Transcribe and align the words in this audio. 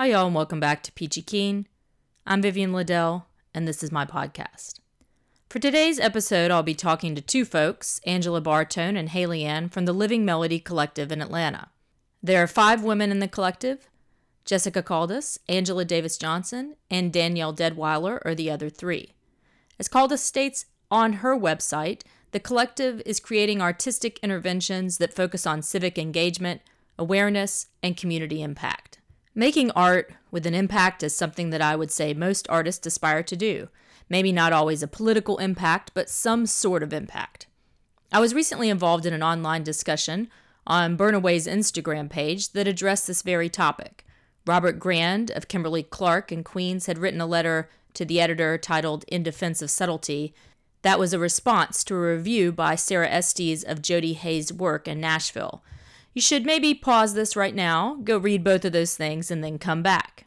Hi, 0.00 0.06
y'all, 0.06 0.24
and 0.24 0.34
welcome 0.34 0.60
back 0.60 0.82
to 0.84 0.92
Peachy 0.92 1.20
Keen. 1.20 1.66
I'm 2.26 2.40
Vivian 2.40 2.72
Liddell, 2.72 3.26
and 3.52 3.68
this 3.68 3.82
is 3.82 3.92
my 3.92 4.06
podcast. 4.06 4.80
For 5.50 5.58
today's 5.58 6.00
episode, 6.00 6.50
I'll 6.50 6.62
be 6.62 6.74
talking 6.74 7.14
to 7.14 7.20
two 7.20 7.44
folks, 7.44 8.00
Angela 8.06 8.40
Bortone 8.40 8.98
and 8.98 9.10
Haley 9.10 9.44
Ann 9.44 9.68
from 9.68 9.84
the 9.84 9.92
Living 9.92 10.24
Melody 10.24 10.58
Collective 10.58 11.12
in 11.12 11.20
Atlanta. 11.20 11.68
There 12.22 12.42
are 12.42 12.46
five 12.46 12.82
women 12.82 13.10
in 13.10 13.18
the 13.18 13.28
collective. 13.28 13.90
Jessica 14.46 14.82
Caldas, 14.82 15.38
Angela 15.50 15.84
Davis 15.84 16.16
Johnson, 16.16 16.76
and 16.90 17.12
Danielle 17.12 17.52
Deadwyler 17.52 18.20
are 18.24 18.34
the 18.34 18.50
other 18.50 18.70
three. 18.70 19.12
As 19.78 19.86
Caldas 19.86 20.20
states 20.20 20.64
on 20.90 21.12
her 21.12 21.38
website, 21.38 22.04
the 22.30 22.40
collective 22.40 23.02
is 23.04 23.20
creating 23.20 23.60
artistic 23.60 24.18
interventions 24.22 24.96
that 24.96 25.12
focus 25.12 25.46
on 25.46 25.60
civic 25.60 25.98
engagement, 25.98 26.62
awareness, 26.98 27.66
and 27.82 27.98
community 27.98 28.40
impact. 28.40 28.99
Making 29.34 29.70
art 29.72 30.12
with 30.30 30.44
an 30.46 30.54
impact 30.54 31.02
is 31.02 31.16
something 31.16 31.50
that 31.50 31.62
I 31.62 31.76
would 31.76 31.90
say 31.90 32.14
most 32.14 32.48
artists 32.48 32.86
aspire 32.86 33.22
to 33.22 33.36
do. 33.36 33.68
Maybe 34.08 34.32
not 34.32 34.52
always 34.52 34.82
a 34.82 34.88
political 34.88 35.38
impact, 35.38 35.92
but 35.94 36.10
some 36.10 36.46
sort 36.46 36.82
of 36.82 36.92
impact. 36.92 37.46
I 38.12 38.18
was 38.18 38.34
recently 38.34 38.68
involved 38.68 39.06
in 39.06 39.12
an 39.14 39.22
online 39.22 39.62
discussion 39.62 40.28
on 40.66 40.96
Burnaway's 40.96 41.46
Instagram 41.46 42.10
page 42.10 42.52
that 42.52 42.66
addressed 42.66 43.06
this 43.06 43.22
very 43.22 43.48
topic. 43.48 44.04
Robert 44.46 44.80
Grand 44.80 45.30
of 45.30 45.46
Kimberly-Klark 45.46 46.32
in 46.32 46.42
Queens 46.42 46.86
had 46.86 46.98
written 46.98 47.20
a 47.20 47.26
letter 47.26 47.70
to 47.94 48.04
the 48.04 48.20
editor 48.20 48.58
titled 48.58 49.04
In 49.06 49.22
Defense 49.22 49.62
of 49.62 49.70
Subtlety. 49.70 50.34
That 50.82 50.98
was 50.98 51.12
a 51.12 51.18
response 51.20 51.84
to 51.84 51.94
a 51.94 52.14
review 52.16 52.50
by 52.50 52.74
Sarah 52.74 53.08
Estes 53.08 53.62
of 53.62 53.80
Jodi 53.82 54.14
Hays' 54.14 54.52
work 54.52 54.88
in 54.88 55.00
Nashville. 55.00 55.62
You 56.12 56.22
should 56.22 56.44
maybe 56.44 56.74
pause 56.74 57.14
this 57.14 57.36
right 57.36 57.54
now, 57.54 57.98
go 58.02 58.18
read 58.18 58.42
both 58.42 58.64
of 58.64 58.72
those 58.72 58.96
things, 58.96 59.30
and 59.30 59.44
then 59.44 59.58
come 59.58 59.82
back. 59.82 60.26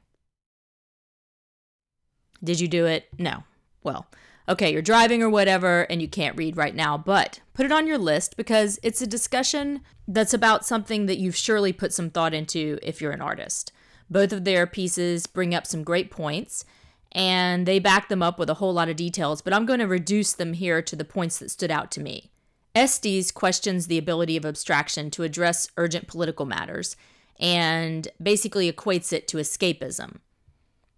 Did 2.44 2.60
you 2.60 2.68
do 2.68 2.86
it? 2.86 3.08
No. 3.18 3.44
Well, 3.84 4.08
okay, 4.48 4.72
you're 4.72 4.82
driving 4.82 5.22
or 5.22 5.30
whatever, 5.30 5.82
and 5.84 6.02
you 6.02 6.08
can't 6.08 6.38
read 6.38 6.58
right 6.58 6.76
now, 6.76 6.98
but 6.98 7.42
put 7.54 7.66
it 7.66 7.72
on 7.72 7.88
your 7.88 7.98
list 7.98 8.38
because 8.38 8.80
it's 8.82 9.02
a 9.02 9.08
discussion 9.08 9.82
that's 10.08 10.34
about 10.34 10.66
something 10.66 11.06
that 11.06 11.18
you've 11.18 11.36
surely 11.36 11.74
put 11.74 11.94
some 11.94 12.10
thought 12.10 12.34
into 12.34 12.80
if 12.82 13.02
you're 13.02 13.12
an 13.12 13.22
artist. 13.22 13.72
Both 14.10 14.34
of 14.34 14.44
their 14.44 14.68
pieces 14.68 15.28
bring 15.28 15.56
up 15.56 15.66
some 15.66 15.84
great 15.84 16.12
points, 16.12 16.66
and 17.12 17.66
they 17.66 17.80
back 17.80 18.10
them 18.10 18.24
up 18.24 18.40
with 18.40 18.50
a 18.50 18.56
whole 18.56 18.74
lot 18.74 18.90
of 18.90 18.96
details, 18.96 19.42
but 19.42 19.54
I'm 19.54 19.66
going 19.66 19.80
to 19.80 19.88
reduce 19.88 20.34
them 20.34 20.54
here 20.54 20.82
to 20.82 20.96
the 20.96 21.06
points 21.06 21.40
that 21.40 21.52
stood 21.52 21.72
out 21.72 21.92
to 21.92 22.02
me. 22.02 22.32
Estes 22.76 23.32
questions 23.32 23.88
the 23.88 23.98
ability 23.98 24.36
of 24.36 24.46
abstraction 24.46 25.12
to 25.12 25.24
address 25.24 25.68
urgent 25.78 26.08
political 26.08 26.46
matters 26.46 26.96
and 27.40 28.08
basically 28.22 28.72
equates 28.72 29.14
it 29.14 29.28
to 29.28 29.38
escapism. 29.38 30.18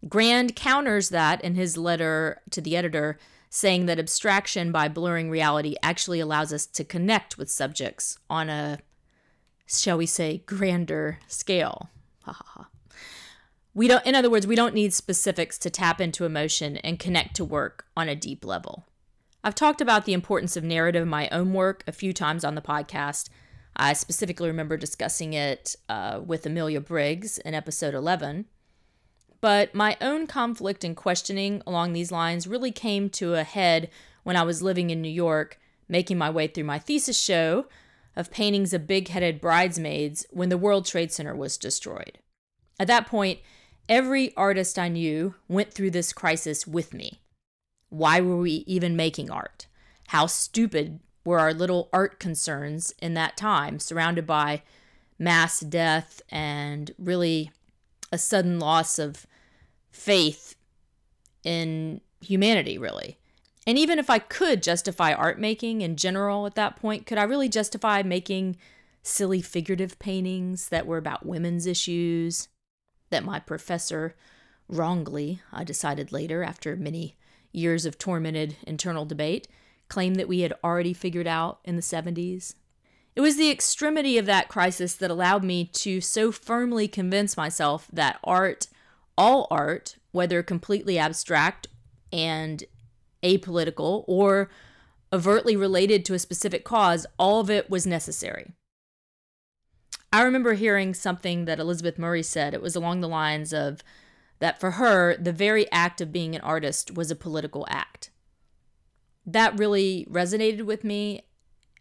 Grand 0.07 0.55
counters 0.55 1.09
that 1.09 1.43
in 1.43 1.55
his 1.55 1.77
letter 1.77 2.41
to 2.51 2.61
the 2.61 2.77
editor, 2.77 3.17
saying 3.49 3.85
that 3.85 3.99
abstraction 3.99 4.71
by 4.71 4.87
blurring 4.87 5.29
reality 5.29 5.75
actually 5.81 6.19
allows 6.19 6.53
us 6.53 6.65
to 6.65 6.83
connect 6.83 7.37
with 7.37 7.49
subjects 7.49 8.17
on 8.29 8.49
a, 8.49 8.79
shall 9.65 9.97
we 9.97 10.05
say, 10.05 10.43
grander 10.45 11.19
scale. 11.27 11.89
We 13.73 13.87
don't, 13.87 14.05
in 14.05 14.15
other 14.15 14.29
words, 14.29 14.47
we 14.47 14.55
don't 14.55 14.73
need 14.73 14.93
specifics 14.93 15.57
to 15.59 15.69
tap 15.69 15.99
into 15.99 16.25
emotion 16.25 16.77
and 16.77 16.99
connect 16.99 17.35
to 17.35 17.45
work 17.45 17.85
on 17.97 18.07
a 18.07 18.15
deep 18.15 18.45
level. 18.45 18.85
I've 19.45 19.53
talked 19.53 19.79
about 19.79 20.05
the 20.05 20.13
importance 20.13 20.57
of 20.57 20.63
narrative 20.63 21.03
in 21.03 21.07
my 21.07 21.29
own 21.29 21.53
work 21.53 21.83
a 21.85 21.91
few 21.91 22.13
times 22.13 22.43
on 22.43 22.55
the 22.55 22.63
podcast. 22.63 23.29
I 23.77 23.93
specifically 23.93 24.47
remember 24.47 24.75
discussing 24.75 25.33
it 25.33 25.75
uh, 25.87 26.19
with 26.25 26.47
Amelia 26.47 26.81
Briggs 26.81 27.37
in 27.37 27.53
episode 27.53 27.93
11. 27.93 28.45
But 29.41 29.75
my 29.75 29.97
own 30.01 30.25
conflict 30.25 30.83
and 30.83 30.97
questioning 30.97 31.61
along 31.67 31.93
these 31.93 32.11
lines 32.11 32.47
really 32.47 32.71
came 32.71 33.07
to 33.11 33.35
a 33.35 33.43
head 33.43 33.91
when 34.23 34.35
I 34.35 34.41
was 34.41 34.63
living 34.63 34.89
in 34.89 34.99
New 34.99 35.09
York, 35.09 35.59
making 35.87 36.17
my 36.17 36.31
way 36.31 36.47
through 36.47 36.63
my 36.63 36.79
thesis 36.79 37.19
show 37.19 37.67
of 38.15 38.31
paintings 38.31 38.73
of 38.73 38.87
big 38.87 39.09
headed 39.09 39.39
bridesmaids 39.39 40.25
when 40.31 40.49
the 40.49 40.57
World 40.57 40.87
Trade 40.87 41.11
Center 41.11 41.35
was 41.35 41.55
destroyed. 41.55 42.17
At 42.79 42.87
that 42.87 43.05
point, 43.05 43.41
every 43.87 44.35
artist 44.35 44.79
I 44.79 44.87
knew 44.87 45.35
went 45.47 45.71
through 45.71 45.91
this 45.91 46.13
crisis 46.13 46.65
with 46.65 46.95
me. 46.95 47.21
Why 47.89 48.21
were 48.21 48.37
we 48.37 48.63
even 48.67 48.95
making 48.95 49.29
art? 49.29 49.67
How 50.07 50.27
stupid 50.27 50.99
were 51.23 51.39
our 51.39 51.53
little 51.53 51.89
art 51.91 52.19
concerns 52.19 52.93
in 53.01 53.13
that 53.15 53.37
time, 53.37 53.79
surrounded 53.79 54.27
by 54.27 54.61
mass 55.17 55.59
death 55.59 56.21
and 56.29 56.91
really 56.97 57.51
a 58.11 58.17
sudden 58.17 58.59
loss 58.59 58.99
of 58.99 59.25
faith 59.91 60.55
in 61.43 62.01
humanity, 62.21 62.77
really. 62.77 63.17
And 63.67 63.77
even 63.77 63.97
if 63.97 64.09
I 64.09 64.19
could 64.19 64.61
justify 64.61 65.13
art 65.13 65.39
making 65.39 65.81
in 65.81 65.95
general 65.95 66.45
at 66.45 66.55
that 66.55 66.75
point, 66.75 67.05
could 67.05 67.17
I 67.17 67.23
really 67.23 67.49
justify 67.49 68.03
making 68.03 68.57
silly 69.01 69.41
figurative 69.41 69.97
paintings 69.99 70.69
that 70.69 70.85
were 70.85 70.97
about 70.97 71.25
women's 71.25 71.65
issues 71.65 72.47
that 73.09 73.23
my 73.23 73.39
professor 73.39 74.15
wrongly, 74.67 75.41
I 75.51 75.63
decided 75.63 76.11
later 76.11 76.43
after 76.43 76.75
many 76.75 77.15
years 77.55 77.85
of 77.85 77.97
tormented 77.97 78.57
internal 78.67 79.05
debate, 79.05 79.47
claimed 79.87 80.15
that 80.17 80.27
we 80.27 80.41
had 80.41 80.53
already 80.63 80.93
figured 80.93 81.27
out 81.27 81.59
in 81.63 81.75
the 81.75 81.81
70s. 81.81 82.55
It 83.15 83.21
was 83.21 83.37
the 83.37 83.49
extremity 83.49 84.17
of 84.17 84.25
that 84.25 84.49
crisis 84.49 84.95
that 84.95 85.11
allowed 85.11 85.43
me 85.43 85.65
to 85.65 86.01
so 86.01 86.31
firmly 86.31 86.87
convince 86.87 87.37
myself 87.37 87.87
that 87.93 88.19
art, 88.23 88.67
all 89.17 89.47
art, 89.49 89.95
whether 90.11 90.43
completely 90.43 90.97
abstract 90.97 91.67
and 92.11 92.63
apolitical 93.23 94.03
or 94.07 94.49
overtly 95.13 95.55
related 95.55 96.03
to 96.05 96.13
a 96.13 96.19
specific 96.19 96.65
cause, 96.65 97.05
all 97.17 97.39
of 97.39 97.49
it 97.49 97.69
was 97.69 97.87
necessary. 97.87 98.51
I 100.11 100.21
remember 100.21 100.53
hearing 100.53 100.93
something 100.93 101.45
that 101.45 101.59
Elizabeth 101.59 101.97
Murray 101.97 102.23
said. 102.23 102.53
It 102.53 102.61
was 102.61 102.75
along 102.75 103.01
the 103.01 103.07
lines 103.07 103.53
of, 103.53 103.81
that 104.39 104.59
for 104.59 104.71
her, 104.71 105.15
the 105.17 105.31
very 105.31 105.71
act 105.71 106.01
of 106.01 106.11
being 106.11 106.35
an 106.35 106.41
artist 106.41 106.95
was 106.95 107.09
a 107.09 107.15
political 107.15 107.65
act. 107.69 108.09
That 109.25 109.57
really 109.57 110.07
resonated 110.09 110.63
with 110.63 110.83
me. 110.83 111.21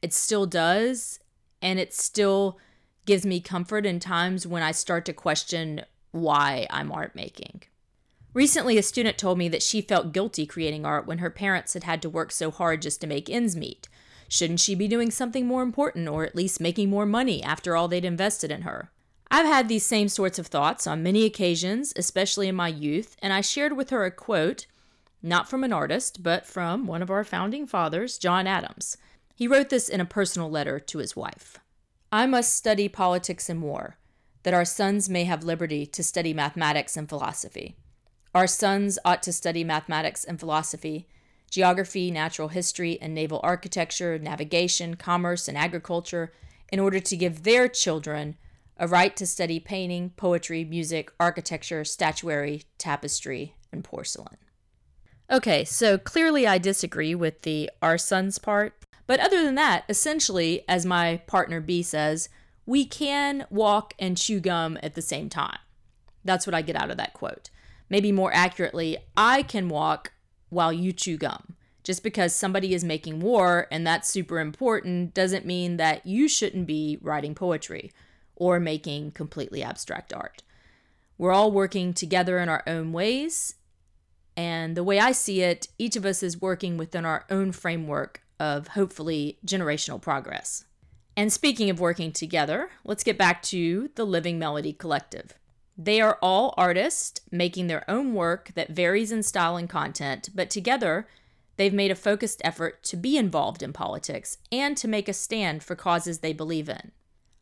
It 0.02 0.12
still 0.12 0.46
does. 0.46 1.18
And 1.60 1.78
it 1.78 1.92
still 1.94 2.58
gives 3.06 3.26
me 3.26 3.40
comfort 3.40 3.86
in 3.86 4.00
times 4.00 4.46
when 4.46 4.62
I 4.62 4.72
start 4.72 5.04
to 5.06 5.12
question 5.12 5.82
why 6.12 6.66
I'm 6.70 6.92
art 6.92 7.14
making. 7.14 7.62
Recently, 8.32 8.78
a 8.78 8.82
student 8.82 9.18
told 9.18 9.38
me 9.38 9.48
that 9.48 9.62
she 9.62 9.80
felt 9.80 10.12
guilty 10.12 10.46
creating 10.46 10.84
art 10.84 11.06
when 11.06 11.18
her 11.18 11.30
parents 11.30 11.74
had 11.74 11.84
had 11.84 12.02
to 12.02 12.10
work 12.10 12.32
so 12.32 12.50
hard 12.50 12.82
just 12.82 13.00
to 13.00 13.06
make 13.06 13.30
ends 13.30 13.54
meet. 13.54 13.88
Shouldn't 14.28 14.60
she 14.60 14.74
be 14.74 14.88
doing 14.88 15.10
something 15.10 15.46
more 15.46 15.62
important 15.62 16.08
or 16.08 16.24
at 16.24 16.34
least 16.34 16.60
making 16.60 16.90
more 16.90 17.06
money 17.06 17.42
after 17.42 17.76
all 17.76 17.88
they'd 17.88 18.04
invested 18.04 18.50
in 18.50 18.62
her? 18.62 18.90
I've 19.34 19.46
had 19.46 19.66
these 19.66 19.84
same 19.84 20.08
sorts 20.08 20.38
of 20.38 20.46
thoughts 20.46 20.86
on 20.86 21.02
many 21.02 21.24
occasions, 21.24 21.92
especially 21.96 22.46
in 22.46 22.54
my 22.54 22.68
youth, 22.68 23.16
and 23.20 23.32
I 23.32 23.40
shared 23.40 23.76
with 23.76 23.90
her 23.90 24.04
a 24.04 24.12
quote, 24.12 24.66
not 25.24 25.50
from 25.50 25.64
an 25.64 25.72
artist, 25.72 26.22
but 26.22 26.46
from 26.46 26.86
one 26.86 27.02
of 27.02 27.10
our 27.10 27.24
founding 27.24 27.66
fathers, 27.66 28.16
John 28.16 28.46
Adams. 28.46 28.96
He 29.34 29.48
wrote 29.48 29.70
this 29.70 29.88
in 29.88 30.00
a 30.00 30.04
personal 30.04 30.48
letter 30.48 30.78
to 30.78 30.98
his 30.98 31.16
wife 31.16 31.58
I 32.12 32.26
must 32.26 32.56
study 32.56 32.88
politics 32.88 33.50
and 33.50 33.60
war, 33.60 33.98
that 34.44 34.54
our 34.54 34.64
sons 34.64 35.08
may 35.08 35.24
have 35.24 35.42
liberty 35.42 35.84
to 35.84 36.04
study 36.04 36.32
mathematics 36.32 36.96
and 36.96 37.08
philosophy. 37.08 37.74
Our 38.36 38.46
sons 38.46 39.00
ought 39.04 39.24
to 39.24 39.32
study 39.32 39.64
mathematics 39.64 40.22
and 40.22 40.38
philosophy, 40.38 41.08
geography, 41.50 42.12
natural 42.12 42.50
history, 42.50 43.00
and 43.02 43.12
naval 43.12 43.40
architecture, 43.42 44.16
navigation, 44.16 44.94
commerce, 44.94 45.48
and 45.48 45.58
agriculture 45.58 46.32
in 46.70 46.78
order 46.78 47.00
to 47.00 47.16
give 47.16 47.42
their 47.42 47.66
children 47.66 48.36
a 48.76 48.88
right 48.88 49.16
to 49.16 49.26
study 49.26 49.60
painting, 49.60 50.10
poetry, 50.16 50.64
music, 50.64 51.12
architecture, 51.20 51.84
statuary, 51.84 52.64
tapestry, 52.78 53.54
and 53.72 53.84
porcelain. 53.84 54.36
Okay, 55.30 55.64
so 55.64 55.96
clearly 55.96 56.46
I 56.46 56.58
disagree 56.58 57.14
with 57.14 57.42
the 57.42 57.70
our 57.80 57.96
sons 57.96 58.38
part, 58.38 58.74
but 59.06 59.20
other 59.20 59.42
than 59.42 59.54
that, 59.54 59.84
essentially, 59.88 60.64
as 60.68 60.84
my 60.84 61.22
partner 61.26 61.60
B 61.60 61.82
says, 61.82 62.28
we 62.66 62.84
can 62.84 63.46
walk 63.50 63.94
and 63.98 64.16
chew 64.16 64.40
gum 64.40 64.78
at 64.82 64.94
the 64.94 65.02
same 65.02 65.28
time. 65.28 65.58
That's 66.24 66.46
what 66.46 66.54
I 66.54 66.62
get 66.62 66.76
out 66.76 66.90
of 66.90 66.96
that 66.96 67.12
quote. 67.12 67.50
Maybe 67.88 68.12
more 68.12 68.32
accurately, 68.32 68.98
I 69.16 69.42
can 69.42 69.68
walk 69.68 70.12
while 70.48 70.72
you 70.72 70.92
chew 70.92 71.16
gum. 71.16 71.56
Just 71.82 72.02
because 72.02 72.34
somebody 72.34 72.72
is 72.72 72.82
making 72.82 73.20
war 73.20 73.66
and 73.70 73.86
that's 73.86 74.08
super 74.08 74.40
important 74.40 75.12
doesn't 75.12 75.44
mean 75.44 75.76
that 75.76 76.06
you 76.06 76.28
shouldn't 76.28 76.66
be 76.66 76.98
writing 77.02 77.34
poetry 77.34 77.92
or 78.36 78.60
making 78.60 79.12
completely 79.12 79.62
abstract 79.62 80.12
art. 80.12 80.42
We're 81.18 81.32
all 81.32 81.52
working 81.52 81.94
together 81.94 82.38
in 82.38 82.48
our 82.48 82.62
own 82.66 82.92
ways. 82.92 83.54
And 84.36 84.76
the 84.76 84.84
way 84.84 84.98
I 84.98 85.12
see 85.12 85.42
it, 85.42 85.68
each 85.78 85.96
of 85.96 86.04
us 86.04 86.22
is 86.22 86.40
working 86.40 86.76
within 86.76 87.04
our 87.04 87.24
own 87.30 87.52
framework 87.52 88.22
of 88.40 88.68
hopefully 88.68 89.38
generational 89.46 90.00
progress. 90.00 90.64
And 91.16 91.32
speaking 91.32 91.70
of 91.70 91.78
working 91.78 92.10
together, 92.10 92.70
let's 92.84 93.04
get 93.04 93.16
back 93.16 93.42
to 93.42 93.90
the 93.94 94.04
Living 94.04 94.38
Melody 94.38 94.72
Collective. 94.72 95.34
They 95.78 96.00
are 96.00 96.18
all 96.20 96.54
artists 96.56 97.20
making 97.30 97.68
their 97.68 97.88
own 97.88 98.14
work 98.14 98.50
that 98.54 98.70
varies 98.70 99.12
in 99.12 99.22
style 99.22 99.56
and 99.56 99.68
content, 99.68 100.30
but 100.34 100.50
together 100.50 101.06
they've 101.56 101.72
made 101.72 101.92
a 101.92 101.96
focused 101.96 102.40
effort 102.44 102.82
to 102.84 102.96
be 102.96 103.16
involved 103.16 103.62
in 103.62 103.72
politics 103.72 104.38
and 104.50 104.76
to 104.76 104.88
make 104.88 105.08
a 105.08 105.12
stand 105.12 105.62
for 105.62 105.76
causes 105.76 106.18
they 106.18 106.32
believe 106.32 106.68
in. 106.68 106.90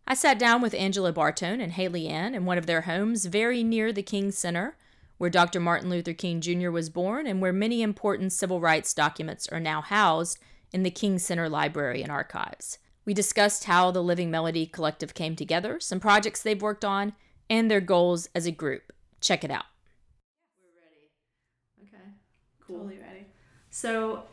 I 0.06 0.14
sat 0.14 0.38
down 0.38 0.60
with 0.60 0.75
Angela 0.75 1.12
Bortone 1.12 1.62
and 1.62 1.72
Haley 1.72 2.08
Ann 2.08 2.34
in 2.34 2.44
one 2.44 2.58
of 2.58 2.66
their 2.66 2.82
homes 2.82 3.26
very 3.26 3.62
near 3.62 3.93
the 3.93 4.02
King 4.02 4.31
Center, 4.31 4.76
where 5.19 5.31
Dr. 5.31 5.60
Martin 5.60 5.88
Luther 5.88 6.12
King 6.12 6.40
Jr. 6.40 6.70
was 6.70 6.90
born 6.90 7.26
and 7.26 7.40
where 7.40 7.52
many 7.52 7.82
important 7.82 8.32
civil 8.32 8.60
rights 8.60 8.93
documents 8.93 9.49
are 9.49 9.60
now 9.60 9.81
housed 9.81 10.38
in 10.72 10.82
the 10.82 10.90
King 10.90 11.19
Center 11.19 11.49
Library 11.49 12.02
and 12.02 12.10
Archives. 12.10 12.78
We 13.04 13.14
discussed 13.14 13.64
how 13.64 13.90
the 13.90 14.02
Living 14.02 14.31
Melody 14.31 14.66
Collective 14.66 15.14
came 15.14 15.37
together, 15.37 15.78
some 15.81 16.00
projects 16.00 16.43
they've 16.43 16.60
worked 16.60 16.84
on, 16.84 17.12
and 17.48 17.70
their 17.70 17.81
goals 17.81 18.28
as 18.34 18.46
a 18.46 18.52
group. 18.52 18.93
Check 19.20 19.44
it 19.44 19.50
out. 19.50 19.66
We're 20.58 20.82
ready. 20.82 21.94
Okay. 21.94 22.12
Cool. 22.60 22.78
Totally 22.78 22.98
ready. 22.98 23.26
So, 23.70 24.25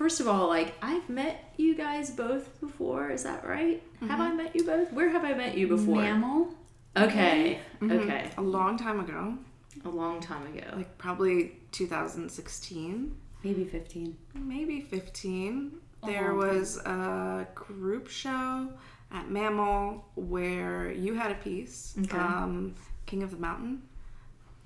first 0.00 0.18
of 0.18 0.26
all, 0.26 0.48
like 0.48 0.72
I've 0.80 1.06
met 1.10 1.52
you 1.58 1.74
guys 1.76 2.10
both 2.10 2.58
before. 2.58 3.10
Is 3.10 3.22
that 3.24 3.46
right? 3.46 3.82
Have 4.08 4.18
I 4.18 4.32
met 4.32 4.56
you 4.56 4.64
both? 4.64 4.90
Where 4.94 5.10
have 5.10 5.24
I 5.24 5.34
met 5.34 5.58
you 5.58 5.68
before? 5.68 5.96
Mammal. 5.96 6.54
Okay. 6.96 7.60
Mhm. 7.82 7.92
Okay. 8.00 8.30
A 8.38 8.40
long 8.42 8.78
time 8.78 8.98
ago, 8.98 9.36
A 9.84 9.90
long 9.90 10.18
time 10.20 10.46
ago. 10.46 10.64
like 10.74 10.96
probably 10.96 11.58
2016, 11.72 13.14
Maybe 13.44 13.64
15. 13.66 14.16
maybe 14.34 14.80
15. 14.80 15.72
A 16.02 16.06
There 16.06 16.32
long 16.32 16.40
time. 16.40 16.54
was 16.56 16.76
a 16.78 17.46
group 17.54 18.08
show 18.08 18.70
at 19.12 19.30
Mammal 19.30 20.06
where 20.16 20.90
you 20.92 21.12
had 21.12 21.30
a 21.30 21.34
piece, 21.34 21.94
Okay. 22.04 22.16
um, 22.16 22.74
King 23.04 23.22
of 23.22 23.32
the 23.32 23.36
Mountain, 23.36 23.82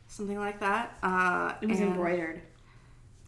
something 0.06 0.38
like 0.38 0.60
that. 0.60 0.96
Uh, 1.02 1.54
It 1.60 1.68
was 1.68 1.80
and 1.80 1.88
embroidered. 1.90 2.40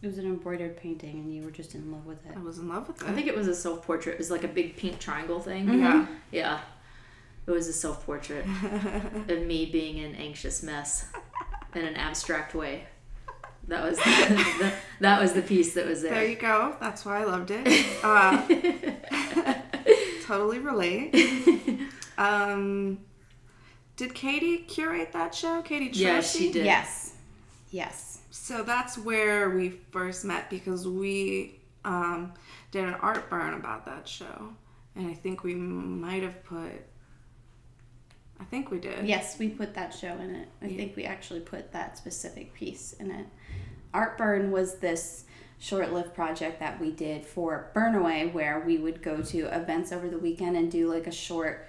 It 0.01 0.05
was 0.07 0.17
an 0.19 0.25
embroidered 0.25 0.77
painting, 0.77 1.15
and 1.17 1.33
you 1.33 1.41
were 1.43 1.49
just 1.51 1.73
in 1.73 1.91
love 1.91 2.05
with 2.05 2.23
it. 2.27 2.33
I 2.35 2.39
was 2.39 2.59
in 2.59 2.69
love 2.69 2.87
with 2.87 3.01
it. 3.01 3.09
I 3.09 3.13
think 3.13 3.25
it 3.27 3.35
was 3.35 3.47
a 3.47 3.55
self 3.55 3.83
portrait. 3.85 4.13
It 4.13 4.17
was 4.19 4.29
like 4.29 4.43
a 4.43 4.47
big 4.47 4.77
pink 4.77 4.99
triangle 4.99 5.39
thing. 5.39 5.67
yeah. 5.79 6.05
Yeah. 6.31 6.59
It 7.47 7.51
was 7.51 7.67
a 7.67 7.73
self 7.73 8.05
portrait 8.05 8.45
of 9.29 9.41
me 9.41 9.65
being 9.65 10.03
an 10.03 10.15
anxious 10.15 10.61
mess 10.61 11.07
in 11.73 11.83
an 11.85 11.95
abstract 11.95 12.53
way. 12.53 12.83
That 13.69 13.83
was 13.83 13.97
the, 14.59 14.73
that 15.01 15.19
was 15.21 15.33
the 15.33 15.41
piece 15.41 15.73
that 15.73 15.85
was 15.87 16.01
There 16.01 16.11
there. 16.13 16.25
you 16.27 16.35
go. 16.35 16.75
That's 16.79 17.03
why 17.03 17.21
I 17.21 17.23
loved 17.25 17.51
it. 17.51 17.85
Uh, 18.03 19.53
totally 20.25 20.59
relate. 20.59 21.15
Um, 22.17 22.99
did 23.95 24.13
Katie 24.13 24.59
curate 24.59 25.11
that 25.13 25.33
show? 25.33 25.61
Katie 25.61 25.87
Tracy? 25.87 26.01
Yeah, 26.03 26.21
she 26.21 26.51
did. 26.51 26.65
Yes. 26.65 27.06
Yes. 27.71 28.19
So 28.31 28.63
that's 28.63 28.97
where 28.97 29.49
we 29.49 29.69
first 29.69 30.25
met 30.25 30.49
because 30.49 30.87
we 30.87 31.59
um, 31.83 32.33
did 32.71 32.85
an 32.85 32.95
art 32.95 33.29
burn 33.29 33.53
about 33.53 33.85
that 33.85 34.07
show. 34.07 34.49
And 34.95 35.07
I 35.07 35.13
think 35.13 35.43
we 35.43 35.55
might 35.55 36.23
have 36.23 36.43
put. 36.43 36.71
I 38.39 38.43
think 38.45 38.71
we 38.71 38.79
did. 38.79 39.07
Yes, 39.07 39.37
we 39.39 39.49
put 39.49 39.73
that 39.73 39.93
show 39.93 40.13
in 40.15 40.35
it. 40.35 40.47
I 40.61 40.67
think 40.67 40.95
we 40.95 41.05
actually 41.05 41.39
put 41.39 41.71
that 41.71 41.97
specific 41.97 42.53
piece 42.53 42.93
in 42.93 43.11
it. 43.11 43.25
Art 43.93 44.17
Burn 44.17 44.51
was 44.51 44.75
this 44.75 45.25
short 45.59 45.91
lived 45.91 46.13
project 46.13 46.59
that 46.59 46.79
we 46.79 46.91
did 46.91 47.25
for 47.25 47.71
Burnaway 47.75 48.31
where 48.31 48.63
we 48.65 48.77
would 48.77 49.01
go 49.01 49.21
to 49.23 49.45
events 49.55 49.91
over 49.91 50.07
the 50.07 50.19
weekend 50.19 50.55
and 50.55 50.71
do 50.71 50.91
like 50.91 51.07
a 51.07 51.11
short 51.11 51.67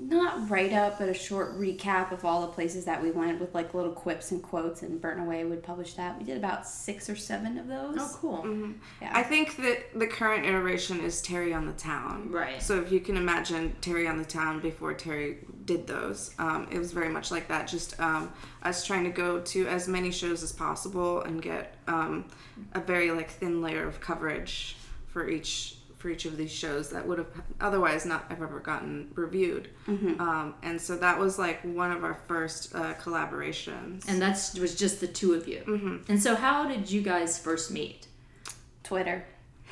not 0.00 0.48
write 0.50 0.72
up 0.72 0.98
but 0.98 1.08
a 1.08 1.14
short 1.14 1.58
recap 1.58 2.12
of 2.12 2.24
all 2.24 2.42
the 2.42 2.48
places 2.48 2.84
that 2.84 3.02
we 3.02 3.10
went 3.10 3.40
with 3.40 3.54
like 3.54 3.74
little 3.74 3.92
quips 3.92 4.30
and 4.30 4.42
quotes 4.42 4.82
and 4.82 5.00
Burnaway 5.00 5.48
would 5.48 5.62
publish 5.62 5.94
that. 5.94 6.18
We 6.18 6.24
did 6.24 6.36
about 6.36 6.66
six 6.66 7.08
or 7.08 7.16
seven 7.16 7.58
of 7.58 7.68
those. 7.68 7.96
Oh, 7.98 8.10
cool. 8.14 8.72
Yeah. 9.00 9.10
I 9.12 9.22
think 9.22 9.56
that 9.56 9.98
the 9.98 10.06
current 10.06 10.46
iteration 10.46 11.00
is 11.00 11.22
Terry 11.22 11.52
on 11.52 11.66
the 11.66 11.72
Town. 11.72 12.30
Right. 12.30 12.62
So 12.62 12.80
if 12.80 12.90
you 12.90 13.00
can 13.00 13.16
imagine 13.16 13.74
Terry 13.80 14.06
on 14.06 14.18
the 14.18 14.24
Town 14.24 14.60
before 14.60 14.94
Terry 14.94 15.38
did 15.64 15.86
those, 15.86 16.34
um, 16.38 16.68
it 16.70 16.78
was 16.78 16.92
very 16.92 17.08
much 17.08 17.30
like 17.30 17.48
that. 17.48 17.68
Just 17.68 17.98
um, 18.00 18.32
us 18.62 18.86
trying 18.86 19.04
to 19.04 19.10
go 19.10 19.40
to 19.40 19.66
as 19.68 19.88
many 19.88 20.10
shows 20.10 20.42
as 20.42 20.52
possible 20.52 21.22
and 21.22 21.42
get 21.42 21.74
um, 21.86 22.24
a 22.72 22.80
very 22.80 23.10
like 23.10 23.30
thin 23.30 23.62
layer 23.62 23.86
of 23.86 24.00
coverage 24.00 24.76
for 25.08 25.28
each 25.28 25.76
for 26.00 26.08
each 26.08 26.24
of 26.24 26.36
these 26.36 26.50
shows 26.50 26.90
that 26.90 27.06
would 27.06 27.18
have 27.18 27.28
otherwise 27.60 28.04
not 28.04 28.24
have 28.30 28.42
ever 28.42 28.58
gotten 28.58 29.10
reviewed. 29.14 29.68
Um, 29.86 30.54
and 30.62 30.80
so 30.80 30.96
that 30.96 31.18
was 31.18 31.38
like 31.38 31.62
one 31.62 31.92
of 31.92 32.02
our 32.02 32.18
first 32.26 32.74
uh, 32.74 32.94
collaborations. 32.94 34.08
And 34.08 34.20
that 34.20 34.32
was 34.60 34.74
just 34.74 35.00
the 35.00 35.06
two 35.06 35.34
of 35.34 35.46
you. 35.46 35.62
Mm-hmm. 35.66 35.96
And 36.10 36.20
so, 36.20 36.34
how 36.34 36.66
did 36.66 36.90
you 36.90 37.02
guys 37.02 37.38
first 37.38 37.70
meet? 37.70 38.06
Twitter. 38.82 39.24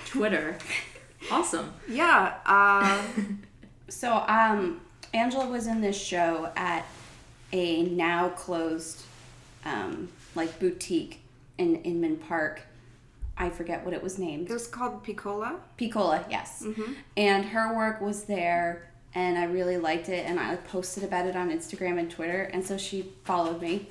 Twitter. 0.07 0.59
awesome. 1.31 1.73
yeah. 1.89 2.35
Uh, 2.47 3.03
So, 3.89 4.23
um, 4.29 4.83
Angela 5.15 5.49
was 5.49 5.67
in 5.67 5.81
this 5.81 5.97
show 6.01 6.53
at 6.57 6.85
a 7.53 7.85
now 7.85 8.29
closed, 8.31 9.03
um, 9.65 10.11
like 10.35 10.59
boutique 10.61 11.23
in 11.57 11.77
Inman 11.77 12.17
Park. 12.17 12.61
I 13.39 13.51
forget 13.51 13.85
what 13.85 13.95
it 13.95 14.03
was 14.03 14.19
named. 14.19 14.51
it 14.51 14.53
was 14.53 14.67
called 14.67 15.03
Piccola. 15.05 15.61
Piccola, 15.77 16.25
yes. 16.29 16.65
And 17.17 17.45
her 17.47 17.75
work 17.77 18.01
was 18.01 18.25
there, 18.25 18.91
and 19.15 19.39
I 19.39 19.45
really 19.45 19.77
liked 19.79 20.09
it. 20.09 20.27
And 20.27 20.41
I 20.41 20.57
posted 20.57 21.05
about 21.05 21.27
it 21.27 21.37
on 21.37 21.51
Instagram 21.51 21.99
and 21.99 22.11
Twitter, 22.11 22.43
and 22.53 22.65
so 22.67 22.77
she 22.77 23.13
followed 23.25 23.63
me. 23.63 23.89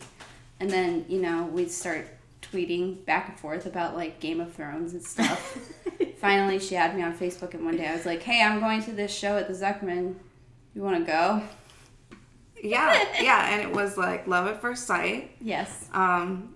And 0.59 0.69
then 0.69 1.05
you 1.07 1.21
know 1.21 1.44
we'd 1.45 1.71
start 1.71 2.07
tweeting 2.41 3.03
back 3.05 3.29
and 3.29 3.39
forth 3.39 3.65
about 3.65 3.95
like 3.95 4.19
Game 4.19 4.39
of 4.41 4.53
Thrones 4.53 4.94
and 4.94 5.01
stuff. 5.03 5.57
Finally, 6.17 6.59
she 6.59 6.75
had 6.75 6.95
me 6.95 7.01
on 7.03 7.13
Facebook, 7.15 7.53
and 7.53 7.63
one 7.63 7.77
day 7.77 7.88
I 7.88 7.94
was 7.94 8.05
like, 8.05 8.23
"Hey, 8.23 8.41
I'm 8.44 8.59
going 8.59 8.81
to 8.83 8.91
this 8.91 9.13
show 9.15 9.38
at 9.38 9.47
the 9.47 9.53
Zuckerman. 9.53 10.15
You 10.75 10.81
want 10.81 10.97
to 11.05 11.09
go?" 11.11 11.41
Yeah, 12.61 12.91
yeah, 13.21 13.53
and 13.53 13.61
it 13.61 13.71
was 13.71 13.97
like 13.97 14.27
love 14.27 14.47
at 14.47 14.61
first 14.61 14.88
sight. 14.88 15.31
Yes, 15.39 15.87
Um, 15.94 16.56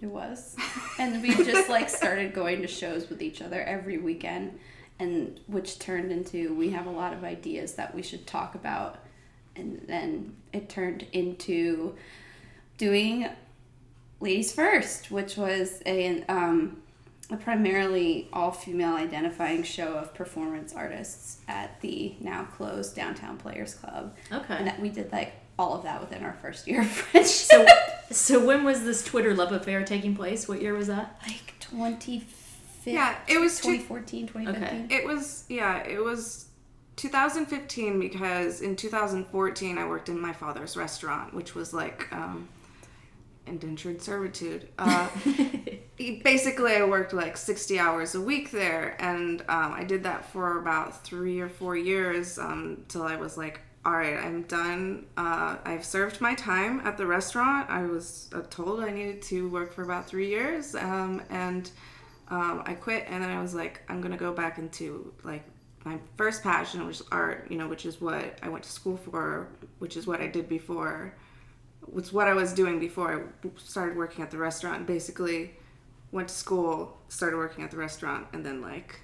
it 0.00 0.06
was. 0.06 0.56
And 0.98 1.20
we 1.22 1.34
just 1.34 1.68
like 1.68 1.88
started 1.90 2.32
going 2.34 2.62
to 2.62 2.68
shows 2.68 3.08
with 3.08 3.20
each 3.20 3.42
other 3.42 3.60
every 3.62 3.98
weekend, 3.98 4.58
and 5.00 5.40
which 5.48 5.78
turned 5.80 6.12
into 6.12 6.54
we 6.54 6.70
have 6.70 6.86
a 6.86 6.90
lot 6.90 7.12
of 7.12 7.24
ideas 7.24 7.74
that 7.74 7.94
we 7.94 8.02
should 8.02 8.24
talk 8.26 8.54
about, 8.54 8.98
and 9.56 9.82
then 9.88 10.36
it 10.52 10.68
turned 10.68 11.04
into 11.12 11.96
doing 12.78 13.28
ladies 14.20 14.52
first, 14.52 15.10
which 15.10 15.36
was 15.36 15.82
a 15.84 16.22
um, 16.28 16.80
a 17.30 17.36
primarily 17.36 18.28
all 18.32 18.52
female 18.52 18.94
identifying 18.94 19.62
show 19.64 19.94
of 19.94 20.14
performance 20.14 20.74
artists 20.74 21.38
at 21.48 21.80
the 21.80 22.14
now 22.20 22.44
closed 22.44 22.94
downtown 22.94 23.36
Players 23.36 23.74
Club, 23.74 24.14
and 24.30 24.42
Okay. 24.44 24.64
that 24.64 24.78
we 24.80 24.90
did 24.90 25.10
like 25.10 25.32
all 25.58 25.74
of 25.74 25.84
that 25.84 26.00
within 26.00 26.24
our 26.24 26.34
first 26.34 26.66
year 26.66 26.80
of 26.82 26.88
friendship. 26.88 27.32
So, 27.32 27.66
so 28.10 28.44
when 28.44 28.64
was 28.64 28.84
this 28.84 29.04
Twitter 29.04 29.34
love 29.34 29.52
affair 29.52 29.84
taking 29.84 30.16
place? 30.16 30.48
What 30.48 30.60
year 30.60 30.74
was 30.74 30.88
that? 30.88 31.20
like 31.22 31.54
2015 31.60 32.94
Yeah, 32.94 33.16
it 33.28 33.40
was 33.40 33.60
two- 33.60 33.78
2014 33.78 34.26
2015 34.26 34.90
it 34.90 35.06
was 35.06 35.44
yeah, 35.48 35.78
it 35.84 36.02
was 36.02 36.46
2015 36.96 37.98
because 37.98 38.60
in 38.60 38.76
2014 38.76 39.78
I 39.78 39.88
worked 39.88 40.08
in 40.08 40.20
my 40.20 40.32
father's 40.32 40.76
restaurant, 40.76 41.34
which 41.34 41.54
was 41.54 41.74
like 41.74 42.12
um, 42.12 42.48
indentured 43.46 44.00
servitude. 44.00 44.68
Uh, 44.78 45.08
basically, 46.22 46.76
I 46.76 46.84
worked 46.84 47.12
like 47.12 47.36
60 47.36 47.78
hours 47.78 48.14
a 48.14 48.20
week 48.20 48.50
there, 48.50 48.96
and 49.00 49.40
um, 49.42 49.72
I 49.72 49.84
did 49.84 50.04
that 50.04 50.30
for 50.30 50.58
about 50.58 51.04
three 51.04 51.40
or 51.40 51.48
four 51.48 51.76
years 51.76 52.38
um, 52.38 52.84
till 52.88 53.02
I 53.02 53.16
was 53.16 53.36
like, 53.36 53.60
all 53.86 53.92
right, 53.92 54.16
I'm 54.16 54.42
done. 54.42 55.06
Uh, 55.16 55.56
I've 55.64 55.84
served 55.84 56.20
my 56.20 56.34
time 56.34 56.80
at 56.80 56.96
the 56.96 57.06
restaurant. 57.06 57.68
I 57.68 57.84
was 57.84 58.30
uh, 58.34 58.42
told 58.48 58.80
I 58.80 58.90
needed 58.90 59.20
to 59.22 59.48
work 59.50 59.72
for 59.74 59.82
about 59.82 60.06
three 60.06 60.28
years, 60.28 60.74
um, 60.74 61.22
and 61.28 61.70
um, 62.28 62.62
I 62.64 62.74
quit. 62.74 63.04
And 63.08 63.22
then 63.22 63.30
I 63.30 63.42
was 63.42 63.54
like, 63.54 63.82
I'm 63.88 64.00
gonna 64.00 64.16
go 64.16 64.32
back 64.32 64.58
into 64.58 65.12
like 65.22 65.44
my 65.84 65.98
first 66.16 66.42
passion, 66.42 66.86
which 66.86 67.00
is 67.00 67.06
art. 67.12 67.46
You 67.50 67.58
know, 67.58 67.68
which 67.68 67.84
is 67.84 68.00
what 68.00 68.38
I 68.42 68.48
went 68.48 68.64
to 68.64 68.70
school 68.70 68.96
for, 68.96 69.48
which 69.80 69.96
is 69.96 70.06
what 70.06 70.20
I 70.20 70.28
did 70.28 70.48
before 70.48 71.14
was 71.92 72.12
what 72.12 72.26
I 72.26 72.34
was 72.34 72.52
doing 72.52 72.80
before 72.80 73.30
I 73.44 73.48
started 73.56 73.96
working 73.96 74.22
at 74.22 74.30
the 74.30 74.38
restaurant. 74.38 74.86
Basically, 74.86 75.54
went 76.12 76.28
to 76.28 76.34
school, 76.34 76.96
started 77.08 77.36
working 77.36 77.64
at 77.64 77.70
the 77.70 77.76
restaurant, 77.76 78.26
and 78.32 78.44
then 78.44 78.60
like 78.60 79.00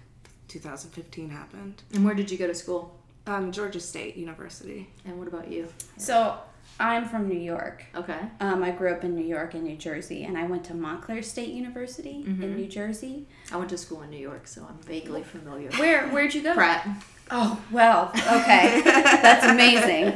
2015 0.48 1.30
happened. 1.30 1.82
And 1.92 2.04
where 2.04 2.14
did 2.14 2.30
you 2.30 2.38
go 2.38 2.46
to 2.46 2.54
school? 2.54 2.99
Um, 3.30 3.52
Georgia 3.52 3.78
State 3.80 4.16
University. 4.16 4.88
And 5.04 5.18
what 5.18 5.28
about 5.28 5.50
you? 5.50 5.68
so 5.96 6.36
i'm 6.78 7.04
from 7.06 7.28
new 7.28 7.38
york 7.38 7.84
Okay. 7.94 8.18
um, 8.40 8.62
i 8.62 8.70
grew 8.70 8.90
up 8.92 9.02
in 9.04 9.14
new 9.14 9.24
york 9.36 9.54
and 9.54 9.64
new 9.64 9.76
jersey 9.76 10.24
and 10.24 10.38
i 10.38 10.44
went 10.46 10.64
to 10.64 10.74
montclair 10.74 11.22
state 11.22 11.50
university 11.50 12.22
in 12.26 12.56
new 12.56 12.66
jersey 12.66 13.26
I 13.52 13.56
went 13.56 13.70
to 13.70 13.78
school 13.78 14.02
in 14.02 14.10
New 14.10 14.24
York, 14.30 14.46
so 14.46 14.58
I'm 14.68 14.78
vaguely 14.94 15.22
familiar. 15.22 15.70
where 15.82 16.08
where'd 16.08 16.32
you 16.34 16.42
go 16.42 16.54
Pratt. 16.54 16.86
oh 17.30 17.60
well 17.70 18.10
okay 18.38 18.80
that's 18.84 19.44
amazing 19.46 20.06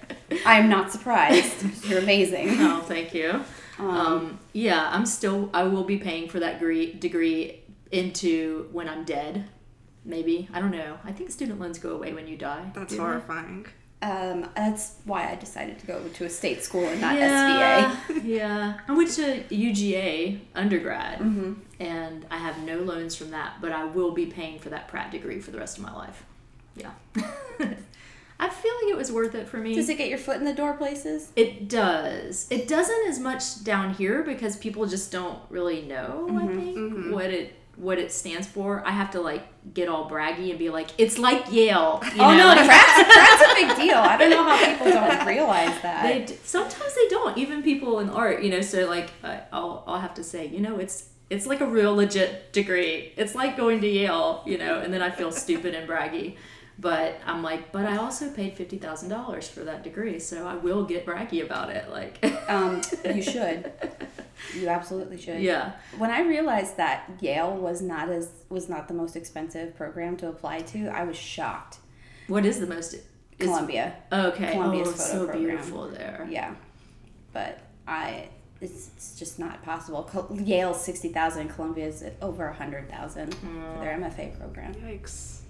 I'm 0.46 0.68
not 0.68 0.90
surprised. 0.92 1.56
You're 1.88 2.00
amazing. 2.00 2.48
Oh, 2.60 2.80
thank 2.86 3.14
you. 3.14 3.42
Um, 3.78 4.38
yeah, 4.52 4.90
I'm 4.92 5.06
still. 5.06 5.48
I 5.54 5.62
will 5.64 5.84
be 5.84 5.96
paying 5.98 6.28
for 6.28 6.38
that 6.40 6.54
degree 6.58 6.92
degree 6.92 7.62
into 7.90 8.68
when 8.72 8.88
I'm 8.88 9.04
dead. 9.04 9.44
Maybe 10.08 10.48
I 10.52 10.60
don't 10.60 10.70
know. 10.72 10.98
I 11.04 11.12
think 11.12 11.30
student 11.30 11.60
loans 11.60 11.78
go 11.78 11.90
away 11.90 12.12
when 12.14 12.26
you 12.26 12.36
die. 12.36 12.70
That's 12.74 12.94
do 12.94 13.00
horrifying. 13.00 13.66
Um, 14.00 14.48
that's 14.56 14.94
why 15.04 15.28
I 15.30 15.34
decided 15.34 15.78
to 15.80 15.86
go 15.86 16.00
to 16.08 16.24
a 16.24 16.30
state 16.30 16.62
school 16.62 16.84
and 16.86 17.00
not 17.00 17.16
yeah, 17.18 17.96
SVA. 18.08 18.22
yeah. 18.24 18.78
I 18.88 18.92
went 18.96 19.10
to 19.12 19.42
UGA 19.50 20.38
undergrad, 20.54 21.18
Mm-hmm. 21.18 21.54
and 21.80 22.24
I 22.30 22.38
have 22.38 22.62
no 22.62 22.78
loans 22.78 23.16
from 23.16 23.32
that, 23.32 23.54
but 23.60 23.72
I 23.72 23.84
will 23.84 24.12
be 24.12 24.26
paying 24.26 24.60
for 24.60 24.68
that 24.70 24.86
Pratt 24.88 25.10
degree 25.10 25.40
for 25.40 25.50
the 25.50 25.58
rest 25.58 25.78
of 25.78 25.84
my 25.84 25.92
life. 25.92 26.24
Yeah. 26.76 26.92
I 28.40 28.48
feel 28.48 28.72
like 28.82 28.92
it 28.92 28.96
was 28.96 29.10
worth 29.10 29.34
it 29.34 29.48
for 29.48 29.56
me. 29.58 29.74
Does 29.74 29.88
it 29.88 29.98
get 29.98 30.08
your 30.08 30.18
foot 30.18 30.36
in 30.36 30.44
the 30.44 30.54
door 30.54 30.74
places? 30.74 31.32
It 31.34 31.68
does. 31.68 32.46
It 32.50 32.68
doesn't 32.68 33.08
as 33.08 33.18
much 33.18 33.64
down 33.64 33.94
here 33.94 34.22
because 34.22 34.56
people 34.56 34.86
just 34.86 35.10
don't 35.10 35.40
really 35.50 35.82
know. 35.82 36.28
I 36.40 36.46
think 36.46 37.12
what 37.12 37.26
it 37.26 37.54
what 37.78 37.98
it 37.98 38.10
stands 38.12 38.46
for. 38.46 38.82
I 38.86 38.90
have 38.90 39.10
to 39.12 39.20
like 39.20 39.42
get 39.72 39.88
all 39.88 40.08
braggy 40.10 40.50
and 40.50 40.58
be 40.58 40.68
like, 40.70 40.88
it's 40.98 41.16
like 41.18 41.50
Yale. 41.52 42.00
you 42.14 42.20
oh 42.22 42.30
know, 42.32 42.38
no, 42.38 42.46
like- 42.48 42.66
Pratt's 42.66 43.42
a 43.52 43.54
big 43.54 43.76
deal. 43.76 43.96
I 43.98 44.16
don't 44.16 44.30
know 44.30 44.42
how 44.42 44.56
people 44.64 44.86
don't 44.86 45.26
realize 45.34 45.80
that. 45.82 46.02
They 46.02 46.24
d- 46.24 46.38
sometimes 46.44 46.94
they 46.94 47.08
don't. 47.08 47.36
Even 47.38 47.62
people 47.62 48.00
in 48.00 48.10
art, 48.10 48.42
you 48.42 48.50
know. 48.50 48.60
So 48.60 48.86
like, 48.88 49.10
I'll 49.52 49.84
I'll 49.86 50.00
have 50.00 50.14
to 50.14 50.24
say, 50.24 50.46
you 50.46 50.60
know, 50.60 50.78
it's 50.78 51.08
it's 51.30 51.46
like 51.46 51.60
a 51.60 51.66
real 51.66 51.94
legit 51.94 52.52
degree. 52.52 53.12
It's 53.16 53.34
like 53.34 53.56
going 53.56 53.80
to 53.82 53.88
Yale, 53.88 54.42
you 54.46 54.58
know. 54.58 54.80
And 54.80 54.92
then 54.92 55.02
I 55.02 55.10
feel 55.10 55.30
stupid 55.30 55.74
and 55.74 55.88
braggy. 55.88 56.36
But 56.80 57.18
I'm 57.26 57.42
like, 57.42 57.72
but 57.72 57.86
I 57.86 57.96
also 57.96 58.30
paid 58.30 58.54
fifty 58.56 58.78
thousand 58.78 59.08
dollars 59.08 59.48
for 59.48 59.60
that 59.64 59.82
degree, 59.82 60.18
so 60.20 60.46
I 60.46 60.54
will 60.54 60.84
get 60.84 61.04
braggy 61.04 61.44
about 61.44 61.70
it. 61.70 61.90
Like, 61.90 62.24
um, 62.48 62.80
you 63.04 63.20
should. 63.34 63.70
You 64.54 64.68
absolutely 64.68 65.20
should. 65.20 65.40
yeah. 65.40 65.72
When 65.96 66.10
I 66.10 66.22
realized 66.22 66.76
that 66.76 67.10
Yale 67.20 67.54
was 67.56 67.80
not 67.82 68.08
as 68.08 68.30
was 68.48 68.68
not 68.68 68.88
the 68.88 68.94
most 68.94 69.16
expensive 69.16 69.76
program 69.76 70.16
to 70.18 70.28
apply 70.28 70.60
to, 70.60 70.88
I 70.88 71.04
was 71.04 71.16
shocked. 71.16 71.78
What 72.28 72.44
is 72.44 72.60
the 72.60 72.66
most? 72.66 72.94
Is, 72.94 73.02
Columbia, 73.38 73.94
Okay. 74.12 74.52
Columbia's 74.52 74.88
oh, 74.88 74.92
photo 74.92 75.04
so 75.04 75.24
program. 75.26 75.44
beautiful 75.44 75.88
there. 75.88 76.26
yeah, 76.28 76.54
but 77.32 77.60
I 77.86 78.28
it's, 78.60 78.90
it's 78.96 79.18
just 79.18 79.38
not 79.38 79.62
possible. 79.62 80.02
Col- 80.02 80.36
Yale's 80.40 80.82
sixty 80.82 81.08
thousand, 81.10 81.48
Columbia's 81.50 82.02
at 82.02 82.14
over 82.20 82.48
a 82.48 82.54
hundred 82.54 82.90
thousand 82.90 83.34
for 83.34 83.80
their 83.80 83.96
mm. 83.96 84.12
MFA 84.12 84.38
program. 84.38 84.74
Yikes. 84.74 85.40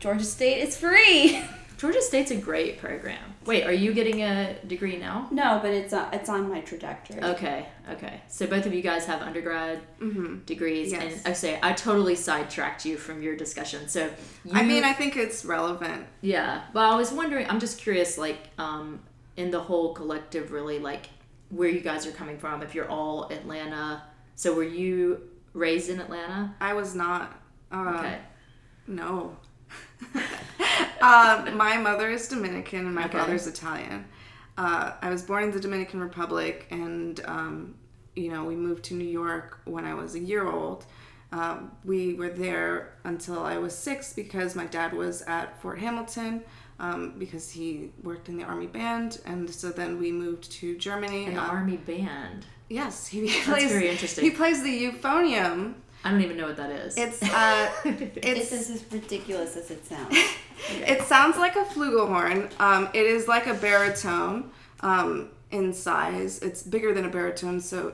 Georgia 0.00 0.24
State 0.24 0.62
is 0.62 0.76
free. 0.76 1.42
Georgia 1.76 2.00
State's 2.00 2.30
a 2.30 2.36
great 2.36 2.78
program. 2.78 3.22
Wait, 3.44 3.64
are 3.66 3.72
you 3.72 3.92
getting 3.92 4.22
a 4.22 4.56
degree 4.66 4.96
now? 4.96 5.28
no, 5.30 5.58
but 5.62 5.72
it's 5.72 5.92
uh, 5.92 6.08
it's 6.12 6.28
on 6.30 6.48
my 6.50 6.60
trajectory. 6.60 7.22
Okay, 7.22 7.66
okay. 7.90 8.20
So 8.28 8.46
both 8.46 8.64
of 8.66 8.72
you 8.74 8.82
guys 8.82 9.04
have 9.06 9.20
undergrad 9.22 9.80
Mm-hmm. 10.00 10.38
degrees, 10.46 10.92
Yes. 10.92 11.02
and 11.02 11.20
I 11.26 11.32
say 11.34 11.58
I 11.62 11.72
totally 11.74 12.14
sidetracked 12.14 12.84
you 12.86 12.96
from 12.96 13.22
your 13.22 13.36
discussion. 13.36 13.88
So 13.88 14.06
you, 14.44 14.52
I 14.54 14.62
mean, 14.62 14.84
I 14.84 14.92
think 14.94 15.16
it's 15.16 15.44
relevant. 15.44 16.06
yeah. 16.22 16.62
Well, 16.72 16.90
I 16.92 16.96
was 16.96 17.12
wondering. 17.12 17.46
I'm 17.48 17.60
just 17.60 17.78
curious, 17.78 18.16
like, 18.18 18.38
um, 18.58 19.00
in 19.36 19.50
the 19.50 19.60
whole 19.60 19.92
collective, 19.94 20.52
really, 20.52 20.78
like, 20.78 21.06
where 21.50 21.68
you 21.68 21.80
guys 21.80 22.06
are 22.06 22.12
coming 22.12 22.38
from. 22.38 22.62
If 22.62 22.74
you're 22.74 22.88
all 22.88 23.28
Atlanta, 23.30 24.02
so 24.34 24.54
were 24.54 24.64
you 24.64 25.20
raised 25.52 25.90
in 25.90 26.00
Atlanta? 26.00 26.54
I 26.60 26.72
was 26.72 26.94
not. 26.94 27.38
Uh, 27.70 27.94
Okay. 27.98 28.18
No. 28.86 29.36
Uh, 31.00 31.50
my 31.54 31.76
mother 31.76 32.10
is 32.10 32.28
Dominican 32.28 32.86
and 32.86 32.94
my 32.94 33.04
Okay. 33.06 33.18
father's 33.18 33.46
Italian. 33.46 34.06
Uh, 34.58 34.92
I 35.02 35.10
was 35.10 35.22
born 35.22 35.44
in 35.44 35.50
the 35.50 35.60
Dominican 35.60 36.00
Republic, 36.00 36.66
and 36.70 37.20
um, 37.26 37.74
you 38.14 38.30
know 38.30 38.44
we 38.44 38.54
moved 38.56 38.84
to 38.84 38.94
New 38.94 39.08
York 39.08 39.60
when 39.64 39.84
I 39.84 39.94
was 39.94 40.14
a 40.14 40.20
year 40.20 40.48
old. 40.50 40.86
Um, 41.32 41.72
we 41.84 42.14
were 42.14 42.30
there 42.30 42.94
until 43.04 43.40
I 43.40 43.58
was 43.58 43.76
six 43.76 44.12
because 44.12 44.54
my 44.54 44.64
dad 44.66 44.92
was 44.92 45.22
at 45.22 45.60
Fort 45.60 45.78
Hamilton 45.78 46.42
um, 46.78 47.18
because 47.18 47.50
he 47.50 47.90
worked 48.02 48.28
in 48.28 48.36
the 48.38 48.44
army 48.44 48.66
band, 48.68 49.20
and 49.26 49.50
so 49.50 49.70
then 49.70 49.98
we 49.98 50.12
moved 50.12 50.50
to 50.52 50.76
Germany. 50.78 51.26
The 51.30 51.36
um, 51.42 51.50
army 51.50 51.76
band. 51.76 52.46
Yes, 52.68 53.06
he 53.08 53.28
plays. 53.42 53.70
very 53.70 53.88
interesting. 53.88 54.24
He 54.24 54.30
plays 54.30 54.62
the 54.62 54.84
euphonium. 54.90 55.74
I 56.06 56.10
don't 56.12 56.20
even 56.20 56.36
know 56.36 56.46
what 56.46 56.56
that 56.58 56.70
is. 56.70 56.96
It's 56.96 57.20
uh, 57.22 57.70
It's 57.84 58.52
it's 58.52 58.70
as 58.70 58.84
ridiculous 58.92 59.56
as 59.56 59.70
it 59.70 59.84
sounds. 59.86 60.16
It 60.70 61.02
sounds 61.02 61.36
like 61.36 61.54
a 61.54 61.64
flugelhorn. 61.64 62.50
Um, 62.58 62.88
it 62.94 63.04
is 63.06 63.28
like 63.28 63.46
a 63.46 63.52
baritone 63.52 64.50
um, 64.80 65.28
in 65.50 65.72
size. 65.74 66.38
It's 66.38 66.62
bigger 66.62 66.94
than 66.94 67.04
a 67.04 67.10
baritone, 67.10 67.60
so 67.60 67.92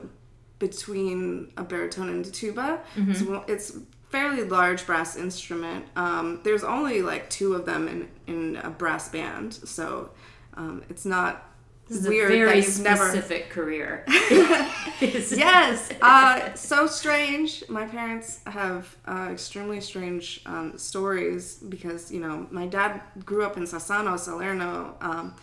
between 0.59 1.51
a 1.57 1.63
baritone 1.63 2.07
and 2.07 2.25
a 2.25 2.31
tuba. 2.31 2.79
So 3.13 3.43
it's 3.49 3.77
fairly 4.09 4.43
large 4.45 4.85
brass 4.85 5.17
instrument. 5.17 5.85
Um, 5.97 6.39
there's 6.43 6.63
only 6.63 7.01
like 7.01 7.29
two 7.29 7.53
of 7.53 7.65
them 7.65 7.87
in, 7.89 8.09
in 8.27 8.55
a 8.57 8.69
brass 8.69 9.09
band, 9.09 9.53
so 9.53 10.11
um, 10.53 10.83
it's 10.89 11.05
not 11.05 11.52
this 11.87 11.99
is 11.99 12.07
weird 12.07 12.31
a 12.31 12.35
very 12.35 12.57
you've 12.57 12.81
never. 12.81 13.09
specific 13.09 13.49
career. 13.49 14.05
Yes, 15.01 15.89
uh, 16.01 16.53
so 16.53 16.87
strange. 16.87 17.63
My 17.67 17.85
parents 17.85 18.39
have 18.45 18.95
uh, 19.05 19.29
extremely 19.31 19.81
strange 19.81 20.41
um, 20.45 20.77
stories 20.77 21.55
because 21.55 22.11
you 22.11 22.21
know 22.21 22.47
my 22.51 22.67
dad 22.67 23.01
grew 23.25 23.43
up 23.43 23.57
in 23.57 23.63
Sassano, 23.63 24.17
Salerno, 24.17 24.95
um, 25.01 25.35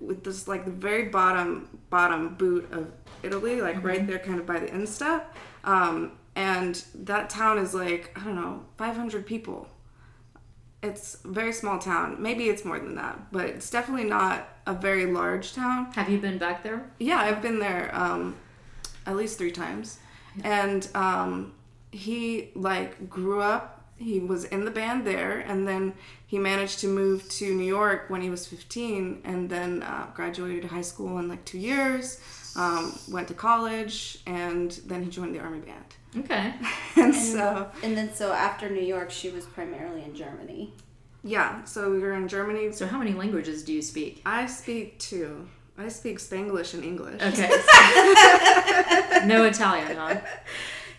with 0.00 0.24
this 0.24 0.48
like 0.48 0.64
the 0.64 0.70
very 0.70 1.08
bottom 1.08 1.78
bottom 1.90 2.36
boot 2.36 2.72
of 2.72 2.90
Italy, 3.22 3.60
like 3.60 3.84
right 3.84 4.06
there, 4.06 4.18
kind 4.18 4.40
of 4.40 4.46
by 4.46 4.58
the 4.60 4.72
instep, 4.72 5.36
um, 5.64 6.12
and 6.34 6.82
that 6.94 7.28
town 7.28 7.58
is 7.58 7.74
like 7.74 8.16
I 8.16 8.24
don't 8.24 8.36
know, 8.36 8.64
500 8.78 9.26
people. 9.26 9.68
It's 10.82 11.18
a 11.24 11.28
very 11.28 11.52
small 11.52 11.78
town. 11.78 12.16
Maybe 12.20 12.48
it's 12.48 12.64
more 12.64 12.78
than 12.78 12.96
that, 12.96 13.30
but 13.30 13.46
it's 13.46 13.70
definitely 13.70 14.08
not 14.08 14.48
a 14.66 14.74
very 14.74 15.06
large 15.06 15.54
town. 15.54 15.92
Have 15.92 16.08
you 16.08 16.18
been 16.18 16.38
back 16.38 16.62
there? 16.62 16.90
Yeah, 16.98 17.18
I've 17.18 17.40
been 17.40 17.60
there 17.60 17.90
um, 17.94 18.36
at 19.06 19.16
least 19.16 19.38
three 19.38 19.52
times, 19.52 19.98
and 20.42 20.88
um, 20.94 21.54
he 21.92 22.50
like 22.54 23.08
grew 23.08 23.40
up. 23.40 23.78
He 23.96 24.18
was 24.18 24.44
in 24.46 24.64
the 24.64 24.72
band 24.72 25.06
there, 25.06 25.38
and 25.38 25.68
then 25.68 25.94
he 26.26 26.38
managed 26.38 26.80
to 26.80 26.88
move 26.88 27.28
to 27.30 27.54
New 27.54 27.66
York 27.66 28.06
when 28.08 28.20
he 28.20 28.30
was 28.30 28.46
15, 28.46 29.20
and 29.24 29.48
then 29.48 29.84
uh, 29.84 30.08
graduated 30.14 30.64
high 30.64 30.82
school 30.82 31.18
in 31.18 31.28
like 31.28 31.44
two 31.44 31.58
years. 31.58 32.20
Um, 32.56 32.98
went 33.08 33.28
to 33.28 33.34
college, 33.34 34.18
and 34.26 34.72
then 34.86 35.04
he 35.04 35.10
joined 35.10 35.34
the 35.34 35.38
army 35.40 35.60
band. 35.60 35.94
Okay. 36.16 36.54
And 36.96 37.14
so 37.14 37.70
And 37.82 37.96
then 37.96 38.12
so 38.14 38.32
after 38.32 38.68
New 38.68 38.82
York, 38.82 39.10
she 39.10 39.30
was 39.30 39.46
primarily 39.46 40.02
in 40.04 40.14
Germany. 40.14 40.72
yeah, 41.24 41.64
so 41.64 41.90
we 41.90 41.98
were 42.00 42.12
in 42.12 42.28
Germany. 42.28 42.72
So 42.72 42.86
how 42.86 42.98
many 42.98 43.12
languages 43.14 43.62
do 43.64 43.72
you 43.72 43.82
speak? 43.82 44.20
I 44.26 44.46
speak 44.46 44.98
two. 44.98 45.48
I 45.78 45.88
speak 45.88 46.18
Spanglish 46.18 46.74
and 46.74 46.84
English. 46.84 47.22
Okay. 47.22 47.48
no 49.26 49.44
Italian, 49.44 49.96
huh? 49.96 50.20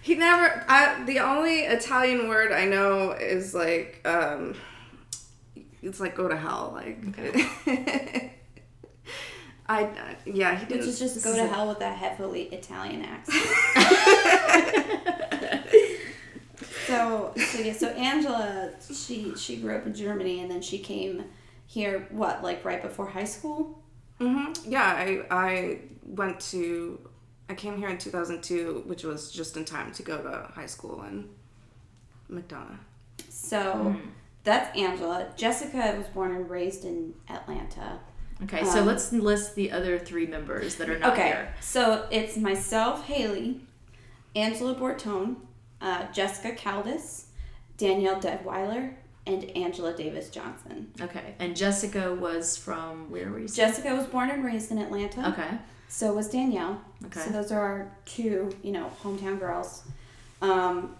He 0.02 0.16
never. 0.16 0.66
I, 0.68 1.04
the 1.06 1.20
only 1.20 1.60
Italian 1.62 2.28
word 2.28 2.52
I 2.52 2.66
know 2.66 3.12
is 3.12 3.54
like, 3.54 4.02
um, 4.06 4.56
it's 5.84 6.00
like 6.00 6.16
go 6.16 6.28
to 6.28 6.36
hell. 6.36 6.72
Like, 6.74 6.98
I, 9.68 9.82
I- 9.84 10.16
yeah, 10.26 10.56
he 10.56 10.62
Which 10.66 10.70
didn't. 10.70 10.90
is 10.90 11.00
just 11.00 11.24
go 11.24 11.36
to 11.36 11.48
hell 11.48 11.68
with 11.70 11.80
that 11.80 11.98
heavily 11.98 12.44
Italian 12.52 13.04
accent. 13.04 13.44
so, 16.88 17.34
so 17.38 17.60
yeah, 17.60 17.74
so 17.74 17.88
Angela, 17.90 18.72
she 18.94 19.36
she 19.36 19.58
grew 19.58 19.76
up 19.76 19.86
in 19.86 19.94
Germany 19.94 20.42
and 20.42 20.52
then 20.52 20.62
she 20.62 20.80
came 20.80 21.24
here. 21.66 22.08
What, 22.12 22.44
like 22.44 22.64
right 22.66 22.82
before 22.82 23.08
high 23.08 23.24
school? 23.24 23.82
hmm 24.20 24.52
Yeah, 24.66 24.84
I 24.84 25.26
I 25.32 25.80
went 26.06 26.40
to. 26.52 27.00
I 27.50 27.56
came 27.56 27.78
here 27.78 27.90
in 27.90 27.98
2002, 27.98 28.84
which 28.86 29.04
was 29.04 29.32
just 29.32 29.58
in 29.58 29.66
time 29.66 29.92
to 29.94 30.04
go 30.04 30.22
to 30.22 30.50
high 30.54 30.66
school 30.66 31.04
in 31.04 31.30
McDonough. 32.32 32.78
So 33.30 33.96
that's 34.44 34.76
Angela. 34.78 35.28
Jessica 35.36 35.96
was 35.98 36.08
born 36.08 36.32
and 36.32 36.50
raised 36.50 36.86
in 36.86 37.14
Atlanta. 37.30 38.00
Okay, 38.44 38.64
so 38.66 38.80
Um, 38.80 38.86
let's 38.88 39.12
list 39.12 39.56
the 39.56 39.72
other 39.72 39.98
three 40.00 40.26
members 40.28 40.76
that 40.76 40.90
are 40.90 41.00
not 41.00 41.14
okay, 41.14 41.28
here. 41.28 41.54
so 41.62 42.08
it's 42.12 42.36
myself, 42.38 43.06
Haley, 43.06 43.62
Angela 44.36 44.76
Bortone, 44.76 45.36
uh, 45.82 46.12
Jessica 46.12 46.54
Caldas, 46.56 47.26
Danielle 47.78 48.20
Deadwyler, 48.20 48.94
and 49.26 49.46
Angela 49.56 49.96
Davis 49.96 50.30
Johnson. 50.30 50.92
Okay, 51.00 51.36
and 51.40 51.56
Jessica 51.56 52.14
was 52.14 52.58
from 52.58 53.10
where 53.10 53.30
were 53.32 53.40
you? 53.40 53.48
Jessica 53.48 53.96
was 53.96 54.06
born 54.08 54.30
and 54.30 54.44
raised 54.44 54.72
in 54.72 54.78
Atlanta. 54.78 55.30
Okay. 55.30 55.58
So 55.88 56.12
was 56.14 56.28
Danielle. 56.30 56.82
Okay. 57.06 57.20
So 57.22 57.30
those 57.30 57.52
are 57.52 57.60
our 57.62 57.92
two, 58.06 58.50
you 58.64 58.72
know, 58.72 58.92
hometown 59.04 59.40
girls. 59.40 59.84
Um, 60.42 60.96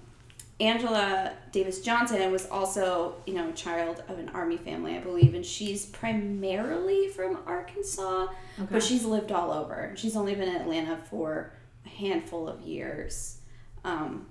Angela 0.64 1.34
Davis 1.52 1.82
Johnson 1.82 2.32
was 2.32 2.48
also, 2.48 3.16
you 3.26 3.34
know, 3.34 3.50
a 3.50 3.52
child 3.52 4.02
of 4.08 4.18
an 4.18 4.30
army 4.30 4.56
family, 4.56 4.96
I 4.96 5.00
believe, 5.02 5.34
and 5.36 5.46
she's 5.46 5.86
primarily 5.86 7.10
from 7.10 7.40
Arkansas, 7.46 8.28
Okay. 8.58 8.68
but 8.72 8.82
she's 8.82 9.04
lived 9.04 9.32
all 9.34 9.52
over. 9.52 9.92
She's 9.98 10.16
only 10.16 10.36
been 10.36 10.48
in 10.48 10.56
Atlanta 10.56 10.98
for 11.10 11.52
a 11.86 11.90
handful 11.90 12.48
of 12.48 12.62
years. 12.62 13.40
Um, 13.84 14.28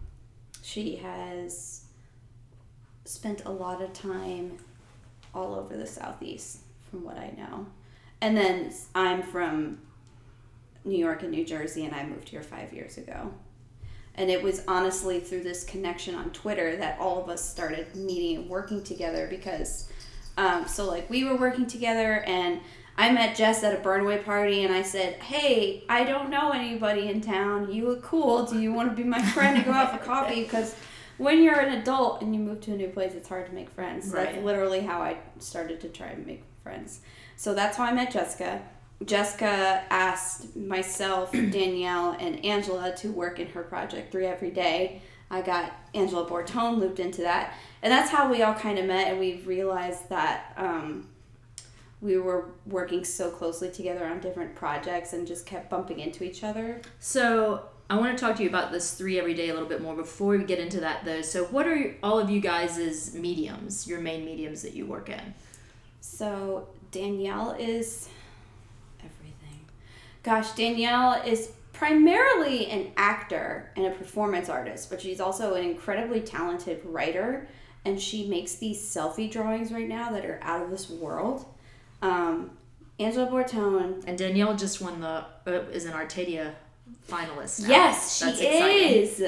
she 0.63 0.97
has 0.97 1.85
spent 3.05 3.45
a 3.45 3.51
lot 3.51 3.83
of 3.83 3.93
time 3.93 4.57
all 5.35 5.55
over 5.55 5.77
the 5.77 5.87
southeast, 5.87 6.61
from 6.91 7.05
what 7.05 7.19
I 7.19 7.35
know. 7.37 7.67
And 8.23 8.35
then 8.37 8.73
I'm 8.95 9.23
from 9.23 9.81
New 10.85 10.97
York 10.99 11.23
and 11.23 11.31
New 11.31 11.45
Jersey, 11.45 11.85
and 11.85 11.95
I 11.95 12.07
moved 12.07 12.31
here 12.31 12.43
five 12.43 12.73
years 12.73 12.97
ago. 12.97 13.35
And 14.15 14.31
it 14.31 14.43
was 14.43 14.63
honestly 14.69 15.21
through 15.21 15.43
this 15.43 15.65
connection 15.65 16.15
on 16.15 16.31
Twitter 16.31 16.77
that 16.77 16.99
all 16.99 17.23
of 17.23 17.29
us 17.31 17.49
started 17.49 17.95
meeting 17.97 18.37
and 18.37 18.51
working 18.51 18.83
together 18.83 19.27
because, 19.29 19.91
um, 20.37 20.67
so 20.69 20.87
like 20.87 21.09
we 21.09 21.25
were 21.25 21.37
working 21.37 21.67
together 21.67 22.23
and 22.27 22.61
I 22.97 23.11
met 23.11 23.37
Jess 23.37 23.65
at 23.65 23.75
a 23.75 23.79
Burnaway 23.79 24.23
party 24.23 24.65
and 24.65 24.75
I 24.75 24.83
said, 24.83 25.15
Hey, 25.15 25.85
I 25.89 26.05
don't 26.05 26.29
know 26.29 26.51
anybody 26.51 27.09
in 27.09 27.21
town. 27.21 27.73
You 27.73 27.89
look 27.89 28.03
cool. 28.03 28.45
Do 28.45 28.61
you 28.61 28.73
want 28.73 28.91
to 28.91 28.97
be 28.97 29.05
my 29.05 29.23
friend 29.23 29.57
and 29.57 29.65
go 29.65 29.73
out 29.73 29.99
for 29.99 30.05
coffee? 30.05 30.43
Because 30.53 30.75
when 31.19 31.43
you're 31.43 31.59
an 31.59 31.79
adult 31.79 32.21
and 32.21 32.35
you 32.35 32.41
move 32.41 32.61
to 32.63 32.73
a 32.73 32.77
new 32.77 32.89
place, 32.89 33.15
it's 33.15 33.29
hard 33.29 33.47
to 33.47 33.53
make 33.53 33.71
friends. 33.71 34.11
That's 34.11 34.45
literally 34.45 34.81
how 34.81 35.01
I 35.01 35.17
started 35.39 35.81
to 35.83 35.89
try 35.89 36.09
and 36.09 36.27
make 36.27 36.43
friends. 36.63 37.01
So 37.37 37.55
that's 37.55 37.77
how 37.77 37.85
I 37.85 37.93
met 37.93 38.11
Jessica. 38.13 38.63
Jessica 39.05 39.85
asked 39.91 40.57
myself, 40.57 41.33
Danielle, 41.33 42.17
and 42.19 42.45
Angela 42.45 42.95
to 42.97 43.11
work 43.11 43.39
in 43.39 43.49
her 43.49 43.63
project 43.63 44.13
three 44.13 44.27
every 44.27 44.51
day. 44.51 45.03
I 45.31 45.41
got 45.41 45.73
Angela 45.95 46.29
Bortone 46.29 46.79
looped 46.79 47.01
into 47.01 47.23
that. 47.23 47.55
And 47.83 47.91
that's 47.91 48.11
how 48.11 48.31
we 48.31 48.43
all 48.43 48.55
kind 48.55 48.79
of 48.79 48.87
met, 48.87 49.09
and 49.09 49.19
we 49.19 49.37
realized 49.45 50.09
that 50.11 50.53
um, 50.57 51.09
we 52.01 52.19
were 52.19 52.51
working 52.67 53.05
so 53.05 53.31
closely 53.31 53.71
together 53.71 54.05
on 54.05 54.21
different 54.21 54.55
projects 54.55 55.13
and 55.13 55.27
just 55.27 55.47
kept 55.47 55.71
bumping 55.71 56.01
into 56.01 56.23
each 56.25 56.45
other. 56.45 56.81
So 57.01 57.65
I 57.89 57.97
want 57.97 58.17
to 58.17 58.25
talk 58.25 58.37
to 58.37 58.43
you 58.43 58.49
about 58.49 58.73
this 58.73 58.95
three 58.95 59.19
every 59.19 59.35
day 59.35 59.51
a 59.51 59.53
little 59.53 59.69
bit 59.69 59.83
more 59.83 59.95
before 59.95 60.37
we 60.37 60.45
get 60.45 60.59
into 60.59 60.81
that 60.81 61.05
though. 61.05 61.23
So 61.23 61.45
what 61.47 61.67
are 61.67 61.95
all 62.03 62.19
of 62.19 62.29
you 62.31 62.41
guys' 62.41 63.15
mediums, 63.15 63.87
your 63.87 64.01
main 64.01 64.25
mediums 64.25 64.63
that 64.63 64.75
you 64.75 64.87
work 64.87 65.09
in? 65.09 65.35
So 66.01 66.69
Danielle 66.91 67.53
is. 67.53 68.09
Gosh, 70.23 70.53
Danielle 70.53 71.23
is 71.27 71.51
primarily 71.73 72.67
an 72.67 72.93
actor 72.97 73.71
and 73.77 73.87
a 73.87 73.91
performance 73.91 74.49
artist, 74.49 74.89
but 74.91 75.01
she's 75.01 75.21
also 75.21 75.55
an 75.55 75.65
incredibly 75.65 76.21
talented 76.21 76.81
writer. 76.85 77.49
And 77.85 78.01
she 78.01 78.29
makes 78.29 78.55
these 78.57 78.81
selfie 78.81 79.31
drawings 79.31 79.73
right 79.73 79.89
now 79.89 80.11
that 80.13 80.25
are 80.25 80.39
out 80.43 80.63
of 80.63 80.71
this 80.71 80.89
world. 80.89 81.45
Um, 82.01 82.53
Angela 83.01 83.27
Bortone. 83.27 84.05
And 84.07 84.17
Danielle 84.17 84.57
just 84.57 84.81
won 84.81 85.01
the 85.01 85.25
uh, 85.47 85.51
is 85.73 85.85
an 85.87 85.93
Artadia 85.93 86.53
finalist. 87.09 87.63
now. 87.63 87.69
Yes, 87.69 88.19
she 88.19 88.29
exciting. 88.29 89.03
is. 89.03 89.25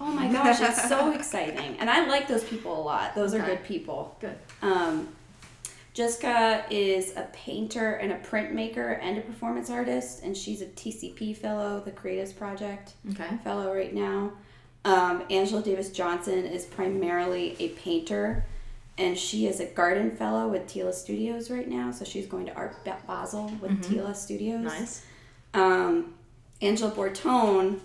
Oh 0.00 0.06
my 0.06 0.30
gosh, 0.32 0.60
it's 0.60 0.88
so 0.88 1.10
exciting. 1.14 1.76
And 1.78 1.90
I 1.90 2.06
like 2.06 2.28
those 2.28 2.44
people 2.44 2.80
a 2.80 2.82
lot. 2.82 3.14
Those 3.14 3.34
are 3.34 3.40
good 3.40 3.64
people. 3.64 4.16
Good. 4.20 4.36
Um, 4.62 5.08
Jessica 5.98 6.64
is 6.70 7.16
a 7.16 7.22
painter 7.32 7.94
and 7.94 8.12
a 8.12 8.18
printmaker 8.20 9.00
and 9.02 9.18
a 9.18 9.20
performance 9.20 9.68
artist, 9.68 10.22
and 10.22 10.36
she's 10.36 10.62
a 10.62 10.66
TCP 10.66 11.36
fellow, 11.36 11.80
the 11.84 11.90
Creatives 11.90 12.36
Project 12.36 12.92
Okay. 13.10 13.26
fellow 13.42 13.74
right 13.74 13.92
now. 13.92 14.30
Um, 14.84 15.24
Angela 15.28 15.60
Davis 15.60 15.90
Johnson 15.90 16.44
is 16.46 16.64
primarily 16.66 17.56
a 17.58 17.70
painter, 17.70 18.46
and 18.96 19.18
she 19.18 19.48
is 19.48 19.58
a 19.58 19.66
garden 19.66 20.14
fellow 20.14 20.46
with 20.46 20.68
Tila 20.68 20.94
Studios 20.94 21.50
right 21.50 21.66
now. 21.68 21.90
So 21.90 22.04
she's 22.04 22.26
going 22.28 22.46
to 22.46 22.54
Art 22.54 22.76
Ba- 22.84 22.98
Basel 23.08 23.50
with 23.60 23.82
Tila 23.82 24.14
Studios. 24.14 24.62
Nice. 24.62 25.04
Um, 25.52 26.14
Angela 26.62 26.92
Bortone, 26.92 27.80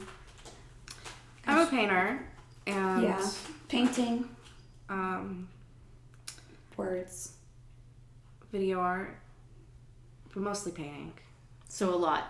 I'm 1.48 1.58
a 1.58 1.66
painter, 1.66 2.24
and 2.68 3.02
yeah, 3.02 3.28
painting, 3.70 4.30
um, 4.88 5.48
words. 6.78 7.33
Video 8.54 8.80
art, 8.80 9.18
but 10.34 10.42
mostly 10.44 10.72
painting. 10.72 11.12
So 11.68 11.94
a 11.94 11.98
lot. 11.98 12.24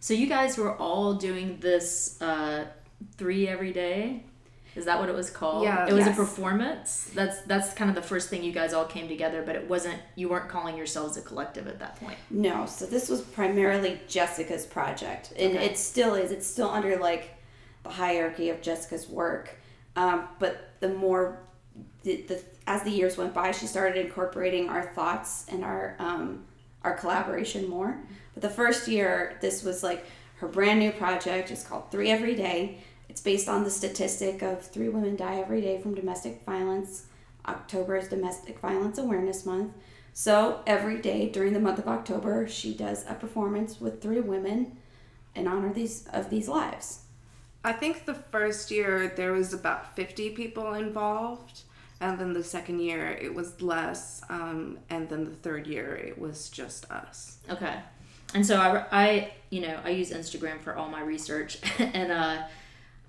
So 0.00 0.12
you 0.12 0.26
guys 0.26 0.58
were 0.58 0.76
all 0.76 1.14
doing 1.14 1.58
this 1.60 2.20
uh, 2.20 2.66
three 3.16 3.46
every 3.48 3.72
day. 3.72 4.24
Is 4.74 4.86
that 4.86 4.98
what 4.98 5.08
it 5.08 5.14
was 5.14 5.30
called? 5.30 5.62
Yeah. 5.62 5.86
It 5.88 5.92
was 5.92 6.04
Yes. 6.06 6.14
a 6.18 6.20
performance. 6.20 7.08
That's 7.14 7.40
that's 7.42 7.72
kind 7.74 7.88
of 7.88 7.94
the 7.94 8.02
first 8.02 8.28
thing 8.28 8.42
you 8.42 8.50
guys 8.50 8.72
all 8.74 8.84
came 8.86 9.06
together, 9.06 9.42
but 9.46 9.54
it 9.54 9.68
wasn't. 9.68 10.00
You 10.16 10.28
weren't 10.28 10.48
calling 10.50 10.76
yourselves 10.76 11.16
a 11.16 11.22
collective 11.22 11.68
at 11.68 11.78
that 11.78 11.94
point. 12.00 12.18
No, 12.30 12.66
so 12.66 12.84
this 12.84 13.08
was 13.08 13.20
primarily 13.22 14.00
Jessica's 14.08 14.66
project, 14.66 15.32
and 15.38 15.54
Okay. 15.56 15.66
it 15.66 15.78
still 15.78 16.16
is. 16.16 16.32
It's 16.32 16.46
still 16.48 16.68
under 16.68 16.96
like 16.98 17.30
the 17.84 17.90
hierarchy 17.90 18.50
of 18.50 18.60
Jessica's 18.60 19.08
work, 19.08 19.54
um, 19.94 20.26
but 20.40 20.70
the 20.80 20.88
more 20.88 21.38
the, 22.02 22.22
the 22.22 22.42
as 22.66 22.82
the 22.82 22.90
years 22.90 23.16
went 23.16 23.34
by, 23.34 23.50
she 23.52 23.66
started 23.66 24.04
incorporating 24.04 24.68
our 24.68 24.92
thoughts 24.94 25.46
and 25.48 25.64
our 25.64 25.96
um, 25.98 26.44
our 26.82 26.96
collaboration 26.96 27.68
more. 27.68 27.98
But 28.34 28.42
the 28.42 28.50
first 28.50 28.88
year, 28.88 29.38
this 29.40 29.62
was 29.62 29.82
like 29.82 30.04
her 30.36 30.48
brand 30.48 30.78
new 30.78 30.92
project. 30.92 31.50
It's 31.50 31.64
called 31.64 31.90
Three 31.90 32.10
Every 32.10 32.34
Day. 32.34 32.78
It's 33.08 33.20
based 33.20 33.48
on 33.48 33.64
the 33.64 33.70
statistic 33.70 34.42
of 34.42 34.62
three 34.62 34.88
women 34.88 35.16
die 35.16 35.36
every 35.36 35.60
day 35.60 35.80
from 35.80 35.94
domestic 35.94 36.42
violence. 36.44 37.06
October 37.46 37.96
is 37.96 38.08
Domestic 38.08 38.58
Violence 38.58 38.98
Awareness 38.98 39.44
Month. 39.44 39.72
So 40.12 40.62
every 40.66 41.00
day 41.00 41.28
during 41.28 41.52
the 41.52 41.60
month 41.60 41.78
of 41.78 41.88
October, 41.88 42.48
she 42.48 42.74
does 42.74 43.04
a 43.08 43.14
performance 43.14 43.80
with 43.80 44.00
three 44.00 44.20
women 44.20 44.76
in 45.34 45.46
honor 45.46 45.68
of 45.68 45.74
these 45.74 46.06
of 46.12 46.30
these 46.30 46.48
lives. 46.48 47.03
I 47.64 47.72
think 47.72 48.04
the 48.04 48.14
first 48.14 48.70
year 48.70 49.12
there 49.16 49.32
was 49.32 49.54
about 49.54 49.96
50 49.96 50.30
people 50.30 50.74
involved, 50.74 51.62
and 52.00 52.18
then 52.18 52.34
the 52.34 52.44
second 52.44 52.80
year 52.80 53.10
it 53.10 53.34
was 53.34 53.62
less, 53.62 54.20
um, 54.28 54.78
and 54.90 55.08
then 55.08 55.24
the 55.24 55.34
third 55.36 55.66
year 55.66 55.96
it 55.96 56.18
was 56.18 56.50
just 56.50 56.90
us. 56.90 57.38
Okay. 57.48 57.76
And 58.34 58.44
so 58.44 58.60
I, 58.60 58.84
I, 58.92 59.32
you 59.48 59.62
know, 59.62 59.78
I 59.82 59.90
use 59.90 60.10
Instagram 60.10 60.60
for 60.60 60.76
all 60.76 60.88
my 60.88 61.00
research, 61.00 61.58
and 61.78 62.12
uh, 62.12 62.42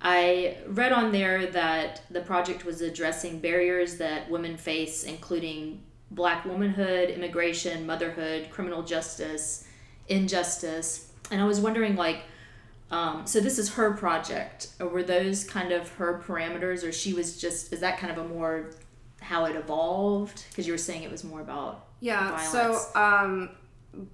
I 0.01 0.57
read 0.67 0.93
on 0.93 1.11
there 1.11 1.47
that 1.47 2.03
the 2.09 2.21
project 2.21 2.63
was 2.63 2.81
addressing 2.81 3.39
barriers 3.39 3.97
that 3.97 4.29
women 4.29 4.55
face, 4.55 5.03
including 5.03 5.81
black 6.11 6.45
womanhood, 6.45 7.09
immigration, 7.09 7.85
motherhood, 7.85 8.49
criminal 8.51 8.83
justice, 8.83 9.67
injustice. 10.07 11.11
And 11.31 11.41
I 11.41 11.45
was 11.45 11.59
wondering, 11.59 11.95
like, 11.95 12.21
um, 12.91 13.25
so 13.25 13.39
this 13.39 13.57
is 13.57 13.73
her 13.73 13.93
project. 13.93 14.67
Or 14.79 14.87
were 14.87 15.03
those 15.03 15.43
kind 15.43 15.71
of 15.71 15.89
her 15.93 16.21
parameters, 16.25 16.83
or 16.87 16.91
she 16.91 17.13
was 17.13 17.39
just, 17.39 17.73
is 17.73 17.79
that 17.79 17.97
kind 17.97 18.15
of 18.17 18.25
a 18.25 18.27
more 18.27 18.71
how 19.21 19.45
it 19.45 19.55
evolved? 19.55 20.43
Because 20.49 20.67
you 20.67 20.73
were 20.73 20.77
saying 20.77 21.03
it 21.03 21.11
was 21.11 21.23
more 21.23 21.41
about 21.41 21.87
Yeah, 21.99 22.31
violence. 22.37 22.47
so 22.49 22.99
um, 22.99 23.49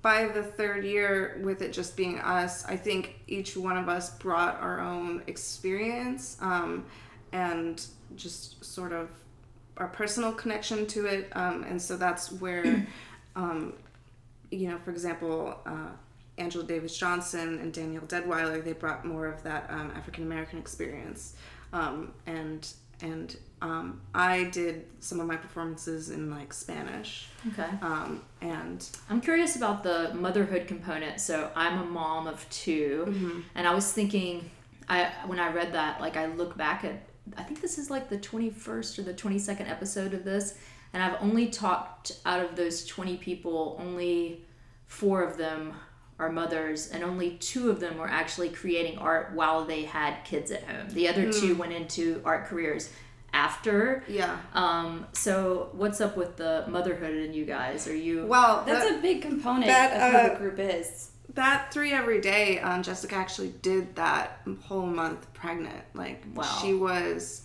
by 0.01 0.27
the 0.27 0.43
third 0.43 0.85
year, 0.85 1.41
with 1.43 1.61
it 1.61 1.73
just 1.73 1.97
being 1.97 2.19
us, 2.19 2.65
I 2.65 2.77
think 2.77 3.19
each 3.27 3.57
one 3.57 3.77
of 3.77 3.89
us 3.89 4.17
brought 4.17 4.61
our 4.61 4.79
own 4.79 5.23
experience 5.27 6.37
um, 6.39 6.85
and 7.33 7.85
just 8.15 8.63
sort 8.63 8.93
of 8.93 9.09
our 9.77 9.87
personal 9.87 10.31
connection 10.33 10.85
to 10.87 11.07
it. 11.07 11.29
Um, 11.33 11.63
and 11.63 11.81
so 11.81 11.97
that's 11.97 12.31
where, 12.31 12.87
um, 13.35 13.73
you 14.51 14.69
know, 14.69 14.77
for 14.79 14.91
example, 14.91 15.57
uh, 15.65 15.89
Angela 16.41 16.63
Davis 16.63 16.97
Johnson 16.97 17.59
and 17.59 17.71
Danielle 17.71 18.03
Deadwyler, 18.03 18.63
they 18.63 18.73
brought 18.73 19.05
more 19.05 19.27
of 19.27 19.43
that 19.43 19.67
um, 19.69 19.91
African 19.95 20.23
American 20.23 20.59
experience. 20.59 21.35
Um, 21.71 22.13
and 22.25 22.67
and 23.01 23.35
um, 23.61 24.01
I 24.13 24.45
did 24.45 24.85
some 24.99 25.19
of 25.19 25.27
my 25.27 25.35
performances 25.35 26.09
in 26.09 26.29
like 26.29 26.53
Spanish. 26.53 27.27
okay. 27.47 27.69
Um, 27.81 28.21
and 28.41 28.87
I'm 29.09 29.21
curious 29.21 29.55
about 29.55 29.83
the 29.83 30.13
motherhood 30.13 30.67
component. 30.67 31.19
So 31.19 31.51
I'm 31.55 31.79
a 31.79 31.85
mom 31.85 32.27
of 32.27 32.47
2 32.49 33.43
and 33.55 33.67
I 33.67 33.73
was 33.73 33.91
thinking, 33.91 34.49
I 34.87 35.11
when 35.25 35.39
I 35.39 35.51
read 35.51 35.73
that, 35.73 36.01
like 36.01 36.17
I 36.17 36.27
look 36.27 36.57
back 36.57 36.83
at, 36.83 37.01
I 37.37 37.43
think 37.43 37.61
this 37.61 37.77
is 37.77 37.89
like 37.89 38.09
the 38.09 38.17
21st 38.17 38.99
or 38.99 39.03
the 39.03 39.13
22nd 39.13 39.69
episode 39.69 40.13
of 40.13 40.23
this, 40.23 40.57
and 40.93 41.01
I've 41.01 41.21
only 41.21 41.47
talked 41.47 42.19
out 42.25 42.43
of 42.43 42.55
those 42.55 42.85
20 42.85 43.17
people, 43.17 43.77
only 43.79 44.45
four 44.87 45.23
of 45.23 45.37
them 45.37 45.73
are 46.21 46.31
mothers, 46.31 46.89
and 46.91 47.03
only 47.03 47.31
two 47.37 47.69
of 47.69 47.79
them 47.79 47.97
were 47.97 48.07
actually 48.07 48.49
creating 48.49 48.97
art 48.99 49.33
while 49.33 49.65
they 49.65 49.83
had 49.85 50.23
kids 50.23 50.51
at 50.51 50.63
home. 50.63 50.87
The 50.91 51.07
other 51.09 51.31
two 51.33 51.55
went 51.55 51.73
into 51.73 52.21
art 52.23 52.45
careers 52.45 52.89
after. 53.33 54.03
yeah, 54.07 54.37
Um, 54.53 55.05
so 55.13 55.69
what's 55.73 55.99
up 56.01 56.15
with 56.17 56.37
the 56.37 56.65
motherhood 56.67 57.15
in 57.15 57.33
you 57.33 57.45
guys? 57.45 57.87
Are 57.87 57.95
you 57.95 58.25
well, 58.27 58.63
That's 58.65 58.87
that, 58.89 58.99
a 58.99 59.01
big 59.01 59.21
component 59.21 59.65
that, 59.67 59.93
of 59.93 60.11
who 60.11 60.17
uh, 60.17 60.33
the 60.33 60.39
group 60.39 60.59
is. 60.59 61.11
that 61.33 61.71
three 61.73 61.91
every 61.93 62.21
day. 62.21 62.59
Um, 62.59 62.83
Jessica 62.83 63.15
actually 63.15 63.53
did 63.61 63.95
that 63.95 64.41
whole 64.63 64.85
month 64.85 65.33
pregnant. 65.33 65.83
Like 65.93 66.23
Wow. 66.35 66.43
she 66.61 66.73
was. 66.73 67.43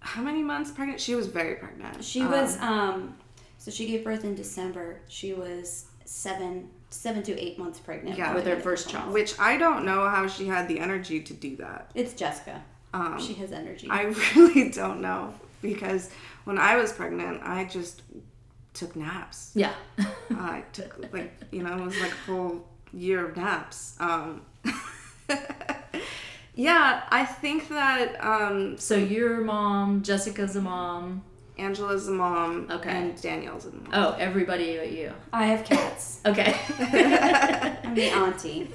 how 0.00 0.20
many 0.22 0.42
months 0.42 0.70
pregnant? 0.72 1.00
She 1.00 1.14
was 1.14 1.26
very 1.28 1.54
pregnant. 1.54 2.04
She 2.04 2.22
was 2.24 2.58
um, 2.60 3.14
so 3.58 3.70
she 3.70 3.86
gave 3.86 4.04
birth 4.04 4.24
in 4.24 4.34
December. 4.34 5.00
She 5.08 5.32
was 5.32 5.86
seven 6.04 6.68
seven 6.94 7.22
to 7.24 7.38
eight 7.38 7.58
months 7.58 7.78
pregnant. 7.78 8.16
Yeah. 8.16 8.34
With 8.34 8.46
her 8.46 8.58
first 8.60 8.88
child. 8.88 9.12
which 9.12 9.38
I 9.38 9.56
don't 9.56 9.84
know 9.84 10.08
how 10.08 10.26
she 10.28 10.46
had 10.46 10.68
the 10.68 10.78
energy 10.78 11.20
to 11.20 11.32
do 11.32 11.56
that. 11.56 11.90
It's 11.94 12.14
Jessica. 12.14 12.62
Um, 12.92 13.20
she 13.20 13.34
has 13.34 13.52
energy. 13.52 13.88
I 13.90 14.02
really 14.36 14.70
don't 14.70 15.00
know 15.00 15.34
because 15.60 16.10
when 16.44 16.58
I 16.58 16.76
was 16.76 16.92
pregnant, 16.92 17.42
I 17.42 17.64
just 17.64 18.02
took 18.72 18.94
naps. 18.96 19.50
Yeah. 19.54 19.72
I 20.30 20.64
took 20.72 21.12
like 21.12 21.32
you 21.50 21.62
know 21.62 21.76
it 21.76 21.84
was 21.84 22.00
like 22.00 22.12
a 22.12 22.26
full 22.26 22.68
year 22.92 23.28
of 23.28 23.36
naps. 23.36 23.96
Um, 23.98 24.42
yeah, 26.54 27.02
I 27.08 27.24
think 27.24 27.68
that 27.68 28.24
um, 28.24 28.78
so 28.78 28.94
your 28.96 29.40
mom, 29.40 30.02
Jessica's 30.02 30.54
a 30.56 30.60
mom. 30.62 31.24
Angela's 31.56 32.08
a 32.08 32.12
mom 32.12 32.68
Okay. 32.70 32.90
and 32.90 33.20
Danielle's 33.20 33.64
a 33.66 33.70
mom. 33.70 33.88
Oh, 33.92 34.16
everybody 34.18 34.76
but 34.76 34.90
you. 34.90 35.12
I 35.32 35.46
have 35.46 35.64
cats. 35.64 36.20
Okay. 36.26 36.56
I'm 37.84 37.94
the 37.94 38.08
auntie. 38.08 38.70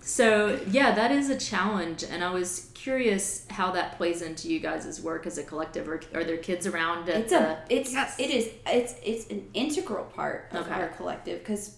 So 0.00 0.60
yeah, 0.68 0.94
that 0.94 1.10
is 1.10 1.30
a 1.30 1.36
challenge, 1.36 2.04
and 2.04 2.22
I 2.22 2.30
was 2.32 2.70
curious 2.74 3.44
how 3.50 3.72
that 3.72 3.96
plays 3.96 4.22
into 4.22 4.48
you 4.48 4.60
guys' 4.60 5.00
work 5.00 5.26
as 5.26 5.36
a 5.38 5.42
collective. 5.42 5.88
Or 5.88 6.00
are 6.14 6.22
there 6.24 6.36
kids 6.36 6.66
around? 6.66 7.08
At 7.08 7.22
It's 7.22 7.32
a 7.32 7.58
it's 7.68 7.92
Yes. 7.92 8.14
it 8.18 8.30
is 8.30 8.50
it's 8.66 8.94
it's 9.04 9.26
an 9.30 9.48
integral 9.54 10.04
part 10.04 10.48
of 10.52 10.66
Okay. 10.66 10.74
our 10.74 10.88
collective 10.88 11.40
because 11.40 11.76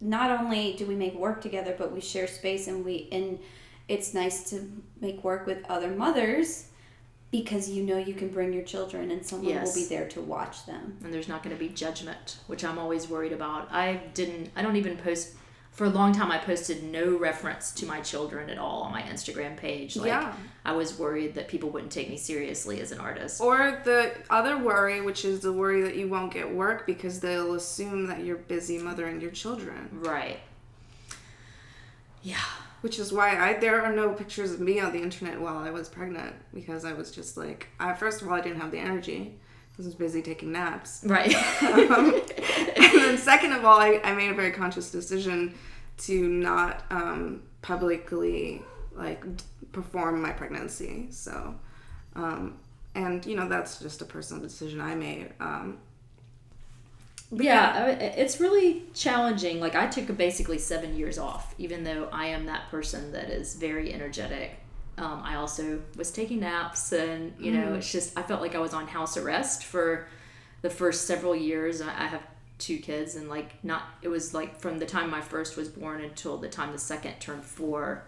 not 0.00 0.30
only 0.40 0.74
do 0.74 0.84
we 0.84 0.94
make 0.94 1.14
work 1.14 1.40
together, 1.40 1.74
but 1.78 1.92
we 1.92 2.00
share 2.00 2.26
space 2.26 2.66
and 2.68 2.84
we 2.84 3.08
and 3.12 3.38
it's 3.88 4.12
nice 4.14 4.50
to 4.50 4.70
make 5.00 5.22
work 5.24 5.46
with 5.46 5.58
other 5.70 5.88
mothers 5.88 6.66
because 7.32 7.68
you 7.68 7.82
know 7.82 7.96
you 7.96 8.14
can 8.14 8.28
bring 8.28 8.52
your 8.52 8.62
children 8.62 9.10
and 9.10 9.24
someone 9.26 9.48
Yes. 9.48 9.74
will 9.74 9.82
be 9.82 9.88
there 9.88 10.06
to 10.10 10.20
watch 10.20 10.66
them. 10.66 10.98
and 11.02 11.12
there's 11.12 11.26
not 11.28 11.42
going 11.42 11.56
to 11.56 11.58
be 11.58 11.68
judgment, 11.70 12.36
which 12.46 12.62
I'm 12.64 12.78
always 12.78 13.08
worried 13.08 13.32
about. 13.32 13.68
I 13.72 13.94
didn't. 14.14 14.50
I 14.54 14.62
don't 14.62 14.76
even 14.76 14.96
post. 14.98 15.34
For 15.72 15.86
a 15.86 15.88
long 15.88 16.12
time, 16.12 16.30
I 16.30 16.36
posted 16.36 16.82
no 16.84 17.16
reference 17.16 17.72
to 17.72 17.86
my 17.86 18.00
children 18.02 18.50
at 18.50 18.58
all 18.58 18.82
on 18.82 18.92
my 18.92 19.00
Instagram 19.00 19.56
page. 19.56 19.96
Like, 19.96 20.08
Yeah. 20.08 20.34
I 20.66 20.72
was 20.72 20.98
worried 20.98 21.34
that 21.36 21.48
people 21.48 21.70
wouldn't 21.70 21.90
take 21.90 22.10
me 22.10 22.18
seriously 22.18 22.78
as 22.82 22.92
an 22.92 23.00
artist. 23.00 23.40
Or 23.40 23.80
the 23.82 24.12
other 24.28 24.58
worry, 24.58 25.00
which 25.00 25.24
is 25.24 25.40
the 25.40 25.50
worry 25.54 25.80
that 25.80 25.96
you 25.96 26.08
won't 26.08 26.30
get 26.30 26.54
work 26.54 26.86
because 26.86 27.20
they'll 27.20 27.54
assume 27.54 28.06
that 28.08 28.22
you're 28.22 28.36
busy 28.36 28.76
mothering 28.76 29.22
your 29.22 29.30
children. 29.30 29.88
Right. 29.94 30.40
Yeah. 32.22 32.36
Which 32.82 32.98
is 32.98 33.12
why 33.12 33.36
I 33.38 33.58
there 33.58 33.80
are 33.82 33.92
no 33.92 34.12
pictures 34.12 34.52
of 34.52 34.60
me 34.60 34.78
on 34.80 34.92
the 34.92 35.00
internet 35.00 35.40
while 35.40 35.56
I 35.56 35.70
was 35.70 35.88
pregnant 35.88 36.34
because 36.52 36.84
I 36.84 36.92
was 36.92 37.10
just 37.10 37.36
like, 37.36 37.68
I, 37.80 37.94
first 37.94 38.22
of 38.22 38.28
all, 38.28 38.34
I 38.34 38.40
didn't 38.40 38.60
have 38.60 38.70
the 38.70 38.78
energy. 38.78 39.38
I 39.78 39.82
was 39.82 39.94
busy 39.94 40.20
taking 40.20 40.52
naps. 40.52 41.02
Right. 41.04 41.34
Um, 41.62 42.14
and 42.76 42.92
then 42.94 43.18
second 43.18 43.52
of 43.52 43.64
all, 43.64 43.78
I, 43.78 44.00
I 44.04 44.14
made 44.14 44.30
a 44.30 44.34
very 44.34 44.50
conscious 44.50 44.90
decision 44.90 45.54
to 45.98 46.28
not 46.28 46.84
um, 46.90 47.42
publicly 47.62 48.62
like 48.94 49.24
d- 49.36 49.44
perform 49.72 50.20
my 50.20 50.32
pregnancy. 50.32 51.06
So, 51.10 51.54
um, 52.14 52.58
and 52.94 53.24
you 53.24 53.36
know 53.36 53.48
that's 53.48 53.78
just 53.78 54.02
a 54.02 54.04
personal 54.04 54.42
decision 54.42 54.80
I 54.80 54.94
made. 54.94 55.32
Um, 55.40 55.78
yeah, 57.34 57.86
it's 57.86 58.40
really 58.40 58.82
challenging. 58.92 59.58
Like 59.58 59.74
I 59.74 59.86
took 59.86 60.14
basically 60.16 60.58
seven 60.58 60.96
years 60.96 61.18
off, 61.18 61.54
even 61.56 61.82
though 61.82 62.08
I 62.12 62.26
am 62.26 62.46
that 62.46 62.70
person 62.70 63.12
that 63.12 63.30
is 63.30 63.54
very 63.54 63.92
energetic. 63.92 64.58
Um, 64.98 65.22
I 65.24 65.36
also 65.36 65.80
was 65.96 66.10
taking 66.10 66.40
naps, 66.40 66.92
and 66.92 67.32
you 67.38 67.52
know, 67.52 67.74
it's 67.74 67.90
just 67.90 68.18
I 68.18 68.22
felt 68.22 68.42
like 68.42 68.54
I 68.54 68.58
was 68.58 68.74
on 68.74 68.86
house 68.86 69.16
arrest 69.16 69.64
for 69.64 70.06
the 70.60 70.68
first 70.68 71.06
several 71.06 71.34
years. 71.34 71.80
I 71.80 71.90
have 71.90 72.22
two 72.58 72.78
kids, 72.78 73.14
and 73.14 73.30
like 73.30 73.64
not 73.64 73.84
it 74.02 74.08
was 74.08 74.34
like 74.34 74.60
from 74.60 74.78
the 74.78 74.86
time 74.86 75.08
my 75.08 75.22
first 75.22 75.56
was 75.56 75.68
born 75.68 76.02
until 76.02 76.36
the 76.36 76.48
time 76.48 76.72
the 76.72 76.78
second 76.78 77.18
turned 77.18 77.44
four. 77.44 78.04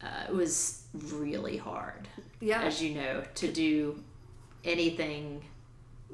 Uh, 0.00 0.26
it 0.28 0.34
was 0.34 0.84
really 0.94 1.56
hard, 1.56 2.08
yeah, 2.40 2.62
as 2.62 2.80
you 2.80 2.94
know, 2.94 3.24
to 3.34 3.50
do 3.50 4.02
anything 4.64 5.42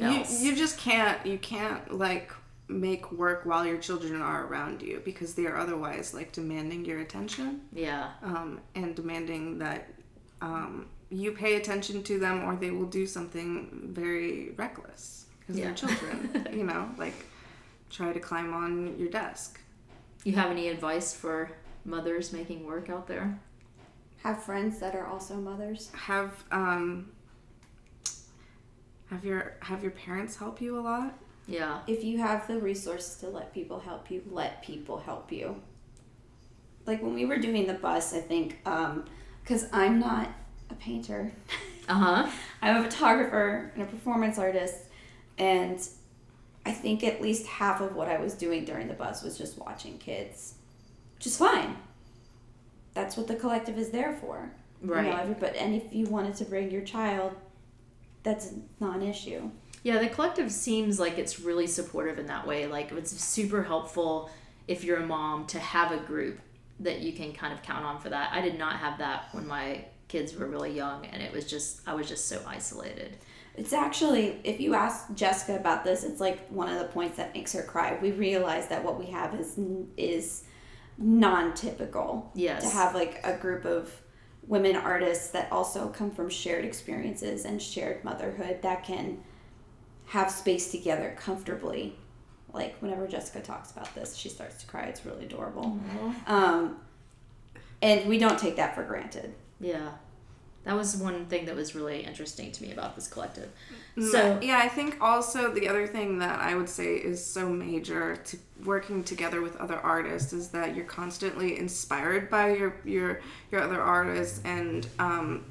else. 0.07 0.43
you 0.43 0.55
just 0.57 0.79
can't 0.79 1.25
you 1.27 1.39
can't 1.39 1.93
like 1.95 2.33
make 2.69 3.11
work 3.13 3.47
while 3.47 3.65
your 3.65 3.79
children 3.79 4.21
are 4.21 4.47
around 4.47 4.83
you 4.83 5.01
because 5.05 5.35
they 5.35 5.47
are 5.47 5.57
otherwise 5.57 6.13
like 6.15 6.33
demanding 6.33 6.85
your 6.85 7.01
attention. 7.01 7.63
yeah. 7.73 8.11
um, 8.23 8.61
and 8.75 8.95
demanding 8.95 9.59
that 9.59 9.89
um, 10.43 10.87
you 11.11 11.33
pay 11.33 11.57
attention 11.57 12.03
to 12.03 12.19
them 12.19 12.45
or 12.45 12.55
they 12.57 12.71
will 12.71 12.87
do 12.87 13.07
something 13.07 13.91
very 13.95 14.51
reckless 14.57 15.27
because 15.41 15.57
Yeah. 15.57 15.65
they're 15.67 15.75
children 15.75 16.47
you 16.53 16.65
know 16.65 16.91
like 16.99 17.15
try 17.91 18.13
to 18.13 18.21
climb 18.21 18.53
on 18.53 18.99
your 18.99 19.09
desk 19.09 19.59
You 20.25 20.33
have 20.35 20.51
any 20.51 20.69
advice 20.69 21.15
for 21.15 21.51
mothers 21.87 22.33
making 22.35 22.67
work 22.67 22.91
out 22.91 23.07
there? 23.07 23.39
Have 24.25 24.43
friends 24.43 24.79
that 24.81 24.95
are 24.95 25.07
also 25.07 25.37
mothers. 25.37 25.91
have 25.95 26.33
um, 26.53 27.11
have 29.11 29.25
your 29.25 29.55
have 29.61 29.83
your 29.83 29.93
parents 29.93 30.37
help 30.37 30.61
you 30.61 30.79
a 30.79 30.83
lot 30.83 31.15
Yeah. 31.47 31.81
If 31.87 32.05
you 32.05 32.19
have 32.19 32.47
the 32.47 32.59
resources 32.59 33.17
to 33.21 33.29
let 33.29 33.55
people 33.55 33.81
help 33.81 34.11
you, 34.11 34.23
let 34.31 34.63
people 34.63 34.99
help 34.99 35.33
you. 35.33 35.63
Like 36.87 37.03
when 37.03 37.15
we 37.15 37.25
were 37.25 37.39
doing 37.39 37.67
the 37.67 37.75
bus, 37.75 38.15
I 38.15 38.21
think, 38.21 38.59
um 38.67 39.05
because 39.43 39.67
I'm 39.73 39.99
not 39.99 40.29
a 40.71 40.75
painter, 40.75 41.33
Uh 41.89 41.95
huh. 41.95 42.31
I'm 42.61 42.77
a 42.77 42.83
photographer 42.85 43.73
and 43.75 43.83
a 43.83 43.87
performance 43.87 44.39
artist, 44.39 44.77
and 45.39 45.79
I 46.67 46.73
think 46.73 47.03
at 47.03 47.23
least 47.23 47.47
half 47.47 47.81
of 47.81 47.95
what 47.97 48.09
I 48.09 48.19
was 48.21 48.35
doing 48.35 48.67
during 48.67 48.89
the 48.89 48.95
bus 48.95 49.23
was 49.23 49.39
just 49.39 49.57
watching 49.59 49.97
kids, 49.97 50.55
which 51.15 51.27
is 51.27 51.39
fine. 51.39 51.77
That's 52.93 53.17
what 53.17 53.27
the 53.27 53.37
collective 53.37 53.79
is 53.79 53.89
there 53.91 54.13
for. 54.21 54.51
You 54.83 54.89
know, 54.89 54.95
Right. 54.95 55.19
everybody, 55.19 55.57
and 55.59 55.75
if 55.75 55.93
you 55.95 56.05
wanted 56.07 56.35
to 56.37 56.45
bring 56.45 56.71
your 56.71 56.83
child, 56.83 57.33
that's 58.23 58.53
not 58.81 58.97
an 58.97 59.03
issue. 59.03 59.51
Yeah, 59.83 59.99
the 59.99 60.09
collective 60.09 60.51
seems 60.51 60.99
like 60.99 61.19
it's 61.19 61.41
really 61.41 61.67
supportive 61.67 62.19
in 62.19 62.27
that 62.27 62.47
way. 62.47 62.67
Like 62.67 62.93
it's 62.93 63.13
super 63.13 63.63
helpful 63.63 64.31
if 64.67 64.85
you're 64.85 64.99
a 64.99 65.07
mom 65.07 65.47
to 65.47 65.59
have 65.59 65.93
a 65.93 65.99
group 65.99 66.41
that 66.81 67.01
you 67.01 67.13
can 67.13 67.33
kind 67.33 67.53
of 67.53 67.63
count 67.63 67.85
on 67.85 67.99
for 68.01 68.09
that. 68.11 68.33
I 68.33 68.41
did 68.41 68.59
not 68.59 68.77
have 68.77 68.99
that 68.99 69.29
when 69.33 69.47
my 69.47 69.85
kids 70.09 70.35
were 70.35 70.47
really 70.47 70.73
young, 70.73 71.07
and 71.07 71.23
it 71.23 71.33
was 71.33 71.45
just 71.45 71.81
I 71.87 71.95
was 71.95 72.09
just 72.09 72.29
so 72.29 72.41
isolated. 72.47 73.17
It's 73.57 73.73
actually, 73.73 74.41
if 74.45 74.61
you 74.61 74.75
ask 74.75 75.13
Jessica 75.15 75.57
about 75.57 75.83
this, 75.83 76.05
it's 76.05 76.21
like 76.21 76.47
one 76.49 76.69
of 76.69 76.79
the 76.79 76.85
points 76.85 77.17
that 77.17 77.35
makes 77.35 77.53
her 77.55 77.63
cry. 77.63 77.99
We 78.01 78.13
realize 78.13 78.69
that 78.69 78.85
what 78.85 78.99
we 78.99 79.07
have 79.07 79.35
is 79.35 79.59
is 79.97 80.45
non-typical. 80.97 82.31
Yes. 82.35 82.63
To 82.63 82.69
have 82.69 82.95
like 82.95 83.21
a 83.25 83.37
group 83.37 83.65
of 83.65 83.93
women 84.49 84.75
artists 84.75 85.29
that 85.29 85.53
also 85.53 85.89
come 85.89 86.11
from 86.11 86.29
shared 86.29 86.65
experiences 86.65 87.45
and 87.45 87.61
shared 87.63 88.03
motherhood 88.03 88.63
that 88.63 88.83
can 88.83 89.23
have 90.07 90.31
space 90.31 90.71
together 90.71 91.15
comfortably. 91.19 91.95
Like 92.53 92.77
whenever 92.81 93.07
Jessica 93.07 93.41
talks 93.41 93.71
about 93.71 93.95
this, 93.95 94.17
she 94.17 94.31
starts 94.31 94.57
to 94.63 94.67
cry. 94.67 94.85
It's 94.85 95.05
really 95.05 95.27
adorable. 95.27 95.79
Um, 96.27 96.79
and 97.83 98.09
we 98.09 98.19
don't 98.19 98.39
take 98.39 98.57
that 98.57 98.75
for 98.75 98.83
granted. 98.83 99.35
Yeah. 99.61 99.91
That 100.69 100.77
was 100.77 100.99
one 100.99 101.25
thing 101.25 101.47
that 101.47 101.57
was 101.57 101.75
really 101.75 102.05
interesting 102.05 102.53
to 102.53 102.63
me 102.63 102.73
about 102.73 102.95
this 102.95 103.09
collective. 103.09 103.49
So 103.97 104.11
So 104.11 104.39
yeah, 104.43 104.59
I 104.59 104.69
think 104.69 104.99
also 105.01 105.51
the 105.51 105.67
other 105.67 105.87
thing 105.87 106.19
that 106.19 106.41
I 106.41 106.55
would 106.57 106.69
say 106.69 106.97
is 106.97 107.25
so 107.25 107.49
major 107.49 108.17
to 108.17 108.39
working 108.67 109.03
together 109.03 109.41
with 109.41 109.57
other 109.57 109.79
artists 109.79 110.35
is 110.35 110.51
that 110.51 110.77
you're 110.77 110.85
constantly 110.85 111.59
inspired 111.59 112.29
by 112.29 112.55
your 112.55 112.77
your 112.85 113.23
your 113.51 113.63
other 113.63 113.81
artists, 113.81 114.43
and 114.45 114.87
um, 114.99 115.47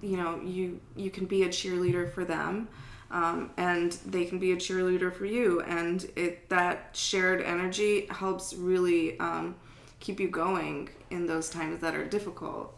you 0.00 0.16
know 0.16 0.40
you 0.40 0.80
you 0.94 1.10
can 1.10 1.26
be 1.26 1.42
a 1.42 1.48
cheerleader 1.48 2.08
for 2.08 2.24
them. 2.24 2.68
Um, 3.10 3.50
and 3.56 3.90
they 4.06 4.24
can 4.24 4.38
be 4.38 4.52
a 4.52 4.56
cheerleader 4.56 5.12
for 5.12 5.24
you, 5.24 5.62
and 5.62 6.08
it 6.14 6.48
that 6.48 6.90
shared 6.92 7.42
energy 7.42 8.06
helps 8.08 8.54
really 8.54 9.18
um, 9.18 9.56
keep 9.98 10.20
you 10.20 10.28
going 10.28 10.90
in 11.10 11.26
those 11.26 11.50
times 11.50 11.80
that 11.80 11.96
are 11.96 12.04
difficult. 12.04 12.77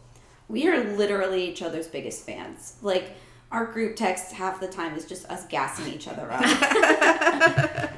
We 0.51 0.67
are 0.67 0.83
literally 0.95 1.49
each 1.49 1.61
other's 1.61 1.87
biggest 1.87 2.25
fans. 2.25 2.75
Like 2.81 3.11
our 3.51 3.65
group 3.65 3.95
text 3.95 4.33
half 4.33 4.59
the 4.59 4.67
time 4.67 4.95
is 4.95 5.05
just 5.05 5.29
us 5.29 5.45
gassing 5.47 5.93
each 5.93 6.07
other 6.07 6.31
up. 6.31 6.41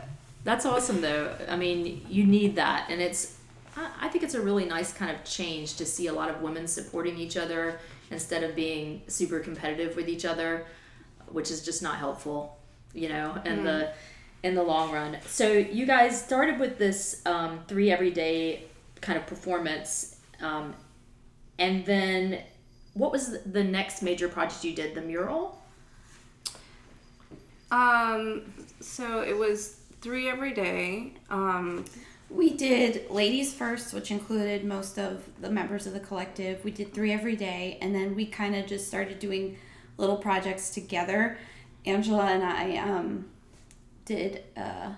That's 0.44 0.66
awesome, 0.66 1.02
though. 1.02 1.36
I 1.48 1.56
mean, 1.56 2.06
you 2.10 2.26
need 2.26 2.56
that, 2.56 2.88
and 2.90 3.02
it's. 3.02 3.38
I 3.76 4.08
think 4.10 4.24
it's 4.24 4.36
a 4.36 4.42
really 4.42 4.66
nice 4.66 4.94
kind 4.94 5.10
of 5.10 5.24
change 5.24 5.78
to 5.78 5.86
see 5.86 6.06
a 6.06 6.14
lot 6.14 6.30
of 6.30 6.44
women 6.44 6.68
supporting 6.68 7.18
each 7.18 7.38
other 7.38 7.80
instead 8.12 8.44
of 8.44 8.56
being 8.56 9.02
super 9.08 9.40
competitive 9.40 9.96
with 9.96 10.08
each 10.08 10.26
other, 10.26 10.68
which 11.32 11.50
is 11.50 11.66
just 11.66 11.82
not 11.82 11.96
helpful, 11.96 12.60
you 12.94 13.10
know, 13.10 13.42
in 13.46 13.64
the 13.64 13.92
in 14.44 14.54
the 14.54 14.62
long 14.62 14.92
run. 14.92 15.18
So 15.26 15.52
you 15.52 15.88
guys 15.88 16.22
started 16.22 16.60
with 16.60 16.78
this 16.78 17.26
um, 17.26 17.62
three 17.68 17.90
everyday 17.90 18.66
kind 19.02 19.18
of 19.18 19.26
performance, 19.26 20.18
um, 20.42 20.76
and 21.64 21.86
then 21.86 22.42
what 22.94 23.12
was 23.12 23.24
the 23.44 23.64
next 23.64 24.02
major 24.02 24.28
project 24.28 24.64
you 24.64 24.76
did? 24.76 24.96
The 24.96 25.02
mural. 25.02 25.62
Um, 27.72 28.44
so 28.80 29.22
it 29.22 29.38
was 29.38 29.78
three 30.02 30.30
every 30.30 30.54
day. 30.54 31.14
Um, 31.30 31.86
We 32.30 32.50
did 32.58 33.12
ladies 33.12 33.54
first, 33.54 33.94
which 33.94 34.10
included 34.10 34.66
most 34.66 34.98
of 34.98 35.22
the 35.40 35.52
members 35.52 35.86
of 35.86 35.94
the 35.94 36.00
collective. 36.00 36.64
We 36.64 36.72
did 36.72 36.92
three 36.92 37.12
every 37.14 37.36
day, 37.36 37.78
and 37.82 37.94
then 37.94 38.16
we 38.16 38.26
kind 38.26 38.56
of 38.56 38.66
just 38.66 38.88
started 38.88 39.20
doing 39.20 39.58
little 39.98 40.18
projects 40.18 40.72
together. 40.72 41.38
Angela 41.86 42.26
and 42.36 42.44
I 42.44 42.78
um, 42.78 43.26
did 44.06 44.44
a 44.58 44.96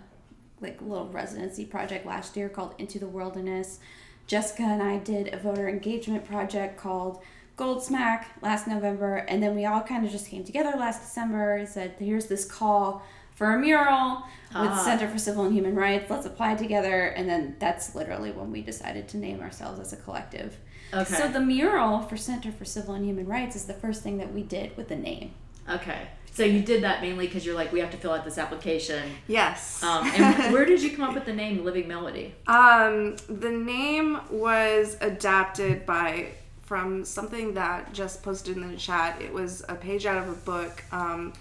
like 0.61 0.81
little 0.81 1.09
residency 1.09 1.65
project 1.65 2.05
last 2.05 2.37
year 2.37 2.47
called 2.47 2.73
Into 2.77 2.99
the 2.99 3.07
Wilderness. 3.07 3.79
Jessica 4.27 4.63
and 4.63 4.81
I 4.81 4.97
did 4.97 5.33
a 5.33 5.37
voter 5.37 5.67
engagement 5.69 6.25
project 6.25 6.77
called 6.77 7.21
Gold 7.57 7.83
Smack 7.83 8.35
last 8.41 8.67
November, 8.67 9.17
and 9.17 9.41
then 9.41 9.55
we 9.55 9.65
all 9.65 9.81
kind 9.81 10.05
of 10.05 10.11
just 10.11 10.27
came 10.27 10.43
together 10.43 10.77
last 10.77 11.01
December 11.01 11.55
and 11.55 11.67
said, 11.69 11.95
"Here's 11.99 12.25
this 12.27 12.43
call 12.45 13.01
for 13.35 13.53
a 13.53 13.59
mural 13.59 14.23
with 14.49 14.71
Ah. 14.71 14.81
Center 14.83 15.07
for 15.07 15.17
Civil 15.17 15.45
and 15.45 15.53
Human 15.53 15.75
Rights. 15.75 16.09
Let's 16.09 16.25
apply 16.25 16.55
together." 16.55 17.07
And 17.07 17.29
then 17.29 17.55
that's 17.59 17.95
literally 17.95 18.31
when 18.31 18.51
we 18.51 18.61
decided 18.61 19.07
to 19.09 19.17
name 19.17 19.41
ourselves 19.41 19.79
as 19.79 19.93
a 19.93 19.97
collective. 19.97 20.57
Okay. 20.93 21.13
So 21.15 21.27
the 21.27 21.39
mural 21.39 21.99
for 22.01 22.17
Center 22.17 22.51
for 22.51 22.65
Civil 22.65 22.93
and 22.95 23.05
Human 23.05 23.25
Rights 23.27 23.55
is 23.55 23.65
the 23.65 23.73
first 23.73 24.03
thing 24.03 24.17
that 24.17 24.33
we 24.33 24.41
did 24.43 24.75
with 24.77 24.87
the 24.89 24.95
name. 24.95 25.31
Okay. 25.69 26.07
So 26.35 26.43
you 26.43 26.61
did 26.61 26.83
that 26.83 27.01
mainly 27.01 27.27
because 27.27 27.45
you're 27.45 27.55
like, 27.55 27.71
we 27.71 27.79
have 27.79 27.91
to 27.91 27.97
fill 27.97 28.11
out 28.11 28.25
this 28.25 28.37
application. 28.37 29.09
yes. 29.25 29.81
Um, 29.81 30.05
and 30.05 30.51
where 30.53 30.65
did 30.65 30.83
you 30.83 30.93
come 30.93 31.05
up 31.05 31.15
with 31.15 31.23
the 31.23 31.33
name 31.33 31.63
Living 31.63 31.87
Melody? 31.87 32.35
Um, 32.45 33.15
the 33.29 33.51
name 33.51 34.19
was 34.29 34.97
adapted 34.99 35.85
by 35.85 36.33
from 36.63 37.05
something 37.05 37.53
that 37.53 37.93
just 37.93 38.21
posted 38.21 38.57
in 38.57 38.69
the 38.69 38.75
chat. 38.75 39.21
It 39.21 39.31
was 39.31 39.63
a 39.69 39.75
page 39.75 40.05
out 40.05 40.17
of 40.17 40.27
a 40.27 40.35
book, 40.41 40.83
um, 40.91 41.31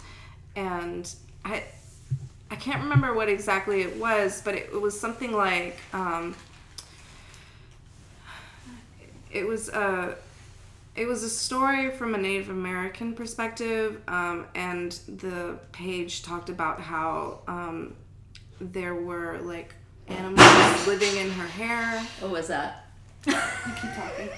and 0.55 1.13
I 1.45 1.65
I 2.53 2.55
can't 2.55 2.81
remember 2.81 3.15
what 3.15 3.29
exactly 3.29 3.83
it 3.83 3.97
was, 3.97 4.43
but 4.45 4.55
it, 4.55 4.71
it 4.73 4.81
was 4.81 4.99
something 4.99 5.33
like 5.33 5.77
um, 5.93 6.37
it 9.33 9.45
was 9.45 9.71
a 9.71 10.17
it 10.97 11.07
was 11.07 11.23
a 11.23 11.31
story 11.31 11.91
from 11.91 12.15
a 12.15 12.19
Native 12.19 12.51
American 12.51 13.15
perspective, 13.15 14.01
um, 14.07 14.47
and 14.55 14.93
the 15.09 15.59
page 15.73 16.23
talked 16.23 16.49
about 16.49 16.81
how 16.81 17.41
um, 17.49 17.95
there 18.61 18.95
were 18.95 19.39
like 19.43 19.75
animals 20.07 20.87
living 20.87 21.17
in 21.17 21.31
her 21.33 21.47
hair. 21.49 22.01
What 22.21 22.31
was 22.31 22.49
that? 22.49 22.87
Keep 23.25 23.35
talking. 23.95 24.29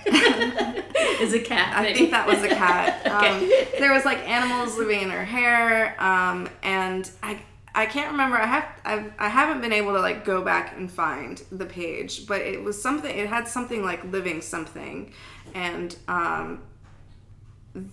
Is 1.20 1.34
a 1.34 1.40
cat. 1.40 1.76
I 1.76 1.82
maybe? 1.82 1.98
think 1.98 2.10
that 2.12 2.26
was 2.26 2.42
a 2.42 2.48
cat. 2.48 3.02
Okay. 3.16 3.28
um, 3.28 3.66
there 3.78 3.92
was 3.92 4.04
like 4.04 4.18
animals 4.28 4.76
living 4.76 5.02
in 5.02 5.10
her 5.10 5.24
hair, 5.24 6.00
um, 6.02 6.48
and 6.62 7.10
I 7.22 7.40
I 7.74 7.86
can't 7.86 8.12
remember. 8.12 8.36
I 8.36 8.46
have 8.46 8.68
I've, 8.84 9.12
I 9.18 9.28
haven't 9.28 9.60
been 9.60 9.72
able 9.72 9.92
to 9.92 10.00
like 10.00 10.24
go 10.24 10.42
back 10.42 10.74
and 10.76 10.90
find 10.90 11.42
the 11.52 11.66
page, 11.66 12.26
but 12.26 12.40
it 12.40 12.62
was 12.62 12.80
something. 12.80 13.16
It 13.16 13.28
had 13.28 13.48
something 13.48 13.84
like 13.84 14.04
living 14.10 14.40
something, 14.40 15.12
and 15.54 15.96
um, 16.08 16.62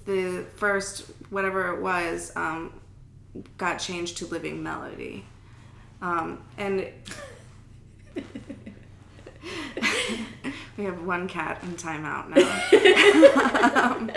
the 0.06 0.46
first 0.56 1.06
whatever 1.30 1.74
it 1.74 1.82
was 1.82 2.32
um, 2.36 2.74
got 3.58 3.78
changed 3.78 4.18
to 4.18 4.26
living 4.28 4.64
melody, 4.64 5.26
um, 6.02 6.44
and. 6.58 6.88
we 10.78 10.86
have 10.86 11.04
one 11.04 11.28
cat 11.28 11.62
in 11.64 11.74
timeout 11.76 12.30
now. 12.30 13.92
um, 13.92 14.12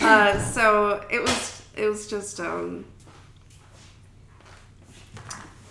uh, 0.00 0.38
so 0.40 1.04
it 1.10 1.20
was 1.20 1.62
it 1.76 1.86
was 1.86 2.06
just 2.08 2.40
um 2.40 2.84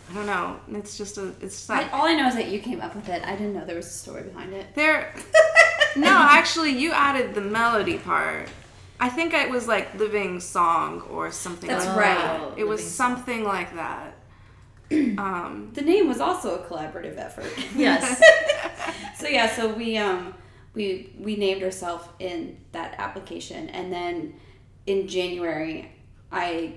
I 0.09 0.13
don't 0.13 0.27
know. 0.27 0.59
It's 0.71 0.97
just 0.97 1.17
a 1.17 1.33
it's 1.41 1.69
I, 1.69 1.89
all 1.89 2.05
I 2.05 2.13
know 2.13 2.27
is 2.27 2.35
that 2.35 2.47
you 2.47 2.59
came 2.59 2.79
up 2.79 2.95
with 2.95 3.09
it. 3.09 3.23
I 3.23 3.31
didn't 3.31 3.53
know 3.53 3.65
there 3.65 3.75
was 3.75 3.87
a 3.87 3.89
story 3.89 4.23
behind 4.23 4.53
it. 4.53 4.73
There 4.75 5.13
No, 5.95 6.09
actually 6.09 6.71
you 6.71 6.91
added 6.91 7.33
the 7.35 7.41
melody 7.41 7.97
part. 7.97 8.49
I 8.99 9.09
think 9.09 9.33
it 9.33 9.49
was 9.49 9.67
like 9.67 9.93
living 9.95 10.39
song 10.39 11.01
or 11.09 11.31
something 11.31 11.69
That's 11.69 11.85
like 11.85 11.97
right. 11.97 12.17
that. 12.17 12.57
It 12.57 12.65
was 12.65 12.79
Living 12.79 12.91
Song. 12.91 13.15
something 13.15 13.43
like 13.43 13.75
that. 13.75 14.15
Um 15.17 15.71
The 15.73 15.81
name 15.81 16.07
was 16.07 16.19
also 16.21 16.59
a 16.59 16.67
collaborative 16.67 17.17
effort. 17.17 17.51
Yes. 17.75 18.21
so 19.17 19.27
yeah, 19.27 19.47
so 19.53 19.73
we 19.73 19.97
um 19.97 20.33
we 20.73 21.13
we 21.19 21.35
named 21.35 21.63
ourselves 21.63 22.07
in 22.19 22.57
that 22.73 22.95
application, 22.97 23.69
and 23.69 23.91
then 23.91 24.35
in 24.85 25.07
January, 25.07 25.91
I 26.31 26.73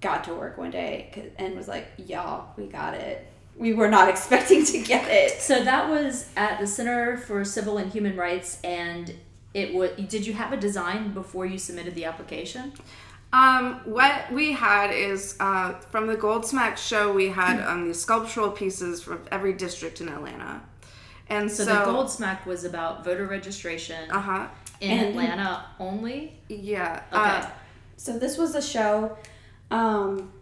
got 0.00 0.24
to 0.24 0.34
work 0.34 0.58
one 0.58 0.70
day 0.70 1.32
and 1.36 1.56
was 1.56 1.66
like, 1.68 1.86
"Y'all, 1.96 2.50
we 2.56 2.66
got 2.66 2.94
it. 2.94 3.26
We 3.58 3.74
were 3.74 3.88
not 3.88 4.08
expecting 4.14 4.64
to 4.66 4.78
get 4.80 5.08
it." 5.08 5.40
So 5.40 5.62
that 5.64 5.88
was 5.90 6.28
at 6.36 6.58
the 6.60 6.66
Center 6.66 7.16
for 7.16 7.44
Civil 7.44 7.78
and 7.78 7.90
Human 7.92 8.16
Rights, 8.16 8.60
and 8.62 9.12
it 9.54 9.74
was. 9.74 9.90
Did 10.08 10.26
you 10.26 10.32
have 10.34 10.52
a 10.52 10.56
design 10.56 11.12
before 11.12 11.46
you 11.46 11.58
submitted 11.58 11.94
the 11.94 12.04
application? 12.06 12.72
Um, 13.30 13.80
what 13.84 14.32
we 14.32 14.52
had 14.52 14.90
is 14.90 15.36
uh, 15.38 15.74
from 15.90 16.06
the 16.06 16.16
Goldsmack 16.16 16.78
show, 16.78 17.12
we 17.12 17.28
had 17.28 17.60
um, 17.60 17.84
these 17.86 18.00
sculptural 18.00 18.50
pieces 18.50 19.02
from 19.02 19.20
every 19.30 19.52
district 19.52 20.00
in 20.00 20.08
Atlanta, 20.08 20.62
and 21.28 21.50
So, 21.50 21.64
so, 21.64 21.74
the 21.80 21.84
Gold 21.84 22.10
Smack 22.10 22.46
was 22.46 22.64
about 22.64 23.04
voter 23.04 23.26
registration 23.26 24.10
uh 24.10 24.18
huh, 24.20 24.46
in 24.80 24.92
And- 24.92 25.08
Atlanta 25.10 25.66
only. 25.78 26.38
yeah, 26.48 27.02
Okay. 27.12 27.20
uh, 27.20 27.50
So 27.98 28.18
this 28.18 28.38
was 28.38 28.54
a 28.54 28.62
show 28.62 29.18
um, 29.70 30.32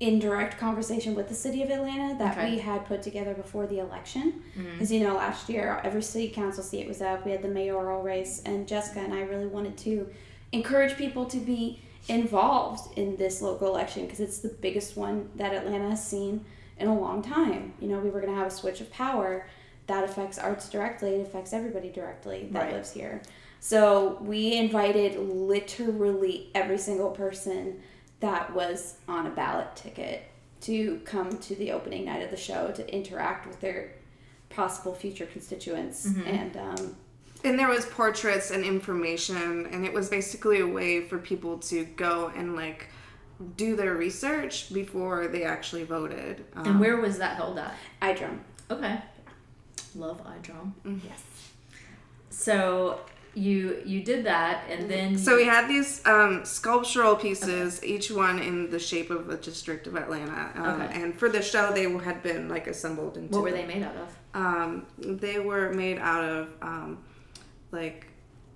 in 0.00 0.18
direct 0.20 0.58
conversation 0.58 1.14
with 1.16 1.28
the 1.28 1.34
city 1.34 1.60
of 1.62 1.70
Atlanta 1.70 2.16
that 2.18 2.36
Okay. 2.38 2.52
we 2.52 2.58
had 2.60 2.86
put 2.86 3.02
together 3.02 3.34
before 3.34 3.66
the 3.66 3.80
election. 3.80 4.42
Mm-hmm. 4.56 4.72
Because 4.72 4.92
you 4.92 5.00
know, 5.00 5.14
last 5.16 5.48
year 5.48 5.80
every 5.82 6.02
city 6.02 6.28
council 6.28 6.62
seat 6.62 6.86
was 6.86 7.02
up. 7.02 7.24
We 7.24 7.32
had 7.32 7.42
the 7.42 7.48
mayoral 7.48 8.02
race, 8.02 8.40
and 8.44 8.68
Jessica 8.68 9.00
and 9.00 9.12
I 9.12 9.22
really 9.22 9.46
wanted 9.48 9.76
to 9.78 10.08
encourage 10.52 10.96
people 10.96 11.24
to 11.26 11.38
be 11.38 11.80
involved 12.08 12.96
in 12.96 13.16
this 13.16 13.42
local 13.42 13.66
election 13.68 14.04
because 14.04 14.20
it's 14.20 14.38
the 14.38 14.48
biggest 14.48 14.96
one 14.96 15.28
that 15.36 15.52
Atlanta 15.52 15.90
has 15.90 16.06
seen 16.06 16.44
in 16.78 16.86
a 16.88 16.98
long 16.98 17.20
time. 17.20 17.74
You 17.80 17.88
know, 17.88 17.98
we 17.98 18.08
were 18.08 18.20
going 18.20 18.32
to 18.32 18.38
have 18.38 18.46
a 18.46 18.50
switch 18.52 18.80
of 18.80 18.90
power 18.92 19.46
that 19.88 20.04
affects 20.04 20.38
arts 20.38 20.68
directly. 20.68 21.16
It 21.16 21.22
affects 21.22 21.52
everybody 21.52 21.90
directly 21.90 22.48
that 22.52 22.62
Right. 22.66 22.72
lives 22.74 22.92
here. 22.92 23.20
So 23.60 24.18
we 24.22 24.54
invited 24.56 25.18
literally 25.18 26.50
every 26.54 26.78
single 26.78 27.10
person 27.10 27.80
that 28.20 28.52
was 28.54 28.96
on 29.06 29.26
a 29.26 29.30
ballot 29.30 29.74
ticket 29.76 30.24
to 30.62 31.00
come 31.04 31.30
to 31.38 31.54
the 31.54 31.70
opening 31.70 32.04
night 32.04 32.22
of 32.22 32.30
the 32.30 32.36
show 32.36 32.70
to 32.72 32.94
interact 32.94 33.46
with 33.46 33.60
their 33.60 33.92
possible 34.50 34.94
future 34.94 35.26
constituents 35.26 36.06
and 36.26 36.56
um, 36.56 36.96
and 37.44 37.56
there 37.56 37.68
was 37.68 37.86
portraits 37.86 38.50
and 38.50 38.64
information, 38.64 39.66
and 39.66 39.84
it 39.84 39.92
was 39.92 40.08
basically 40.08 40.58
a 40.60 40.66
way 40.66 41.02
for 41.02 41.18
people 41.18 41.58
to 41.58 41.84
go 41.84 42.32
and 42.34 42.56
like 42.56 42.88
do 43.56 43.76
their 43.76 43.94
research 43.94 44.72
before 44.74 45.28
they 45.28 45.44
actually 45.44 45.84
voted. 45.84 46.44
Um, 46.56 46.66
And 46.66 46.80
where 46.80 46.96
was 46.96 47.18
that 47.18 47.36
held 47.36 47.58
at? 47.58 47.74
Eyedrum. 48.02 48.40
Okay. 48.70 49.00
Love 49.94 50.20
Eyedrum. 50.24 50.72
Yes. 51.04 51.22
So 52.30 53.00
you 53.38 53.82
you 53.84 54.02
did 54.02 54.24
that, 54.24 54.64
and 54.68 54.90
then 54.90 55.16
So 55.16 55.36
we 55.36 55.44
had 55.44 55.68
these 55.68 56.04
um, 56.06 56.44
sculptural 56.44 57.16
pieces, 57.16 57.82
each 57.84 58.10
one 58.10 58.38
in 58.38 58.70
the 58.70 58.78
shape 58.78 59.10
of 59.10 59.28
a 59.30 59.36
district 59.36 59.86
of 59.86 59.96
Atlanta. 59.96 60.50
Um, 60.56 60.80
Okay. 60.80 61.02
And 61.02 61.18
for 61.18 61.28
the 61.28 61.42
show, 61.42 61.72
they 61.72 61.90
had 62.08 62.22
been 62.22 62.48
like 62.48 62.66
assembled 62.66 63.16
into. 63.16 63.34
what 63.34 63.44
were 63.44 63.50
they 63.52 63.66
made 63.66 63.82
out 63.82 63.96
of? 63.96 64.16
Um, 64.34 64.86
they 64.98 65.38
were 65.38 65.72
made 65.72 65.98
out 65.98 66.24
of 66.24 66.48
um, 66.62 66.98
like 67.72 68.06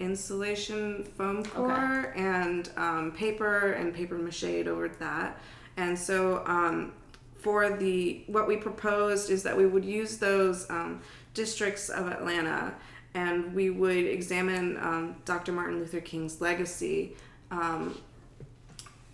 insulation 0.01 1.05
foam 1.17 1.45
core 1.45 2.13
and 2.17 2.71
um, 2.77 3.13
paper 3.13 3.73
and 3.73 3.95
paper 3.95 4.19
mache 4.19 4.67
over 4.67 4.89
that. 4.89 5.39
And 5.77 5.99
so 5.99 6.43
um, 6.47 6.93
for 7.39 7.71
the 7.77 8.25
what 8.27 8.47
we 8.47 8.57
proposed 8.57 9.31
is 9.31 9.43
that 9.45 9.57
we 9.57 9.67
would 9.67 9.85
use 9.85 10.19
those 10.19 10.69
um, 10.71 11.01
districts 11.35 11.89
of 11.89 12.09
Atlanta 12.09 12.75
and 13.15 13.55
we 13.55 13.71
would 13.71 13.97
examine 13.97 14.77
um, 14.79 15.17
Dr. 15.25 15.53
Martin 15.53 15.79
Luther 15.79 16.01
King's 16.01 16.41
legacy 16.41 17.15
um, 17.51 17.99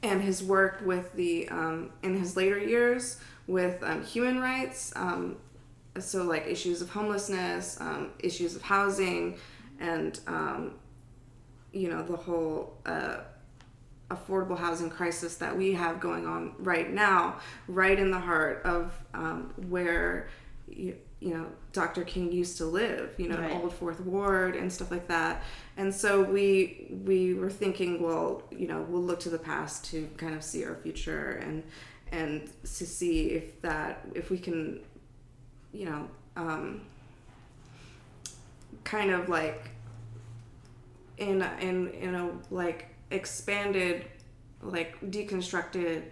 and 0.02 0.22
his 0.22 0.42
work 0.42 0.80
with 0.84 1.12
the 1.14 1.48
um, 1.48 1.90
in 2.02 2.16
his 2.18 2.36
later 2.36 2.58
years 2.58 3.18
with 3.46 3.82
um, 3.82 4.04
human 4.04 4.40
rights 4.40 4.92
um, 4.96 5.36
so 5.98 6.22
like 6.22 6.46
issues 6.46 6.80
of 6.80 6.90
homelessness 6.90 7.80
um, 7.80 8.10
issues 8.20 8.54
of 8.54 8.62
housing 8.62 9.36
and 9.80 10.20
you 11.72 11.88
know 11.88 12.02
the 12.02 12.16
whole 12.16 12.76
uh, 12.86 13.18
affordable 14.10 14.58
housing 14.58 14.88
crisis 14.88 15.36
that 15.36 15.56
we 15.56 15.74
have 15.74 16.00
going 16.00 16.26
on 16.26 16.54
right 16.58 16.90
now 16.92 17.38
right 17.66 17.98
in 17.98 18.10
the 18.10 18.18
heart 18.18 18.62
of 18.64 18.92
where 19.68 20.28
you, 20.68 20.96
you 21.20 21.34
know 21.34 21.46
Dr. 21.72 22.04
King 22.04 22.32
used 22.32 22.56
to 22.58 22.64
live, 22.64 23.14
you 23.18 23.28
know, 23.28 23.38
Right. 23.38 23.52
Old 23.52 23.72
Fourth 23.72 24.00
Ward 24.00 24.56
and 24.56 24.72
stuff 24.72 24.90
like 24.90 25.08
that. 25.08 25.42
And 25.76 25.94
so 25.94 26.22
we 26.22 26.86
we 27.04 27.34
were 27.34 27.50
thinking, 27.50 28.02
well, 28.02 28.42
you 28.50 28.66
know, 28.66 28.84
we'll 28.88 29.02
look 29.02 29.20
to 29.20 29.30
the 29.30 29.38
past 29.38 29.84
to 29.86 30.08
kind 30.16 30.34
of 30.34 30.42
see 30.42 30.64
our 30.64 30.76
future 30.76 31.40
and 31.42 31.62
and 32.10 32.50
to 32.62 32.86
see 32.86 33.30
if 33.30 33.60
that 33.62 34.06
if 34.14 34.30
we 34.30 34.38
can, 34.38 34.80
you 35.72 35.86
know, 35.86 36.08
um, 36.36 36.82
kind 38.84 39.10
of 39.10 39.28
like 39.28 39.70
in 41.18 41.42
in 41.60 41.88
in 41.90 42.14
a 42.14 42.30
like 42.50 42.88
expanded 43.10 44.06
like 44.62 44.98
deconstructed 45.10 46.04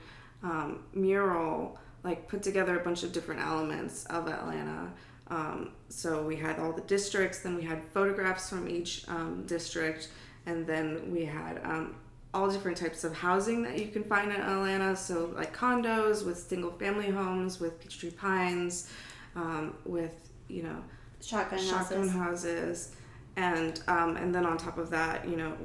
um, 0.42 0.85
mural 0.95 1.79
like 2.02 2.28
put 2.28 2.42
together 2.42 2.78
a 2.78 2.85
bunch 2.85 3.02
of 3.02 3.12
different 3.12 3.40
elements 3.40 4.04
of 4.06 4.28
atlanta. 4.28 4.92
Um, 5.28 5.72
so 5.88 6.22
we 6.22 6.37
had 6.37 6.59
all 6.61 6.72
the 6.72 6.82
districts 6.82 7.40
then 7.40 7.56
we 7.56 7.62
had 7.62 7.82
photographs 7.88 8.48
from 8.48 8.68
each 8.68 9.09
um, 9.09 9.44
district 9.46 10.09
and 10.46 10.66
then 10.66 11.11
we 11.11 11.24
had 11.24 11.61
um, 11.64 11.96
all 12.32 12.48
different 12.48 12.76
types 12.76 13.02
of 13.02 13.14
housing 13.14 13.62
that 13.62 13.78
you 13.78 13.88
can 13.88 14.04
find 14.04 14.30
in 14.30 14.40
atlanta. 14.40 14.94
So 14.94 15.32
like 15.35 15.56
condos 15.56 16.24
with 16.24 16.38
single 16.38 16.72
family 16.72 17.11
homes 17.11 17.59
with 17.61 17.80
peachtree 17.80 18.11
pines 18.11 18.90
um, 19.35 19.74
with 19.85 20.30
you 20.48 20.62
know 20.62 20.82
Shotgun, 21.22 21.59
shotgun 21.59 22.09
houses. 22.09 22.12
houses. 22.12 22.92
And 23.37 23.80
um, 23.88 24.16
and 24.16 24.35
then 24.35 24.46
on 24.46 24.56
top 24.56 24.78
of 24.78 24.90
that 24.90 25.28
you 25.28 25.37
know 25.37 25.56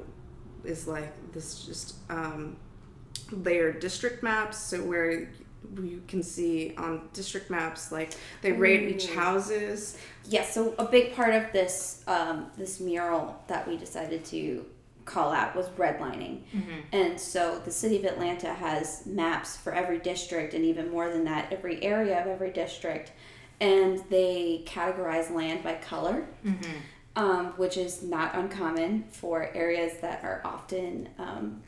is 0.64 0.86
like 0.86 1.12
this 1.32 1.64
just 1.64 1.94
um, 2.10 2.56
layered 3.30 3.80
district 3.80 4.22
maps. 4.22 4.58
So 4.58 4.82
where 4.82 5.28
you 5.82 6.02
can 6.08 6.22
see 6.22 6.74
on 6.76 7.08
district 7.12 7.50
maps 7.50 7.90
like 7.92 8.12
they 8.42 8.52
rate 8.52 8.88
each 8.94 9.10
houses 9.10 9.96
Yes, 10.28 10.54
so 10.54 10.74
a 10.78 10.84
big 10.84 11.14
part 11.14 11.34
of 11.34 11.52
this 11.52 12.02
um, 12.06 12.46
this 12.56 12.80
mural 12.80 13.42
that 13.48 13.66
we 13.66 13.76
decided 13.76 14.24
to 14.26 14.64
call 15.04 15.32
out 15.32 15.56
was 15.56 15.66
redlining. 15.70 16.42
And 16.92 17.20
so 17.20 17.58
the 17.64 17.72
city 17.72 17.96
of 17.98 18.04
Atlanta 18.04 18.54
has 18.54 19.04
maps 19.04 19.56
for 19.56 19.74
every 19.74 19.98
district 19.98 20.54
and 20.54 20.64
even 20.64 20.90
more 20.90 21.10
than 21.10 21.24
that, 21.24 21.52
every 21.52 21.82
area 21.82 22.20
of 22.20 22.28
every 22.28 22.50
district. 22.52 23.10
And 23.60 23.98
they 24.10 24.62
categorize 24.66 25.30
land 25.34 25.64
by 25.64 25.74
color, 25.74 26.24
um, 27.16 27.46
which 27.56 27.76
is 27.76 28.02
not 28.02 28.34
uncommon 28.36 29.04
for 29.10 29.50
areas 29.54 29.98
that 30.00 30.22
are 30.22 30.40
often 30.44 31.08
um, 31.18 31.62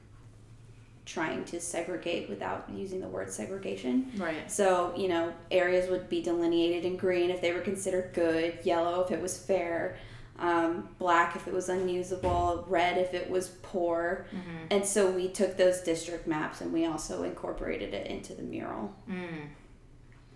trying 1.07 1.45
to 1.45 1.61
segregate 1.61 2.29
without 2.29 2.69
using 2.73 3.01
the 3.01 3.09
word 3.09 3.31
segregation. 3.31 4.11
Right. 4.17 4.51
So, 4.51 4.95
you 4.97 5.09
know, 5.09 5.33
areas 5.51 5.91
would 5.91 6.09
be 6.09 6.23
delineated 6.23 6.85
in 6.85 6.97
green 6.97 7.31
if 7.31 7.41
they 7.41 7.53
were 7.53 7.61
considered 7.61 8.13
good, 8.15 8.59
yellow 8.63 9.03
if 9.03 9.11
it 9.11 9.21
was 9.21 9.37
fair, 9.37 9.97
um, 10.39 10.89
black 10.99 11.37
if 11.37 11.47
it 11.47 11.53
was 11.53 11.69
unusable, 11.69 12.65
red 12.69 12.99
if 12.99 13.13
it 13.13 13.29
was 13.29 13.49
poor. 13.63 14.27
And 14.71 14.85
so 14.85 15.11
we 15.11 15.29
took 15.29 15.57
those 15.57 15.81
district 15.81 16.27
maps 16.27 16.61
and 16.61 16.73
we 16.73 16.87
also 16.87 17.23
incorporated 17.23 17.93
it 17.93 18.07
into 18.07 18.35
the 18.35 18.43
mural. 18.43 18.95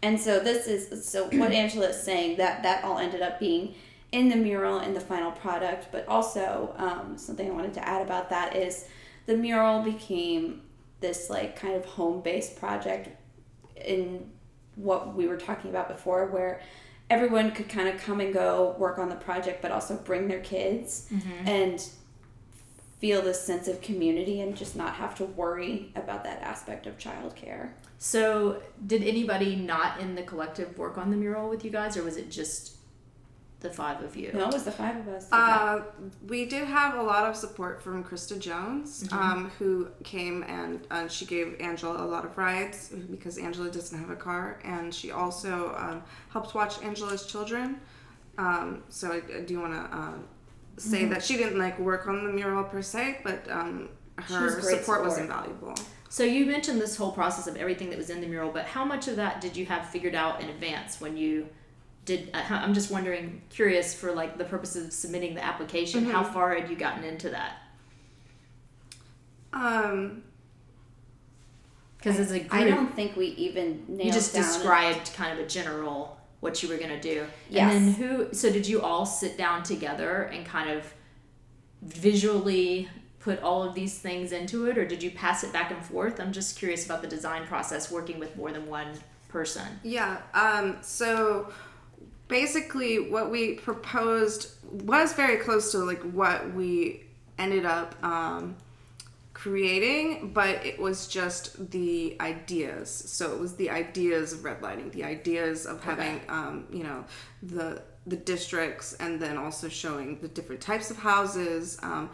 And 0.02 0.20
so 0.20 0.38
this 0.38 0.66
is 0.66 1.08
so 1.08 1.24
what 1.24 1.52
Angela 1.52 1.88
is 1.88 2.02
saying 2.02 2.36
that 2.36 2.62
that 2.62 2.84
all 2.84 2.98
ended 2.98 3.22
up 3.22 3.40
being 3.40 3.74
in 4.12 4.28
the 4.28 4.36
mural 4.36 4.80
in 4.80 4.94
the 4.94 5.00
final 5.00 5.32
product, 5.32 5.88
but 5.92 6.06
also 6.06 6.74
um, 6.76 7.18
something 7.18 7.48
I 7.48 7.52
wanted 7.52 7.74
to 7.74 7.86
add 7.86 8.02
about 8.02 8.30
that 8.30 8.56
is 8.56 8.86
the 9.28 9.36
mural 9.36 9.82
became 9.82 10.62
this 11.00 11.28
like 11.28 11.54
kind 11.54 11.74
of 11.74 11.84
home 11.84 12.22
based 12.22 12.58
project 12.58 13.10
in 13.76 14.30
what 14.74 15.14
we 15.14 15.28
were 15.28 15.36
talking 15.36 15.68
about 15.70 15.86
before, 15.86 16.26
where 16.26 16.62
everyone 17.10 17.52
could 17.52 17.68
kind 17.68 17.88
of 17.88 18.00
come 18.00 18.20
and 18.20 18.32
go 18.32 18.74
work 18.78 18.98
on 18.98 19.10
the 19.10 19.16
project, 19.16 19.60
but 19.60 19.70
also 19.70 19.96
bring 19.98 20.28
their 20.28 20.40
kids 20.40 21.08
mm-hmm. 21.12 21.46
and 21.46 21.90
feel 23.00 23.20
this 23.20 23.44
sense 23.44 23.68
of 23.68 23.82
community 23.82 24.40
and 24.40 24.56
just 24.56 24.74
not 24.74 24.94
have 24.94 25.14
to 25.14 25.26
worry 25.26 25.92
about 25.94 26.24
that 26.24 26.40
aspect 26.40 26.86
of 26.86 26.96
childcare. 26.96 27.68
So, 27.98 28.62
did 28.86 29.02
anybody 29.02 29.56
not 29.56 30.00
in 30.00 30.14
the 30.14 30.22
collective 30.22 30.78
work 30.78 30.96
on 30.96 31.10
the 31.10 31.18
mural 31.18 31.50
with 31.50 31.66
you 31.66 31.70
guys, 31.70 31.98
or 31.98 32.02
was 32.02 32.16
it 32.16 32.30
just 32.30 32.77
the 33.60 33.70
five 33.70 34.02
of 34.02 34.16
you? 34.16 34.30
No, 34.32 34.48
it 34.48 34.52
was 34.52 34.64
the 34.64 34.72
five 34.72 34.96
of 34.96 35.08
us. 35.08 35.24
did. 35.24 35.32
Uh, 35.32 35.80
we 36.26 36.46
did 36.46 36.64
have 36.64 36.94
a 36.94 37.02
lot 37.02 37.28
of 37.28 37.34
support 37.34 37.82
from 37.82 38.04
Krista 38.04 38.38
Jones, 38.38 39.08
um, 39.10 39.50
who 39.58 39.88
came 40.04 40.44
and 40.44 40.86
uh, 40.90 41.08
she 41.08 41.26
gave 41.26 41.56
Angela 41.60 42.04
a 42.04 42.06
lot 42.06 42.24
of 42.24 42.38
rides 42.38 42.90
because 43.10 43.36
Angela 43.36 43.70
doesn't 43.70 43.98
have 43.98 44.10
a 44.10 44.16
car, 44.16 44.60
and 44.64 44.94
she 44.94 45.10
also 45.10 45.74
um, 45.76 46.02
helped 46.30 46.54
watch 46.54 46.80
Angela's 46.82 47.26
children. 47.26 47.80
Um, 48.36 48.84
so 48.88 49.12
I, 49.12 49.38
I 49.38 49.40
do 49.40 49.60
want 49.60 49.74
to 49.74 49.96
uh, 49.96 50.12
say 50.76 51.06
that 51.06 51.24
she 51.24 51.36
didn't 51.36 51.58
like 51.58 51.78
work 51.80 52.06
on 52.06 52.24
the 52.24 52.32
mural 52.32 52.62
per 52.62 52.82
se, 52.82 53.20
but 53.24 53.50
um, 53.50 53.88
was 54.16 54.28
her 54.28 54.60
great 54.60 54.78
support 54.80 55.04
was 55.04 55.18
invaluable. 55.18 55.74
So 56.08 56.22
you 56.22 56.46
mentioned 56.46 56.80
this 56.80 56.96
whole 56.96 57.12
process 57.12 57.46
of 57.46 57.56
everything 57.56 57.90
that 57.90 57.98
was 57.98 58.08
in 58.08 58.20
the 58.20 58.26
mural, 58.26 58.50
but 58.50 58.64
how 58.64 58.84
much 58.84 59.08
of 59.08 59.16
that 59.16 59.40
did 59.40 59.56
you 59.56 59.66
have 59.66 59.88
figured 59.90 60.14
out 60.14 60.40
in 60.40 60.48
advance 60.48 61.00
when 61.00 61.16
you 61.16 61.48
did? 62.08 62.30
I'm 62.34 62.74
just 62.74 62.90
wondering, 62.90 63.42
curious 63.50 63.94
for 63.94 64.12
like 64.12 64.38
the 64.38 64.44
purposes 64.44 64.86
of 64.86 64.92
submitting 64.92 65.34
the 65.34 65.44
application. 65.44 66.06
How 66.06 66.24
far 66.24 66.54
had 66.54 66.68
you 66.68 66.76
gotten 66.76 67.04
into 67.04 67.28
that? 67.30 67.58
Um, 69.52 70.24
Because 71.98 72.18
as 72.18 72.32
a 72.32 72.40
group, 72.40 72.54
I 72.54 72.64
don't 72.64 72.94
think 72.94 73.16
we 73.16 73.26
even 73.26 73.84
you 73.88 74.10
just 74.10 74.34
described 74.34 75.12
kind 75.14 75.38
of 75.38 75.44
a 75.44 75.48
general 75.48 76.18
what 76.40 76.62
you 76.62 76.68
were 76.68 76.76
gonna 76.78 77.00
do. 77.00 77.26
Yes. 77.50 77.74
And 77.74 77.88
then 77.88 77.94
who? 77.94 78.32
So 78.32 78.50
did 78.50 78.66
you 78.66 78.80
all 78.80 79.04
sit 79.04 79.36
down 79.36 79.62
together 79.62 80.22
and 80.22 80.46
kind 80.46 80.70
of 80.70 80.92
visually 81.82 82.88
put 83.20 83.42
all 83.42 83.62
of 83.62 83.74
these 83.74 83.98
things 83.98 84.32
into 84.32 84.66
it, 84.66 84.78
or 84.78 84.86
did 84.86 85.02
you 85.02 85.10
pass 85.10 85.44
it 85.44 85.52
back 85.52 85.70
and 85.70 85.84
forth? 85.84 86.20
I'm 86.20 86.32
just 86.32 86.58
curious 86.58 86.86
about 86.86 87.02
the 87.02 87.08
design 87.08 87.46
process 87.46 87.90
working 87.90 88.18
with 88.18 88.36
more 88.36 88.52
than 88.52 88.66
one 88.66 88.92
person. 89.28 89.66
Yeah. 89.82 90.18
Um, 90.34 90.78
so 90.80 91.52
basically, 92.28 92.98
what 92.98 93.30
we 93.30 93.54
proposed 93.54 94.50
was 94.70 95.12
very 95.14 95.38
close 95.38 95.72
to 95.72 95.78
like 95.78 96.02
what 96.02 96.52
we 96.54 97.04
ended 97.38 97.64
up 97.64 97.94
um, 98.04 98.56
creating, 99.32 100.32
but 100.32 100.64
it 100.66 100.78
was 100.78 101.08
just 101.08 101.70
the 101.70 102.16
ideas. 102.20 102.90
So 102.90 103.32
it 103.32 103.38
was 103.38 103.56
the 103.56 103.70
ideas 103.70 104.32
of 104.32 104.40
redlining, 104.40 104.92
the 104.92 105.04
ideas 105.04 105.66
of 105.66 105.82
having, 105.82 106.20
um, 106.28 106.66
you 106.72 106.82
know, 106.82 107.04
the 107.42 107.82
the 108.06 108.16
districts, 108.16 108.94
and 108.94 109.20
then 109.20 109.36
also 109.36 109.68
showing 109.68 110.18
the 110.20 110.28
different 110.28 110.60
types 110.62 110.90
of 110.90 110.96
houses. 110.96 111.78
Um, 111.82 112.10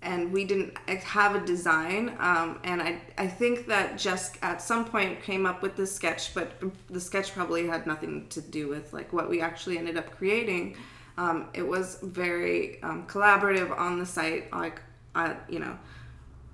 and 0.00 0.32
we 0.32 0.44
didn't 0.44 0.76
have 0.88 1.34
a 1.34 1.44
design 1.44 2.16
um, 2.20 2.60
and 2.64 2.80
I, 2.80 3.00
I 3.16 3.26
think 3.26 3.66
that 3.66 3.98
Jess 3.98 4.32
at 4.42 4.62
some 4.62 4.84
point 4.84 5.22
came 5.22 5.44
up 5.44 5.62
with 5.62 5.76
this 5.76 5.94
sketch 5.94 6.34
but 6.34 6.52
the 6.88 7.00
sketch 7.00 7.32
probably 7.34 7.66
had 7.66 7.86
nothing 7.86 8.26
to 8.28 8.40
do 8.40 8.68
with 8.68 8.92
like 8.92 9.12
what 9.12 9.28
we 9.28 9.40
actually 9.40 9.76
ended 9.78 9.96
up 9.96 10.10
creating 10.10 10.76
um, 11.16 11.48
it 11.52 11.66
was 11.66 11.98
very 12.02 12.80
um, 12.82 13.06
collaborative 13.08 13.76
on 13.76 13.98
the 13.98 14.06
site 14.06 14.52
like 14.52 14.80
uh, 15.16 15.34
you 15.48 15.58
know 15.58 15.76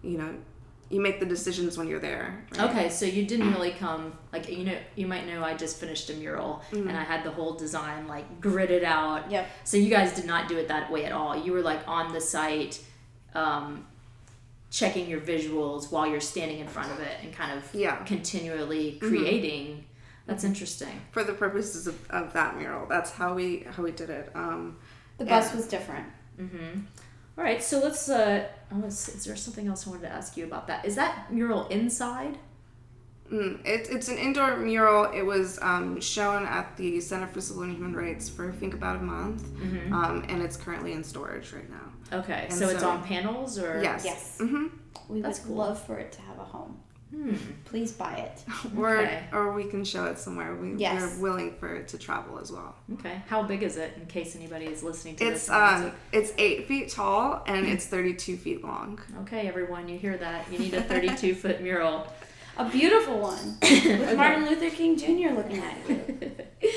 you 0.02 0.16
know 0.18 0.34
you 0.90 1.00
make 1.00 1.18
the 1.18 1.26
decisions 1.26 1.76
when 1.76 1.88
you're 1.88 1.98
there 1.98 2.44
right? 2.56 2.70
Okay, 2.70 2.88
so 2.90 3.04
you 3.04 3.26
didn't 3.26 3.52
really 3.52 3.72
come 3.72 4.16
like 4.32 4.48
you 4.50 4.64
know 4.64 4.76
you 4.96 5.06
might 5.06 5.26
know 5.26 5.42
I 5.42 5.54
just 5.54 5.78
finished 5.78 6.08
a 6.10 6.14
mural 6.14 6.62
Mm-hmm. 6.72 6.88
and 6.88 6.96
I 6.96 7.02
had 7.02 7.24
the 7.24 7.30
whole 7.30 7.54
design 7.54 8.06
like 8.06 8.40
gridded 8.40 8.84
out. 8.84 9.30
Yep. 9.30 9.48
So 9.64 9.76
you 9.76 9.90
guys 9.90 10.14
did 10.14 10.24
not 10.26 10.48
do 10.48 10.56
it 10.58 10.68
that 10.68 10.90
way 10.90 11.04
at 11.04 11.12
all. 11.12 11.36
You 11.36 11.52
were 11.52 11.62
like 11.62 11.80
on 11.88 12.12
the 12.12 12.20
site, 12.20 12.80
um, 13.34 13.86
checking 14.70 15.08
your 15.08 15.20
visuals 15.20 15.90
while 15.92 16.06
you're 16.06 16.20
standing 16.20 16.58
in 16.58 16.66
front 16.66 16.90
of 16.92 17.00
it 17.00 17.16
and 17.22 17.32
kind 17.32 17.56
of 17.56 17.74
Yeah. 17.74 17.96
continually 18.04 18.98
creating. 19.00 19.84
That's 20.26 20.42
interesting. 20.44 21.00
for 21.12 21.22
the 21.22 21.34
purposes 21.34 21.86
of, 21.86 22.10
of 22.10 22.32
that 22.32 22.56
mural 22.56 22.86
that's 22.88 23.10
how 23.10 23.34
we 23.34 23.66
how 23.70 23.82
we 23.82 23.90
did 23.92 24.08
it 24.08 24.30
um, 24.34 24.76
The 25.18 25.26
bus 25.26 25.50
Yeah. 25.50 25.56
was 25.56 25.66
different. 25.68 26.06
Mm-hmm. 26.40 26.80
All 27.36 27.44
right, 27.44 27.62
so 27.62 27.80
let's. 27.80 28.08
Uh, 28.08 28.46
I 28.70 28.74
was, 28.78 29.08
is 29.08 29.24
there 29.24 29.36
something 29.36 29.66
else 29.68 29.86
I 29.86 29.90
wanted 29.90 30.02
to 30.02 30.12
ask 30.12 30.36
you 30.36 30.44
about 30.44 30.66
that? 30.68 30.84
Is 30.84 30.94
that 30.94 31.32
mural 31.32 31.66
inside? 31.68 32.38
Mm, 33.32 33.64
it, 33.66 33.88
it's 33.90 34.08
an 34.08 34.18
indoor 34.18 34.56
mural. 34.56 35.10
It 35.12 35.22
was 35.22 35.58
um, 35.62 36.00
shown 36.00 36.44
at 36.44 36.76
the 36.76 37.00
Center 37.00 37.26
for 37.26 37.40
Civil 37.40 37.62
and 37.64 37.72
Human 37.72 37.94
Rights 37.96 38.28
for 38.28 38.48
I 38.50 38.52
think 38.52 38.74
about 38.74 38.96
a 38.96 39.02
month, 39.02 39.44
um, 39.92 40.24
and 40.28 40.42
it's 40.42 40.56
currently 40.56 40.92
in 40.92 41.02
storage 41.02 41.52
right 41.52 41.68
now. 41.70 42.18
Okay, 42.18 42.44
And 42.50 42.52
so, 42.52 42.68
it's 42.68 42.82
on 42.82 43.02
panels 43.02 43.58
or 43.58 43.80
Yes. 43.82 44.04
Yes. 44.04 44.38
hmm 44.38 44.66
We 45.08 45.22
That's 45.22 45.40
would 45.40 45.48
cool. 45.48 45.56
love 45.56 45.82
for 45.82 45.98
it 45.98 46.12
to 46.12 46.20
have 46.22 46.38
a 46.38 46.44
home. 46.44 46.80
Please 47.64 47.92
buy 47.92 48.12
it. 48.14 48.42
Or 48.76 48.98
Okay. 48.98 49.22
or 49.32 49.52
we 49.52 49.64
can 49.64 49.84
show 49.84 50.04
it 50.06 50.18
somewhere. 50.18 50.54
We, 50.56 50.74
Yes. 50.74 51.16
We're 51.16 51.30
willing 51.30 51.54
for 51.54 51.74
it 51.76 51.86
to 51.88 51.98
travel 51.98 52.38
as 52.40 52.50
well. 52.52 52.74
Okay, 52.94 53.22
how 53.28 53.42
big 53.44 53.62
is 53.62 53.76
it? 53.76 53.92
In 53.96 54.06
case 54.06 54.34
anybody 54.34 54.66
is 54.66 54.82
listening 54.82 55.14
to 55.16 55.24
It's 55.24 55.46
this. 55.46 55.50
and 55.50 55.60
wants 55.84 55.84
um 55.86 55.92
it's 56.12 56.32
eight 56.38 56.66
feet 56.66 56.88
tall 56.90 57.42
and 57.46 57.66
it's 57.66 57.86
thirty 57.86 58.14
two 58.14 58.36
feet 58.36 58.64
long. 58.64 59.00
okay, 59.22 59.46
everyone, 59.46 59.88
you 59.88 59.96
hear 59.96 60.16
that? 60.18 60.50
You 60.52 60.58
need 60.58 60.74
a 60.74 60.82
32 60.82 61.34
foot 61.36 61.60
mural. 61.62 62.06
A 62.56 62.68
beautiful 62.68 63.18
one 63.18 63.58
with 63.62 64.16
Martin 64.16 64.46
Luther 64.46 64.70
King 64.70 64.96
Jr. 64.96 65.34
looking 65.34 65.58
at 65.58 65.76
you. 65.88 66.32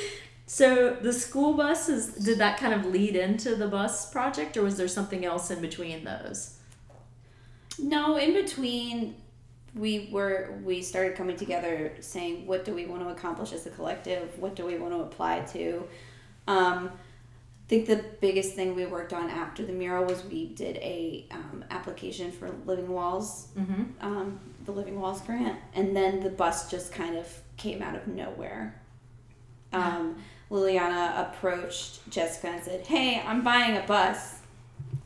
So 0.50 0.96
the 1.02 1.12
school 1.12 1.56
buses 1.56 2.08
did 2.08 2.38
that 2.38 2.58
kind 2.58 2.74
of 2.74 2.86
lead 2.86 3.18
into 3.18 3.56
the 3.56 3.68
bus 3.68 4.10
project, 4.10 4.56
or 4.56 4.64
was 4.64 4.78
there 4.78 4.88
something 4.88 5.26
else 5.26 5.52
in 5.52 5.60
between 5.60 6.06
those? 6.06 6.58
No, 7.78 8.16
in 8.16 8.34
between, 8.34 9.16
we 9.76 10.10
were 10.10 10.58
we 10.64 10.82
started 10.82 11.18
coming 11.18 11.36
together, 11.36 11.92
saying 12.00 12.48
what 12.48 12.64
do 12.64 12.74
we 12.74 12.86
want 12.86 13.02
to 13.04 13.10
accomplish 13.10 13.52
as 13.52 13.66
a 13.66 13.70
collective? 13.70 14.40
What 14.40 14.56
do 14.56 14.66
we 14.66 14.78
want 14.78 14.94
to 14.94 15.02
apply 15.02 15.42
to? 15.42 15.86
Um, 16.48 16.92
think 17.68 17.86
the 17.88 18.04
biggest 18.22 18.54
thing 18.54 18.76
we 18.76 18.86
worked 18.86 19.14
on 19.14 19.30
after 19.30 19.66
the 19.66 19.74
mural 19.74 20.06
was 20.06 20.24
we 20.26 20.48
did 20.48 20.78
a 20.78 21.26
um, 21.32 21.66
application 21.70 22.32
for 22.32 22.50
Living 22.66 22.88
Walls, 22.90 23.48
Mm-hmm. 23.58 23.84
um, 24.02 24.40
the 24.66 24.72
Living 24.72 25.00
Walls 25.00 25.22
grant, 25.22 25.58
and 25.74 25.96
then 25.96 26.22
the 26.22 26.30
bus 26.30 26.70
just 26.70 26.92
kind 26.92 27.18
of 27.18 27.28
came 27.58 27.82
out 27.82 27.96
of 27.96 28.08
nowhere. 28.08 28.80
Um, 29.74 30.16
Liliana 30.52 31.20
approached 31.30 32.10
Jessica 32.10 32.48
and 32.48 32.64
said, 32.64 32.86
"Hey, 32.88 33.22
I'm 33.26 33.44
buying 33.44 33.76
a 33.78 33.82
bus." 33.86 34.36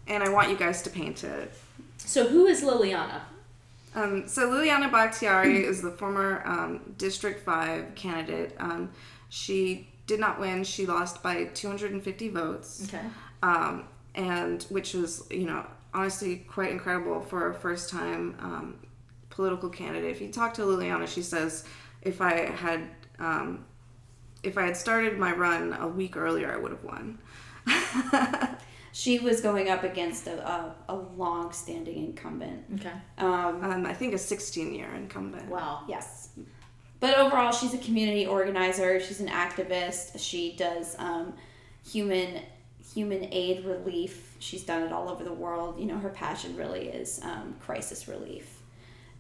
And 0.08 0.24
I 0.24 0.30
want 0.30 0.50
you 0.50 0.58
guys 0.58 0.82
to 0.84 0.90
paint 0.90 1.24
it. 1.24 1.54
So 1.98 2.28
who 2.28 2.46
is 2.46 2.64
Liliana? 2.64 3.22
Um, 3.96 4.28
so 4.28 4.50
Liliana 4.50 4.92
Bakhtiari 4.92 5.64
is 5.66 5.82
the 5.82 5.92
former 5.92 6.42
um, 6.46 6.94
District 6.98 7.44
5 7.46 7.94
candidate. 7.96 8.56
Um, 8.60 8.90
she 9.30 9.88
did 10.12 10.20
not 10.20 10.40
win. 10.40 10.64
She 10.66 10.86
lost 10.86 11.24
by 11.24 11.46
250 11.46 12.30
votes. 12.30 12.86
Okay. 12.88 13.06
um, 13.42 13.86
and 14.14 14.64
which 14.64 14.94
was 14.94 15.26
you 15.32 15.46
know 15.46 15.66
honestly 15.94 16.36
quite 16.36 16.70
incredible 16.72 17.22
for 17.22 17.50
a 17.50 17.54
first 17.54 17.90
time 17.90 18.36
um, 18.40 18.80
political 19.30 19.70
candidate. 19.70 20.12
If 20.12 20.22
you 20.22 20.30
talk 20.30 20.54
to 20.56 20.64
Liliana, 20.64 21.08
she 21.08 21.22
says 21.22 21.64
if 22.02 22.20
I 22.22 22.52
had 22.52 22.82
um, 23.20 23.66
if 24.44 24.58
I 24.58 24.64
had 24.66 24.76
started 24.76 25.18
my 25.18 25.32
run 25.32 25.74
a 25.80 25.88
week 25.88 26.18
earlier, 26.18 26.52
I 26.52 26.58
would 26.58 26.72
have 26.72 26.84
won. 26.84 27.18
She 28.94 29.20
was 29.20 29.40
going 29.40 29.70
up 29.70 29.84
against 29.86 30.28
a, 30.28 30.36
a, 30.46 30.76
a 30.90 30.96
long-standing 30.96 31.98
incumbent. 32.08 32.66
Okay. 32.76 32.92
Um, 33.20 33.64
um, 33.64 33.86
I 33.86 33.94
think 33.94 34.14
a 34.14 34.18
16 34.18 34.76
year 34.76 34.94
incumbent. 34.94 35.48
Wow. 35.48 35.86
Yes. 35.88 36.30
But 37.02 37.18
overall, 37.18 37.52
she's 37.52 37.74
a 37.74 37.80
community 37.80 38.26
organizer. 38.26 39.00
She's 39.02 39.20
an 39.20 39.28
activist. 39.28 40.20
She 40.20 40.56
does 40.56 40.96
um, 40.98 41.34
human 41.86 42.42
human 42.94 43.28
aid 43.32 43.66
relief. 43.66 44.36
She's 44.40 44.64
done 44.64 44.84
it 44.84 44.92
all 44.92 45.10
over 45.10 45.24
the 45.24 45.34
world. 45.34 45.80
You 45.80 45.88
know, 45.88 45.98
her 45.98 46.10
passion 46.10 46.56
really 46.56 46.88
is 46.88 47.20
um, 47.24 47.56
crisis 47.60 48.08
relief. 48.08 48.60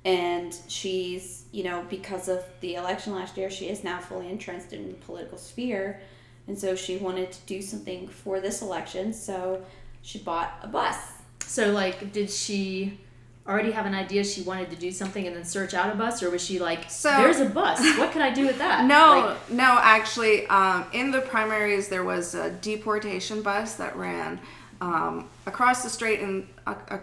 And 0.04 0.56
she's, 0.68 1.46
you 1.52 1.64
know, 1.64 1.86
because 1.90 2.28
of 2.28 2.44
the 2.60 2.76
election 2.76 3.14
last 3.14 3.38
year, 3.38 3.50
she 3.50 3.70
is 3.70 3.84
now 3.84 4.00
fully 4.00 4.30
entrenched 4.30 4.74
in 4.74 4.88
the 4.88 4.94
political 4.96 5.38
sphere. 5.38 6.02
And 6.48 6.58
so 6.58 6.76
she 6.76 6.98
wanted 6.98 7.32
to 7.32 7.40
do 7.46 7.62
something 7.62 8.08
for 8.08 8.40
this 8.40 8.62
election. 8.62 9.14
So 9.14 9.64
she 10.02 10.20
bought 10.20 10.60
a 10.62 10.68
bus. 10.68 10.98
So 11.46 11.72
like, 11.72 12.12
did 12.12 12.30
she 12.30 13.00
already 13.48 13.72
have 13.72 13.86
an 13.86 13.94
idea 13.96 14.24
she 14.24 14.42
wanted 14.44 14.70
to 14.70 14.76
do 14.76 14.92
something 14.92 15.26
and 15.26 15.36
then 15.36 15.44
search 15.44 15.74
out 15.74 15.92
a 15.92 15.96
bus, 15.96 16.22
or 16.24 16.30
was 16.30 16.44
she 16.44 16.60
like, 16.60 16.90
So- 16.90 17.10
"There's 17.18 17.40
a 17.40 17.46
bus. 17.46 17.80
What 17.98 18.12
can 18.12 18.22
I 18.22 18.30
do 18.32 18.46
with 18.46 18.58
that?" 18.60 18.86
No, 18.86 19.36
Like, 19.38 19.52
no, 19.52 19.78
actually, 19.82 20.46
um, 20.48 20.86
in 20.94 21.12
the 21.12 21.22
primaries, 21.22 21.88
there 21.90 22.04
was 22.04 22.36
a 22.36 22.52
deportation 22.52 23.42
bus 23.42 23.76
that 23.76 23.96
ran 23.96 24.40
um, 24.80 25.30
across 25.46 25.84
the 25.84 25.90
state 25.90 26.20
and 26.22 26.48
uh, 26.68 26.76
uh, 26.90 26.98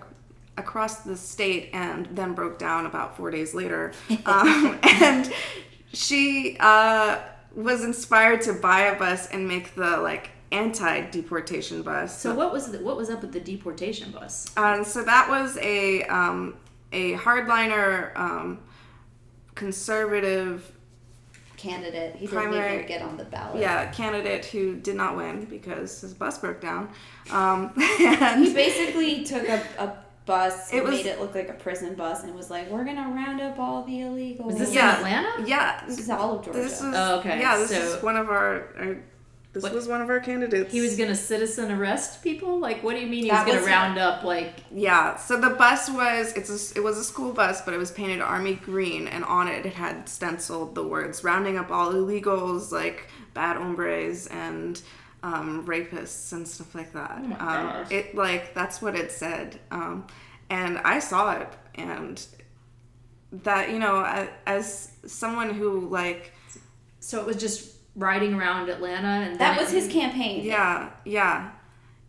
across 0.57 1.01
the 1.01 1.17
state, 1.17 1.71
and 1.73 2.07
then 2.13 2.35
broke 2.35 2.59
down 2.59 2.87
about 2.87 3.17
four 3.17 3.31
days 3.31 3.55
later. 3.55 3.93
Um, 4.27 4.79
and 5.03 5.33
she 5.93 6.57
uh, 6.61 7.19
was 7.55 7.83
inspired 7.85 8.43
to 8.43 8.53
buy 8.53 8.83
a 8.83 8.99
bus 8.99 9.29
and 9.29 9.47
make 9.49 9.75
the 9.75 9.97
like 9.99 10.31
anti-deportation 10.53 11.83
bus. 11.83 12.19
so 12.21 12.35
what 12.35 12.53
was 12.53 12.71
the, 12.73 12.79
what 12.79 12.97
was 12.97 13.11
up 13.11 13.21
with 13.23 13.33
the 13.33 13.41
deportation 13.41 14.11
bus? 14.11 14.51
Um, 14.57 14.85
so 14.85 15.03
that 15.05 15.29
was 15.29 15.57
a 15.59 16.03
um, 16.05 16.57
a 16.93 17.15
hardliner 17.15 18.17
um, 18.17 18.59
conservative 19.55 20.73
Candidate. 21.57 22.15
He 22.15 22.27
didn't 22.27 22.39
Primary- 22.41 22.75
even 22.77 22.87
get 22.87 23.03
on 23.03 23.17
the 23.17 23.25
ballot. 23.25 23.61
yeah 23.61 23.91
candidate 23.91 24.45
who 24.45 24.77
did 24.77 24.95
not 24.95 25.17
win 25.17 25.45
because 25.47 26.01
his 26.03 26.15
bus 26.15 26.39
broke 26.39 26.61
down 26.61 26.89
um, 27.33 27.73
and 28.01 28.45
He 28.45 28.55
basically 28.55 29.25
took 29.25 29.49
a, 29.49 29.61
a 29.79 29.93
bus 30.25 30.73
It 30.73 30.85
was- 30.85 30.93
made 30.93 31.07
it 31.07 31.21
look 31.21 31.35
like 31.35 31.49
a 31.49 31.55
prison 31.55 31.97
bus 31.97 32.23
and 32.23 32.33
was 32.33 32.49
like, 32.49 32.71
"We're 32.71 32.85
gonna 32.85 33.09
round 33.13 33.41
up 33.41 33.59
all 33.59 33.83
the 33.83 33.93
illegals." 33.95 34.45
Was 34.45 34.59
this 34.59 34.73
Yeah. 34.73 34.91
in 35.01 35.07
Atlanta? 35.07 35.49
yeah 35.49 35.83
This 35.85 35.99
is 35.99 36.09
all 36.11 36.39
of 36.39 36.45
Georgia. 36.45 36.61
this 36.61 36.81
was 36.81 36.95
Oh, 36.95 37.19
okay, 37.19 37.41
yeah 37.41 37.57
this 37.57 37.71
so- 37.71 37.97
is 37.97 38.03
one 38.05 38.15
of 38.17 38.29
our, 38.31 38.69
our 38.79 38.97
this 39.53 39.63
What- 39.63 39.73
was 39.75 39.89
one 39.89 40.03
of 40.03 40.11
our 40.11 40.21
candidates 40.21 40.71
He 40.73 40.81
was 40.81 40.97
gonna 40.97 41.15
citizen 41.17 41.73
arrest 41.73 42.23
people. 42.23 42.59
Like, 42.59 42.83
what 42.83 42.95
do 42.95 43.01
you 43.01 43.07
mean 43.07 43.25
he 43.25 43.31
That 43.31 43.47
was 43.47 43.55
gonna 43.57 43.67
round 43.67 43.99
up 43.99 44.23
like? 44.23 44.63
yeah 44.71 45.17
so 45.17 45.41
the 45.41 45.51
bus 45.51 45.89
was 45.91 46.33
it's 46.35 46.51
a, 46.51 46.79
it 46.79 46.83
was 46.83 46.99
a 46.99 47.05
school 47.05 47.33
bus 47.33 47.63
but 47.63 47.73
it 47.75 47.79
was 47.79 47.91
painted 47.91 48.21
army 48.21 48.55
green 48.57 49.09
and 49.09 49.25
on 49.25 49.49
it 49.49 49.65
it 49.67 49.73
had 49.75 50.09
stenciled 50.09 50.75
the 50.75 50.83
words 50.87 51.25
rounding 51.25 51.57
up 51.57 51.71
all 51.71 51.93
illegals 51.93 52.71
like 52.73 53.09
bad 53.35 53.57
hombres 53.57 54.27
and 54.29 54.83
um, 55.23 55.67
rapists 55.67 56.33
and 56.33 56.47
stuff 56.47 56.75
like 56.75 56.93
that 56.93 57.19
Oh 57.41 57.47
um, 57.49 57.87
it 57.91 58.15
like 58.15 58.55
that's 58.55 58.81
what 58.83 58.95
it 58.95 59.11
said 59.11 59.59
um, 59.73 60.07
and 60.51 60.79
i 60.79 60.99
saw 61.01 61.33
it 61.33 61.49
and 61.75 62.25
that 63.33 63.71
you 63.71 63.79
know 63.79 64.05
as 64.47 64.93
someone 65.07 65.51
who 65.51 65.89
like 65.89 66.33
So 67.01 67.21
it 67.21 67.27
was 67.27 67.37
just 67.37 67.75
riding 67.99 68.33
around 68.35 68.69
Atlanta, 68.71 69.07
and 69.29 69.39
that 69.41 69.59
was 69.61 69.73
it- 69.73 69.77
his 69.83 69.93
campaign. 69.93 70.45
yeah 70.45 70.91
yeah 71.05 71.51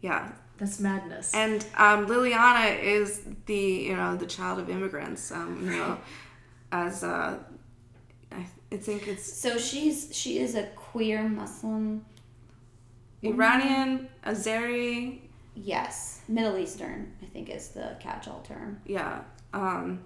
yeah 0.02 0.32
That's 0.58 0.80
madness. 0.80 1.34
and 1.34 1.66
um, 1.78 2.06
Liliana 2.08 2.80
is 2.82 3.22
the 3.46 3.56
you 3.90 3.96
know 3.96 4.16
the 4.16 4.26
child 4.28 4.60
of 4.60 4.70
immigrants. 4.70 5.32
Um, 5.32 5.52
you 5.66 5.78
know, 5.78 5.98
as 6.72 7.04
uh, 7.04 7.38
I, 8.32 8.46
I 8.72 8.78
think 8.78 9.08
it's 9.08 9.26
So 9.34 9.58
she's 9.58 10.10
she 10.14 10.40
is 10.40 10.56
a 10.56 10.64
queer 10.76 11.28
Muslim. 11.28 12.06
Iranian, 13.24 14.08
Azeri, 14.26 15.20
Yes, 15.56 16.22
Middle 16.30 16.58
Eastern. 16.58 17.12
I 17.22 17.26
think 17.26 17.50
is 17.50 17.70
the 17.70 17.98
catch-all 18.00 18.42
term. 18.48 18.80
yeah. 18.86 19.22
Um, 19.54 20.04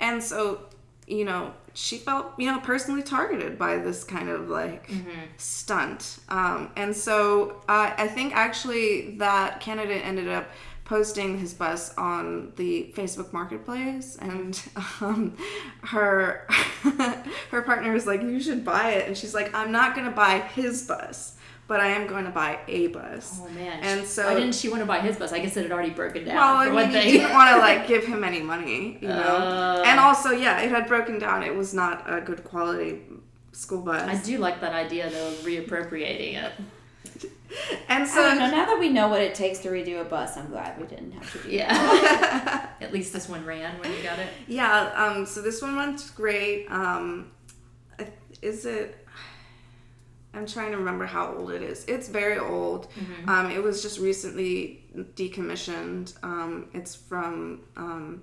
and 0.00 0.22
so 0.22 0.60
you 1.06 1.24
know 1.24 1.52
she 1.74 1.98
felt 1.98 2.32
you 2.38 2.50
know 2.50 2.60
personally 2.60 3.02
targeted 3.02 3.58
by 3.58 3.78
this 3.78 4.04
kind 4.04 4.28
of 4.28 4.48
like 4.48 4.90
stunt. 5.36 6.18
Um, 6.28 6.70
and 6.76 6.94
so 6.94 7.62
uh, 7.68 7.92
I 7.96 8.08
think 8.08 8.34
actually 8.34 9.16
that 9.18 9.60
candidate 9.60 10.04
ended 10.04 10.28
up 10.28 10.48
posting 10.84 11.38
his 11.38 11.54
bus 11.54 11.94
on 11.96 12.52
the 12.56 12.92
Facebook 12.94 13.32
Marketplace, 13.32 14.16
and 14.20 14.60
um, 15.00 15.36
her 15.84 16.46
her 17.50 17.62
partner 17.62 17.92
was 17.92 18.06
like, 18.06 18.22
"You 18.22 18.40
should 18.40 18.64
buy 18.64 18.90
it," 18.92 19.08
and 19.08 19.16
she's 19.16 19.34
like, 19.34 19.54
"I'm 19.54 19.72
not 19.72 19.94
gonna 19.94 20.10
buy 20.10 20.38
his 20.40 20.86
bus, 20.86 21.36
but 21.72 21.80
I 21.80 21.88
am 21.88 22.06
going 22.06 22.26
to 22.26 22.30
buy 22.30 22.58
a 22.68 22.88
bus." 22.88 23.40
oh 23.42 23.48
man. 23.48 23.80
and 23.82 24.06
so- 24.06 24.26
why 24.26 24.34
didn't 24.34 24.54
she 24.54 24.68
want 24.68 24.82
to 24.82 24.86
buy 24.86 25.00
his 25.00 25.16
bus? 25.16 25.32
I 25.32 25.38
guess 25.38 25.56
it 25.56 25.62
had 25.62 25.72
already 25.72 25.88
broken 25.88 26.26
down. 26.26 26.36
Well, 26.36 26.56
I 26.56 26.86
mean, 26.86 26.92
you 27.06 27.18
didn't 27.20 27.32
want 27.32 27.50
to 27.54 27.58
like 27.58 27.86
give 27.92 28.04
him 28.04 28.22
any 28.24 28.42
money, 28.42 28.98
you 29.00 29.08
know. 29.08 29.14
Uh. 29.14 29.82
and 29.86 29.98
also, 29.98 30.32
yeah, 30.32 30.60
it 30.60 30.70
had 30.70 30.86
broken 30.86 31.18
down. 31.18 31.42
It 31.42 31.54
was 31.54 31.72
not 31.72 32.04
a 32.06 32.20
good 32.20 32.44
quality 32.44 33.00
school 33.52 33.80
bus. 33.80 34.02
I 34.02 34.22
do 34.22 34.36
like 34.36 34.60
that 34.60 34.74
idea 34.74 35.08
though 35.08 35.28
of 35.28 35.34
reappropriating 35.36 36.42
it. 36.44 36.52
and 37.88 38.06
so 38.06 38.20
know. 38.34 38.50
Now 38.50 38.66
that 38.66 38.78
we 38.78 38.90
know 38.90 39.08
what 39.08 39.22
it 39.22 39.34
takes 39.34 39.60
to 39.60 39.70
redo 39.70 40.02
a 40.02 40.04
bus, 40.04 40.36
I'm 40.36 40.50
glad 40.50 40.78
we 40.78 40.86
didn't 40.86 41.12
have 41.12 41.32
to 41.32 41.38
do. 41.38 41.56
Yeah. 41.56 42.68
At 42.82 42.92
least 42.92 43.14
this 43.14 43.30
one 43.30 43.46
ran 43.46 43.78
when 43.80 43.90
you 43.92 44.02
got 44.02 44.18
it. 44.18 44.28
Yeah, 44.46 44.92
um, 44.94 45.24
so 45.24 45.40
this 45.40 45.62
one 45.62 45.74
went 45.76 46.12
great. 46.14 46.66
Um, 46.70 47.30
is 48.42 48.66
it? 48.66 49.01
I'm 50.34 50.46
trying 50.46 50.70
to 50.72 50.78
remember 50.78 51.04
how 51.06 51.34
old 51.34 51.50
it 51.50 51.62
is. 51.62 51.84
It's 51.86 52.08
very 52.08 52.38
old. 52.38 52.88
Um, 53.28 53.50
it 53.50 53.62
was 53.62 53.82
just 53.82 53.98
recently 53.98 54.84
decommissioned. 55.14 56.14
Um, 56.22 56.68
it's 56.72 56.94
from 56.94 57.60
um, 57.76 58.22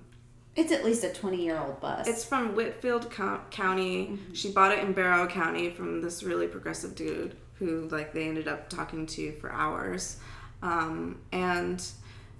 It's 0.56 0.72
at 0.72 0.84
least 0.84 1.04
a 1.04 1.08
20-year-old 1.08 1.80
bus. 1.80 2.08
it's 2.08 2.24
from 2.24 2.54
Whitfield 2.54 3.10
Co- 3.10 3.40
County. 3.50 4.18
She 4.32 4.50
bought 4.50 4.72
it 4.72 4.80
in 4.80 4.92
Barrow 4.92 5.26
County 5.26 5.70
from 5.70 6.00
this 6.00 6.22
really 6.22 6.46
progressive 6.48 6.94
dude 6.94 7.36
who 7.54 7.88
like 7.88 8.12
they 8.12 8.26
ended 8.26 8.48
up 8.48 8.68
talking 8.68 9.06
to 9.06 9.32
for 9.40 9.52
hours. 9.52 10.18
Um, 10.62 11.20
and 11.32 11.84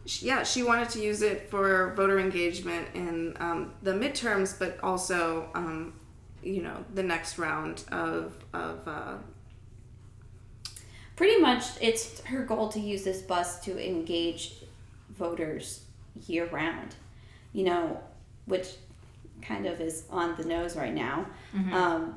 she, 0.06 0.26
yeah, 0.26 0.42
she 0.42 0.62
wanted 0.62 0.88
to 0.90 1.00
use 1.00 1.22
it 1.22 1.48
for 1.50 1.94
voter 1.94 2.18
engagement 2.18 2.88
in 2.94 3.36
um, 3.38 3.74
the 3.82 3.92
midterms, 3.92 4.58
but 4.58 4.78
also, 4.82 5.48
um, 5.54 5.92
you 6.42 6.62
know, 6.62 6.84
the 6.94 7.02
next 7.02 7.38
round 7.38 7.84
of 7.92 8.34
of 8.54 8.88
uh, 8.88 9.14
pretty 11.20 11.38
much 11.48 11.64
it's 11.88 12.20
her 12.32 12.42
goal 12.50 12.66
to 12.76 12.80
use 12.80 13.02
this 13.04 13.20
bus 13.32 13.48
to 13.66 13.70
engage 13.92 14.42
voters 15.22 15.66
year 16.26 16.46
round 16.60 16.90
you 17.52 17.64
know 17.64 18.00
which 18.46 18.68
kind 19.42 19.66
of 19.66 19.80
is 19.80 20.04
on 20.10 20.28
the 20.38 20.44
nose 20.44 20.76
right 20.76 20.94
now 20.94 21.26
um, 21.72 22.16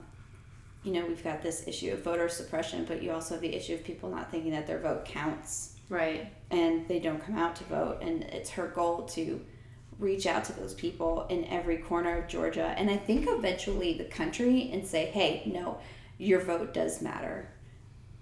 you 0.86 0.92
know, 0.92 1.06
we've 1.06 1.24
got 1.24 1.42
this 1.42 1.66
issue 1.66 1.94
of 1.94 2.04
voter 2.04 2.28
suppression, 2.28 2.84
but 2.86 3.02
you 3.02 3.10
also 3.12 3.36
have 3.36 3.42
the 3.42 3.56
issue 3.56 3.74
of 3.74 3.84
people 3.86 4.10
not 4.10 4.30
thinking 4.30 4.52
that 4.52 4.68
their 4.68 4.80
vote 4.80 5.06
counts 5.06 5.78
Right. 5.90 6.28
and 6.52 6.86
they 6.90 7.00
don't 7.00 7.24
come 7.26 7.38
out 7.38 7.56
to 7.56 7.64
vote. 7.64 8.00
And 8.02 8.24
it's 8.24 8.50
her 8.52 8.68
goal 8.68 9.04
to 9.16 9.40
reach 9.98 10.26
out 10.28 10.44
to 10.46 10.54
those 10.54 10.74
people 10.74 11.26
in 11.30 11.46
every 11.46 11.78
corner 11.78 12.18
of 12.18 12.28
Georgia. 12.28 12.76
And 12.78 12.90
I 12.90 12.98
think 12.98 13.28
eventually 13.30 13.94
the 13.98 14.04
country 14.04 14.72
and 14.74 14.86
say, 14.86 15.06
hey, 15.06 15.44
no, 15.46 15.78
your 16.18 16.42
vote 16.42 16.74
does 16.74 17.02
matter. 17.02 17.48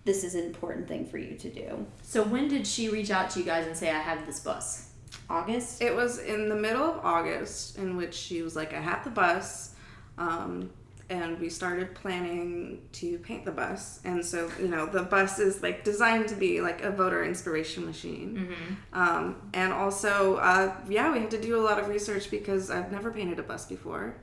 This 0.03 0.23
is 0.23 0.35
an 0.35 0.45
important 0.45 0.87
thing 0.87 1.05
for 1.05 1.17
you 1.17 1.35
to 1.37 1.49
do. 1.49 1.85
So 2.01 2.23
when 2.23 2.47
did 2.47 2.65
she 2.65 2.89
reach 2.89 3.11
out 3.11 3.29
to 3.31 3.39
you 3.39 3.45
guys 3.45 3.67
and 3.67 3.77
say, 3.77 3.89
I 3.91 3.99
have 3.99 4.25
this 4.25 4.39
bus? 4.39 4.89
August? 5.29 5.81
It 5.81 5.95
was 5.95 6.17
in 6.19 6.49
the 6.49 6.55
middle 6.55 6.83
of 6.83 7.05
August 7.05 7.77
in 7.77 7.97
which 7.97 8.13
she 8.13 8.41
was 8.41 8.55
like, 8.55 8.73
I 8.73 8.79
have 8.81 9.03
the 9.03 9.09
bus. 9.11 9.75
Um, 10.17 10.71
and 11.09 11.37
we 11.39 11.49
started 11.49 11.93
planning 11.93 12.81
to 12.93 13.17
paint 13.19 13.43
the 13.43 13.51
bus. 13.51 13.99
And 14.05 14.25
so, 14.25 14.49
you 14.59 14.69
know, 14.69 14.85
the 14.85 15.03
bus 15.03 15.39
is 15.39 15.61
like 15.61 15.83
designed 15.83 16.29
to 16.29 16.35
be 16.35 16.61
like 16.61 16.83
a 16.83 16.89
voter 16.91 17.23
inspiration 17.25 17.85
machine. 17.85 18.55
Um, 18.93 19.35
and 19.53 19.73
also, 19.73 20.37
uh, 20.37 20.73
yeah, 20.87 21.11
we 21.11 21.19
had 21.19 21.31
to 21.31 21.41
do 21.41 21.59
a 21.59 21.63
lot 21.63 21.79
of 21.79 21.89
research 21.89 22.31
because 22.31 22.71
I've 22.71 22.91
never 22.93 23.11
painted 23.11 23.39
a 23.39 23.43
bus 23.43 23.65
before. 23.65 24.15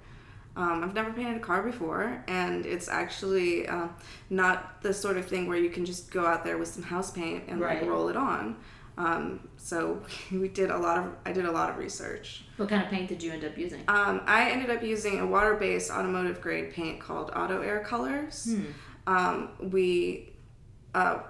Um, 0.59 0.82
I've 0.82 0.92
never 0.92 1.12
painted 1.12 1.36
a 1.36 1.40
car 1.40 1.62
before, 1.62 2.20
and 2.26 2.66
it's 2.66 2.88
actually 2.88 3.68
uh, 3.68 3.86
not 4.28 4.82
the 4.82 4.92
sort 4.92 5.16
of 5.16 5.24
thing 5.24 5.46
where 5.46 5.56
you 5.56 5.70
can 5.70 5.84
just 5.84 6.11
go 6.11 6.26
out 6.26 6.44
there 6.44 6.59
with 6.59 6.66
some 6.68 6.82
house 6.82 7.12
paint 7.12 7.44
and 7.46 7.61
Right. 7.61 7.80
like 7.80 7.88
roll 7.88 8.09
it 8.09 8.16
on. 8.16 8.56
Um, 8.96 9.48
so 9.56 10.02
we 10.32 10.48
did 10.48 10.70
a 10.70 10.76
lot 10.76 10.98
of 10.98 11.12
I 11.24 11.30
did 11.30 11.44
a 11.44 11.52
lot 11.52 11.70
of 11.70 11.76
research. 11.78 12.42
What 12.56 12.68
kind 12.68 12.82
of 12.82 12.88
paint 12.90 13.09
did 13.09 13.22
you 13.22 13.30
end 13.30 13.44
up 13.44 13.56
using? 13.56 13.82
Um, 13.86 14.20
I 14.26 14.50
ended 14.50 14.68
up 14.70 14.82
using 14.82 15.20
a 15.20 15.26
water-based 15.26 15.92
automotive 15.92 16.40
grade 16.40 16.72
paint 16.72 16.98
called 17.00 17.30
Auto 17.36 17.62
Air 17.62 17.78
Colors. 17.84 18.52
Um, 19.06 19.50
we, 19.61 20.32
uh, 20.92 21.20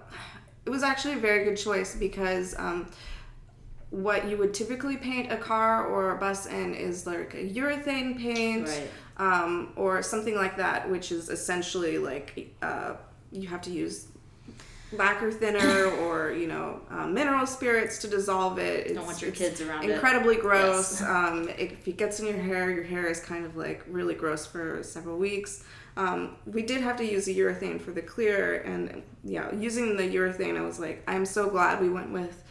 it 0.65 0.71
was 0.71 0.83
actually 0.83 1.15
a 1.15 1.19
very 1.19 1.45
good 1.45 1.57
choice 1.59 1.95
because 1.95 2.55
um, 2.59 2.91
what 3.91 4.27
you 4.29 4.37
would 4.39 4.53
typically 4.55 4.97
paint 4.97 5.31
a 5.33 5.37
car 5.37 5.87
or 5.87 6.15
a 6.15 6.19
bus 6.19 6.47
in 6.47 6.75
is 6.75 7.07
like 7.07 7.35
a 7.35 7.49
urethane 7.51 8.19
paint 8.19 8.67
Right. 8.69 8.91
Um, 9.19 9.73
or 9.77 10.03
something 10.03 10.35
like 10.35 10.57
that, 10.57 10.89
which 10.91 11.13
is 11.13 11.29
essentially 11.29 11.99
like 11.99 12.55
uh, 12.63 12.95
you 13.33 13.49
have 13.49 13.63
to 13.63 13.71
use 13.71 14.09
lacquer 14.93 15.31
thinner 15.31 15.85
or 16.03 16.33
you 16.33 16.47
know 16.47 16.81
uh, 16.91 17.07
mineral 17.07 17.47
spirits 17.47 17.99
to 17.99 18.09
dissolve 18.09 18.59
it. 18.59 18.87
It's, 18.87 18.95
Don't 18.95 19.07
want 19.07 19.21
your 19.21 19.33
kids 19.33 19.61
around 19.61 19.85
it. 19.85 19.91
incredibly 19.91 20.37
gross. 20.37 21.01
Yes. 21.01 21.09
Um, 21.19 21.49
if 21.59 21.87
it 21.89 21.97
gets 21.97 22.21
in 22.21 22.27
your 22.27 22.39
hair, 22.39 22.71
your 22.71 22.85
hair 22.85 23.07
is 23.07 23.21
kind 23.21 23.45
of 23.45 23.57
like 23.57 23.85
really 23.89 24.15
gross 24.15 24.47
for 24.47 24.83
several 24.83 25.19
weeks. 25.19 25.65
Um, 25.97 26.37
we 26.47 26.63
did 26.63 26.81
have 26.81 26.97
to 26.99 27.05
use 27.05 27.27
a 27.27 27.35
urethane 27.35 27.81
for 27.81 27.91
the 27.91 28.03
clear, 28.03 28.61
and 28.61 29.03
yeah, 29.25 29.53
using 29.53 29.97
the 29.97 30.05
urethane, 30.05 30.57
I 30.57 30.61
was 30.61 30.79
like, 30.79 31.03
I'm 31.09 31.27
so 31.27 31.51
glad 31.51 31.81
we 31.81 31.89
went 31.89 32.13
with 32.13 32.45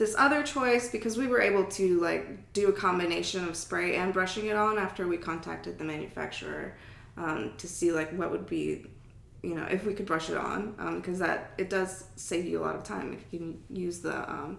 this 0.00 0.14
other 0.16 0.42
choice 0.42 0.88
because 0.88 1.18
we 1.18 1.26
were 1.26 1.42
able 1.42 1.62
to 1.66 2.00
like 2.00 2.54
do 2.54 2.68
a 2.68 2.72
combination 2.72 3.46
of 3.46 3.54
spray 3.54 3.96
and 3.96 4.14
brushing 4.14 4.46
it 4.46 4.56
on 4.56 4.78
after 4.78 5.06
we 5.06 5.18
contacted 5.18 5.76
the 5.78 5.84
manufacturer 5.84 6.74
um, 7.18 7.52
to 7.58 7.68
see 7.68 7.92
like 7.92 8.10
what 8.18 8.30
would 8.30 8.46
be 8.46 8.86
you 9.42 9.54
know 9.54 9.64
if 9.64 9.84
we 9.84 9.92
could 9.92 10.06
brush 10.06 10.30
it 10.30 10.38
on 10.38 10.74
because 10.96 11.18
that 11.18 11.52
it 11.58 11.68
does 11.68 12.04
save 12.16 12.46
you 12.46 12.60
a 12.60 12.62
lot 12.62 12.74
of 12.74 12.82
time 12.82 13.12
if 13.12 13.22
you 13.30 13.38
can 13.38 13.62
use 13.68 14.00
the 14.00 14.16
um, 14.30 14.56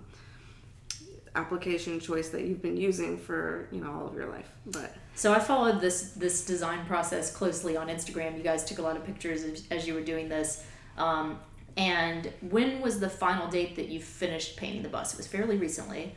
application 1.33 1.99
choice 1.99 2.29
that 2.29 2.43
you've 2.43 2.61
been 2.61 2.77
using 2.77 3.17
for 3.17 3.67
you 3.71 3.81
know 3.81 3.91
all 3.91 4.05
of 4.05 4.13
your 4.13 4.27
life 4.27 4.51
but 4.67 4.93
So 5.15 5.33
I 5.33 5.39
followed 5.39 5.81
this 5.81 6.11
this 6.11 6.45
design 6.45 6.85
process 6.85 7.35
closely 7.35 7.75
on 7.75 7.87
Instagram. 7.87 8.37
You 8.37 8.43
guys 8.43 8.63
took 8.63 8.77
a 8.77 8.81
lot 8.83 8.95
of 8.95 9.03
pictures 9.05 9.43
as, 9.43 9.63
as 9.71 9.87
you 9.87 9.95
were 9.95 10.01
doing 10.01 10.29
this. 10.29 10.63
Um, 10.97 11.39
and 11.77 12.31
when 12.41 12.81
was 12.81 12.99
the 12.99 13.09
final 13.09 13.47
date 13.47 13.75
that 13.75 13.87
you 13.87 13.99
finished 13.99 14.57
painting 14.57 14.83
the 14.83 14.89
bus? 14.89 15.13
It 15.13 15.17
was 15.17 15.27
fairly 15.27 15.57
recently, 15.57 16.15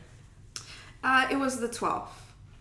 uh, 1.03 1.27
it 1.31 1.37
was 1.37 1.59
the 1.59 1.69
12th 1.69 2.07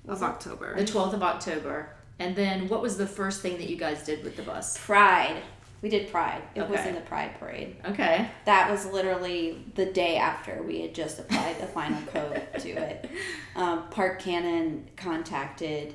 of 0.07 0.22
october 0.22 0.76
the 0.76 0.84
12th 0.84 1.14
of 1.14 1.22
October. 1.22 1.88
And 2.18 2.36
then 2.36 2.68
what 2.68 2.80
was 2.80 2.97
the 2.97 3.07
first 3.07 3.42
thing 3.42 3.59
that 3.59 3.68
you 3.68 3.76
guys 3.76 4.05
did 4.05 4.22
with 4.22 4.36
the 4.36 4.42
bus? 4.42 4.78
Pride. 4.78 5.42
We 5.82 5.88
did 5.90 6.11
Pride. 6.11 6.42
It 6.55 6.66
was 6.66 6.80
in 6.86 6.95
the 6.95 7.01
Pride 7.03 7.38
Parade. 7.38 7.76
Okay. 7.84 8.30
That 8.47 8.70
was 8.70 8.86
literally 8.86 9.62
the 9.74 9.84
day 9.84 10.16
after 10.16 10.62
we 10.62 10.80
had 10.80 10.95
just 10.95 11.18
applied 11.18 11.61
the 11.61 11.66
final 11.66 12.01
coat 12.07 12.40
to 12.61 12.70
it. 12.70 13.11
Um, 13.55 13.88
Park 13.90 14.20
Cannon 14.20 14.88
contacted 14.97 15.95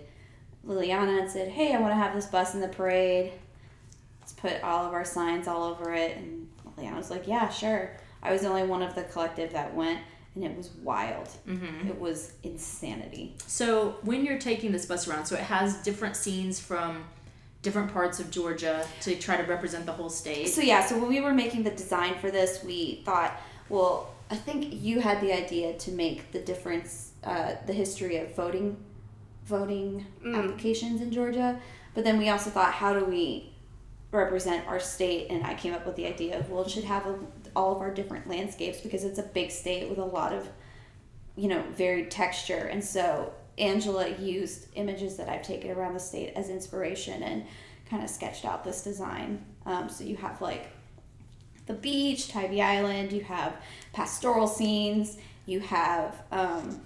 Liliana 0.67 1.21
and 1.21 1.31
said, 1.31 1.47
"Hey, 1.47 1.73
I 1.73 1.79
want 1.79 1.91
to 1.91 1.95
have 1.95 2.13
this 2.13 2.27
bus 2.27 2.53
in 2.53 2.61
the 2.61 2.67
parade. 2.67 3.31
Let's 4.19 4.33
put 4.33 4.61
all 4.61 4.85
of 4.85 4.93
our 4.93 5.05
signs 5.05 5.47
all 5.47 5.63
over 5.63 5.91
it." 5.93 6.17
And 6.17 6.38
Liliana 6.79 6.97
was 6.97 7.09
like, 7.09 7.27
"Yeah, 7.27 7.49
sure." 7.49 7.91
I 8.21 8.31
was 8.31 8.41
the 8.41 8.47
only 8.47 8.63
one 8.63 8.81
of 8.81 8.95
the 8.95 9.03
collective 9.03 9.53
that 9.53 9.73
went, 9.73 9.99
and 10.35 10.43
it 10.43 10.55
was 10.55 10.69
wild. 10.83 11.27
Mm-hmm. 11.47 11.87
It 11.87 11.99
was 11.99 12.33
insanity. 12.43 13.35
So 13.47 13.97
when 14.01 14.25
you're 14.25 14.39
taking 14.39 14.71
this 14.71 14.85
bus 14.85 15.07
around, 15.07 15.25
so 15.25 15.35
it 15.35 15.41
has 15.41 15.81
different 15.83 16.15
scenes 16.15 16.59
from 16.59 17.05
different 17.61 17.91
parts 17.93 18.19
of 18.19 18.31
Georgia 18.31 18.85
to 19.01 19.15
try 19.15 19.37
to 19.37 19.43
represent 19.43 19.85
the 19.85 19.91
whole 19.91 20.09
state. 20.09 20.47
So 20.47 20.61
yeah, 20.61 20.85
so 20.85 20.97
when 20.97 21.09
we 21.09 21.21
were 21.21 21.33
making 21.33 21.63
the 21.63 21.71
design 21.71 22.15
for 22.19 22.31
this, 22.31 22.63
we 22.63 23.01
thought, 23.05 23.39
well, 23.67 24.13
I 24.31 24.35
think 24.35 24.81
you 24.81 25.01
had 25.01 25.19
the 25.21 25.33
idea 25.33 25.77
to 25.77 25.91
make 25.91 26.31
the 26.31 26.39
difference, 26.39 27.11
uh, 27.23 27.55
the 27.65 27.73
history 27.73 28.17
of 28.17 28.33
voting, 28.35 28.77
voting 29.45 30.05
applications 30.33 31.01
in 31.01 31.11
Georgia, 31.11 31.59
but 31.95 32.03
then 32.03 32.17
we 32.17 32.29
also 32.29 32.49
thought, 32.49 32.73
how 32.73 32.97
do 32.97 33.03
we 33.03 33.48
represent 34.11 34.67
our 34.67 34.79
state? 34.79 35.27
And 35.29 35.45
I 35.45 35.53
came 35.53 35.73
up 35.73 35.85
with 35.85 35.95
the 35.95 36.07
idea 36.07 36.39
of 36.39 36.49
well, 36.49 36.63
it 36.63 36.71
should 36.71 36.83
have 36.83 37.05
a, 37.05 37.19
all 37.55 37.75
of 37.75 37.81
our 37.81 37.93
different 37.93 38.27
landscapes 38.27 38.81
because 38.81 39.03
it's 39.03 39.19
a 39.19 39.23
big 39.23 39.51
state 39.51 39.89
with 39.89 39.99
a 39.99 40.05
lot 40.05 40.33
of, 40.33 40.47
you 41.35 41.47
know, 41.47 41.63
varied 41.73 42.11
texture, 42.11 42.69
and 42.71 42.83
so. 42.83 43.33
Angela 43.57 44.07
used 44.07 44.67
images 44.75 45.17
that 45.17 45.27
I've 45.27 45.41
taken 45.41 45.69
around 45.71 45.93
the 45.93 45.99
state 45.99 46.31
as 46.33 46.47
inspiration 46.47 47.21
and 47.23 47.43
kind 47.89 48.01
of 48.01 48.09
sketched 48.09 48.45
out 48.45 48.63
this 48.63 48.85
design. 48.85 49.43
Um, 49.65 49.89
so 49.89 50.05
you 50.05 50.15
have 50.15 50.41
like 50.41 50.69
the 51.65 51.73
beach, 51.73 52.29
Tybee 52.29 52.61
Island, 52.61 53.11
you 53.11 53.21
have 53.21 53.57
pastoral 53.93 54.47
scenes, 54.47 55.17
you 55.45 55.59
have 55.59 56.15
um, 56.31 56.81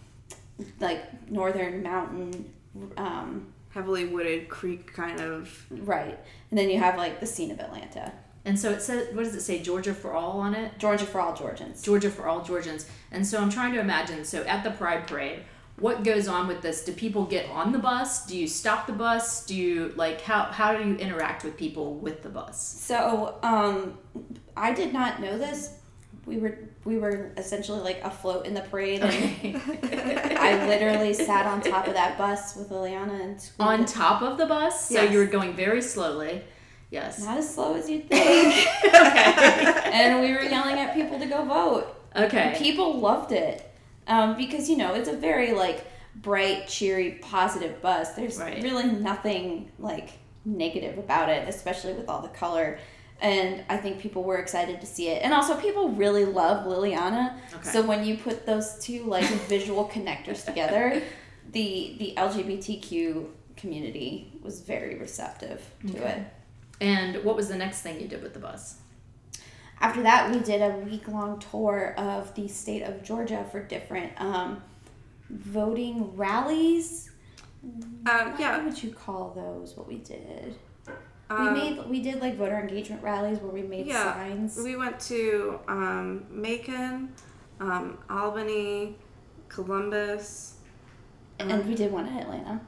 like 0.80 1.30
northern 1.30 1.84
mountain, 1.84 2.51
um, 2.97 3.53
heavily 3.74 4.05
wooded 4.05 4.49
creek 4.49 4.93
kind 4.93 5.19
of 5.19 5.65
right, 5.71 6.17
and 6.49 6.57
then 6.59 6.69
you 6.69 6.80
have 6.80 6.97
like 6.97 7.19
the 7.19 7.26
scene 7.26 7.51
of 7.51 7.59
Atlanta, 7.59 8.13
And 8.45 8.59
so 8.59 8.71
it 8.71 8.82
says, 8.82 9.13
what 9.15 9.24
does 9.24 9.36
it 9.36 9.41
say? 9.41 9.61
Georgia 9.61 9.93
for 9.93 10.13
all 10.13 10.39
on 10.39 10.53
it? 10.53 10.78
Georgia 10.78 11.05
for 11.05 11.21
all 11.21 11.34
Georgians. 11.34 11.82
Georgia 11.82 12.09
for 12.09 12.28
all 12.28 12.43
Georgians. 12.43 12.86
And 13.11 13.26
so 13.26 13.39
I'm 13.39 13.49
trying 13.49 13.74
to 13.74 13.80
imagine. 13.80 14.26
So 14.26 14.43
at 14.43 14.63
the 14.63 14.71
Pride 14.71 15.07
Parade, 15.07 15.43
what 15.78 16.03
goes 16.03 16.28
on 16.28 16.47
with 16.47 16.61
this? 16.61 16.84
Do 16.84 16.91
people 16.91 17.26
get 17.26 17.49
on 17.49 17.71
the 17.71 17.80
bus? 17.80 18.26
Do 18.26 18.38
you 18.38 18.47
stop 18.47 18.86
the 18.86 18.93
bus? 18.93 19.45
Do 19.45 19.55
you 19.55 19.93
like 19.95 20.21
how 20.21 20.43
how 20.43 20.76
do 20.78 20.88
you 20.88 20.95
interact 20.95 21.43
with 21.43 21.57
people 21.57 21.95
with 21.95 22.21
the 22.21 22.30
bus? 22.30 22.61
So 22.61 23.39
um, 23.41 23.97
I 24.55 24.74
did 24.74 24.93
not 24.93 25.19
know 25.19 25.38
this. 25.38 25.74
We 26.26 26.38
were 26.38 26.57
we 26.86 26.98
were 26.98 27.32
essentially 27.38 27.80
like 27.80 28.02
afloat 28.04 28.46
in 28.46 28.54
the 28.54 28.62
parade, 28.62 29.02
and 29.02 29.58
I 30.38 30.68
literally 30.68 31.14
sat 31.14 31.46
on 31.46 31.62
top 31.62 31.88
of 31.88 31.94
that 31.94 32.18
bus 32.18 32.56
with 32.56 32.70
Liliana 32.70 33.22
and 33.22 33.50
on 33.60 33.86
top 33.86 34.22
of 34.22 34.38
the 34.38 34.46
bus, 34.46 34.90
so 34.90 35.02
you 35.02 35.18
were 35.18 35.26
going 35.26 35.54
very 35.56 35.82
slowly. 35.82 36.42
Yes. 36.92 37.24
not 37.24 37.38
as 37.40 37.52
slow 37.56 37.74
as 37.76 37.90
you'd 37.90 38.08
think. 38.10 38.68
okay. 38.86 39.90
and 39.92 40.22
we 40.22 40.32
were 40.32 40.44
yelling 40.44 40.78
at 40.78 40.94
people 40.94 41.18
to 41.20 41.26
go 41.26 41.44
vote. 41.44 41.88
Okay. 42.16 42.54
People 42.58 43.00
loved 43.00 43.32
it 43.32 43.68
um, 44.06 44.38
because 44.38 44.70
you 44.70 44.78
know 44.78 44.94
it's 44.94 45.10
a 45.10 45.16
very 45.18 45.54
like 45.54 45.86
bright, 46.18 46.68
cheery, 46.68 47.18
positive 47.22 47.82
bus. 47.82 48.12
There's 48.12 48.38
Right. 48.38 48.62
really 48.62 48.92
nothing 48.92 49.72
like 49.80 50.10
negative 50.46 51.00
about 51.00 51.30
it, 51.30 51.48
especially 51.50 51.94
with 51.94 52.08
all 52.10 52.22
the 52.22 52.28
color. 52.30 52.78
And 53.24 53.63
I 53.69 53.78
think 53.78 53.99
people 53.99 54.24
were 54.24 54.38
excited 54.38 54.80
to 54.82 54.86
see 54.86 55.07
it, 55.07 55.24
and 55.24 55.34
also 55.34 55.55
people 55.55 55.89
really 55.89 56.26
love 56.26 56.67
Liliana. 56.67 57.38
Okay. 57.55 57.69
So 57.71 57.82
when 57.82 58.03
you 58.05 58.17
put 58.17 58.45
those 58.45 58.78
two 58.80 59.05
like 59.05 59.26
visual 59.47 59.88
connectors 59.88 60.45
together, 60.45 61.01
the 61.51 61.95
the 61.99 62.13
LGBTQ 62.17 63.26
community 63.55 64.32
was 64.41 64.59
very 64.61 64.95
receptive 64.99 65.61
to 65.88 65.97
Okay. 65.97 66.09
it. 66.11 66.28
And 66.82 67.24
what 67.24 67.36
was 67.36 67.47
the 67.47 67.55
next 67.55 67.82
thing 67.82 67.99
you 68.01 68.07
did 68.07 68.21
with 68.21 68.34
the 68.34 68.39
bus? 68.39 68.76
after 69.82 70.03
that 70.03 70.32
we 70.32 70.39
did 70.39 70.61
a 70.61 70.69
week 70.89 71.07
long 71.09 71.39
tour 71.39 71.93
of 71.97 72.34
the 72.36 72.47
state 72.47 72.84
of 72.84 73.03
georgia 73.03 73.43
for 73.51 73.59
different 73.61 74.11
um, 74.21 74.61
voting 75.30 76.15
rallies 76.15 77.09
um, 77.63 78.32
what 78.32 78.39
yeah 78.39 78.63
would 78.63 78.82
you 78.82 78.91
call 78.93 79.32
those 79.36 79.76
what 79.76 79.88
we 79.88 79.97
did 79.97 80.55
um, 81.30 81.53
we 81.53 81.59
made 81.59 81.89
we 81.89 82.01
did 82.01 82.21
like 82.21 82.36
voter 82.36 82.59
engagement 82.59 83.01
rallies 83.03 83.39
where 83.39 83.51
we 83.51 83.61
made 83.61 83.88
Yeah, 83.88 84.13
signs 84.13 84.57
We 84.57 84.76
went 84.76 84.99
to 85.01 85.59
um, 85.67 86.26
Macon, 86.30 87.13
um, 87.59 87.97
Albany, 88.09 88.95
Columbus, 89.49 90.55
and 91.39 91.65
we 91.67 91.76
did 91.76 91.91
one 91.91 92.07
in 92.07 92.17
atlanta 92.17 92.61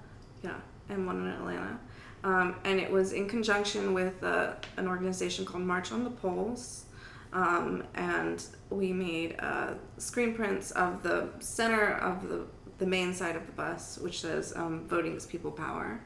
yeah, 0.45 0.55
and 0.89 1.05
one 1.05 1.17
in 1.17 1.27
Atlanta. 1.27 1.79
Um, 2.23 2.55
and 2.63 2.79
it 2.79 2.91
was 2.91 3.13
in 3.13 3.27
conjunction 3.27 3.93
with 3.93 4.23
uh, 4.23 4.53
an 4.77 4.87
organization 4.87 5.45
called 5.45 5.63
March 5.63 5.91
on 5.91 6.03
the 6.03 6.09
Polls. 6.09 6.85
Um, 7.33 7.83
and 7.95 8.43
we 8.69 8.93
made 8.93 9.35
uh, 9.39 9.73
screen 9.97 10.33
prints 10.33 10.71
of 10.71 11.03
the 11.03 11.29
center 11.39 11.95
of 11.95 12.27
the, 12.29 12.45
the 12.77 12.85
main 12.85 13.13
side 13.13 13.35
of 13.35 13.45
the 13.45 13.51
bus, 13.51 13.97
which 13.97 14.21
says 14.21 14.53
um, 14.55 14.87
voting 14.87 15.15
is 15.15 15.25
people 15.25 15.51
power. 15.51 16.01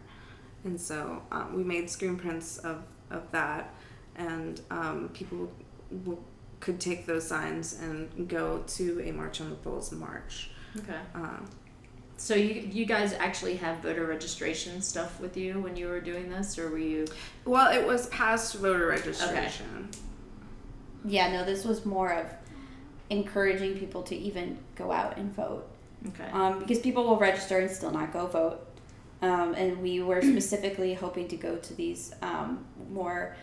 And 0.63 0.79
so 0.79 1.21
um, 1.31 1.55
we 1.55 1.63
made 1.63 1.89
screen 1.89 2.17
prints 2.17 2.57
of, 2.59 2.83
of 3.11 3.29
that, 3.31 3.73
and 4.15 4.59
um, 4.69 5.09
people 5.13 5.51
w- 6.03 6.21
could 6.59 6.79
take 6.79 7.05
those 7.05 7.25
signs 7.25 7.79
and 7.79 8.27
go 8.27 8.63
to 8.67 9.01
a 9.07 9.11
March 9.11 9.39
on 9.39 9.49
the 9.49 9.55
Polls 9.55 9.91
march. 9.93 10.51
Okay. 10.77 10.97
Um, 11.15 11.45
So 12.17 12.35
you 12.35 12.67
you 12.69 12.85
guys 12.85 13.13
actually 13.13 13.55
have 13.55 13.79
voter 13.79 14.05
registration 14.05 14.81
stuff 14.81 15.21
with 15.21 15.37
you 15.37 15.61
when 15.61 15.77
you 15.77 15.87
were 15.87 16.01
doing 16.01 16.29
this, 16.29 16.57
or 16.59 16.69
were 16.69 16.77
you? 16.77 17.05
well, 17.45 17.71
it 17.71 17.85
was 17.87 18.07
past 18.07 18.55
voter 18.55 18.87
registration. 18.87 19.87
Okay. 19.89 19.99
Yeah, 21.05 21.31
no, 21.31 21.45
this 21.45 21.63
was 21.63 21.85
more 21.85 22.11
of 22.11 22.25
encouraging 23.09 23.77
people 23.79 24.03
to 24.03 24.15
even 24.15 24.57
go 24.75 24.91
out 24.91 25.17
and 25.17 25.33
vote. 25.33 25.65
Okay. 26.09 26.29
um, 26.31 26.59
because 26.59 26.79
people 26.79 27.03
will 27.05 27.17
register 27.17 27.59
and 27.59 27.69
still 27.71 27.91
not 27.91 28.13
go 28.13 28.27
vote. 28.27 28.65
Um, 29.21 29.53
and 29.55 29.81
we 29.81 30.01
were 30.01 30.21
specifically 30.21 30.93
hoping 30.93 31.27
to 31.29 31.35
go 31.37 31.57
to 31.57 31.73
these 31.73 32.13
um, 32.21 32.65
more 32.91 33.35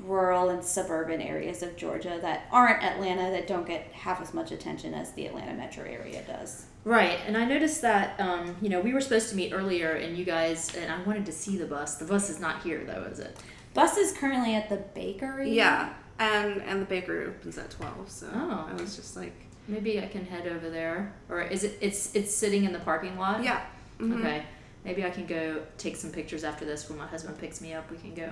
rural 0.00 0.48
and 0.48 0.62
suburban 0.64 1.20
areas 1.22 1.62
of 1.62 1.76
Georgia 1.76 2.18
that 2.20 2.46
aren't 2.50 2.82
Atlanta, 2.82 3.30
that 3.30 3.46
don't 3.46 3.66
get 3.66 3.82
half 3.92 4.20
as 4.20 4.34
much 4.34 4.50
attention 4.50 4.92
as 4.92 5.12
the 5.12 5.26
Atlanta 5.26 5.54
metro 5.54 5.84
area 5.84 6.20
does. 6.26 6.66
Right, 6.84 7.18
and 7.26 7.36
I 7.36 7.44
noticed 7.44 7.80
that 7.82 8.18
um, 8.20 8.56
you 8.60 8.68
know 8.68 8.80
we 8.80 8.92
were 8.92 9.00
supposed 9.00 9.30
to 9.30 9.36
meet 9.36 9.52
earlier, 9.52 9.92
and 9.92 10.18
you 10.18 10.24
guys 10.24 10.74
and 10.74 10.90
I 10.92 11.00
wanted 11.04 11.24
to 11.26 11.32
see 11.32 11.56
the 11.56 11.64
bus. 11.66 11.94
The 11.96 12.04
bus 12.04 12.28
is 12.28 12.40
not 12.40 12.62
here 12.62 12.82
though, 12.84 13.04
is 13.10 13.20
it? 13.20 13.36
Bus 13.72 13.96
is 13.96 14.12
currently 14.12 14.54
at 14.54 14.68
the 14.68 14.76
bakery. 14.94 15.50
Yeah, 15.52 15.94
and 16.18 16.60
and 16.62 16.82
the 16.82 16.86
bakery 16.86 17.24
opens 17.26 17.56
at 17.56 17.70
twelve, 17.70 18.10
so 18.10 18.28
Oh. 18.34 18.68
I 18.68 18.74
was 18.74 18.96
just 18.96 19.16
like, 19.16 19.32
Maybe 19.66 19.98
I 19.98 20.06
can 20.08 20.26
head 20.26 20.46
over 20.46 20.68
there, 20.68 21.14
or 21.30 21.40
is 21.40 21.64
it? 21.64 21.78
It's 21.80 22.14
it's 22.14 22.34
sitting 22.34 22.64
in 22.64 22.72
the 22.74 22.80
parking 22.80 23.16
lot. 23.18 23.42
yeah, 23.44 23.62
mhm. 23.98 24.18
Okay. 24.18 24.44
Maybe 24.84 25.04
I 25.04 25.10
can 25.10 25.26
go 25.26 25.62
take 25.78 25.96
some 25.96 26.10
pictures 26.10 26.44
after 26.44 26.64
this 26.64 26.88
when 26.88 26.98
my 26.98 27.06
husband 27.06 27.38
picks 27.38 27.60
me 27.60 27.72
up. 27.72 27.90
We 27.90 27.96
can 27.96 28.14
go 28.14 28.30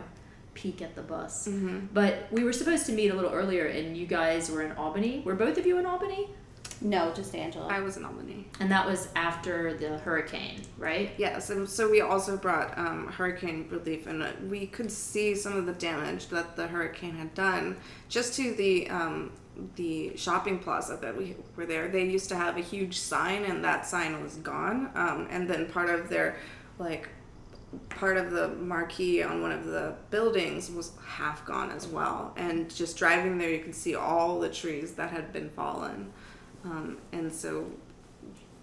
peek 0.54 0.82
at 0.82 0.94
the 0.94 1.00
bus. 1.02 1.48
Mhm. 1.48 1.88
But 1.94 2.26
we 2.30 2.44
were 2.44 2.52
supposed 2.52 2.84
to 2.86 2.92
meet 2.92 3.08
a 3.08 3.14
little 3.14 3.30
earlier, 3.32 3.66
and 3.66 3.96
you 3.96 4.06
guys 4.06 4.50
were 4.50 4.60
in 4.62 4.72
Albany. 4.72 5.22
Were 5.24 5.34
both 5.34 5.56
of 5.56 5.64
you 5.66 5.78
in 5.78 5.86
Albany? 5.86 6.28
No, 6.82 7.12
just 7.14 7.34
Angela. 7.34 7.68
I 7.68 7.80
was 7.80 7.96
in 7.96 8.04
Albany. 8.04 8.46
And 8.60 8.70
that 8.70 8.86
was 8.86 9.08
after 9.14 9.74
the 9.74 9.98
hurricane, 9.98 10.62
right? 10.78 11.10
Yes, 11.16 11.50
and 11.50 11.68
so 11.68 11.90
we 11.90 12.00
also 12.00 12.36
brought 12.36 12.76
um, 12.76 13.06
hurricane 13.08 13.68
relief, 13.70 14.06
and 14.06 14.50
we 14.50 14.66
could 14.66 14.90
see 14.90 15.34
some 15.34 15.56
of 15.56 15.66
the 15.66 15.72
damage 15.72 16.28
that 16.28 16.56
the 16.56 16.66
hurricane 16.66 17.14
had 17.14 17.34
done 17.34 17.76
just 18.08 18.34
to 18.34 18.54
the 18.54 18.88
um, 18.90 19.32
the 19.76 20.16
shopping 20.16 20.58
plaza 20.58 20.98
that 21.00 21.16
we 21.16 21.36
were 21.56 21.66
there. 21.66 21.88
They 21.88 22.04
used 22.04 22.28
to 22.30 22.36
have 22.36 22.56
a 22.56 22.62
huge 22.62 22.98
sign, 22.98 23.44
and 23.44 23.64
that 23.64 23.86
sign 23.86 24.22
was 24.22 24.36
gone. 24.36 24.90
Um, 24.94 25.28
and 25.30 25.48
then 25.48 25.66
part 25.70 25.90
of 25.90 26.08
their 26.08 26.36
like 26.78 27.08
part 27.88 28.16
of 28.16 28.30
the 28.30 28.48
marquee 28.48 29.22
on 29.22 29.40
one 29.40 29.52
of 29.52 29.64
the 29.64 29.94
buildings 30.10 30.70
was 30.70 30.92
half 31.06 31.44
gone 31.44 31.70
as 31.70 31.86
well. 31.86 32.34
And 32.36 32.74
just 32.74 32.96
driving 32.96 33.38
there, 33.38 33.50
you 33.50 33.60
could 33.60 33.74
see 33.74 33.94
all 33.94 34.40
the 34.40 34.48
trees 34.48 34.92
that 34.94 35.10
had 35.10 35.32
been 35.32 35.50
fallen. 35.50 36.12
Um, 36.64 36.98
and 37.12 37.32
so 37.32 37.66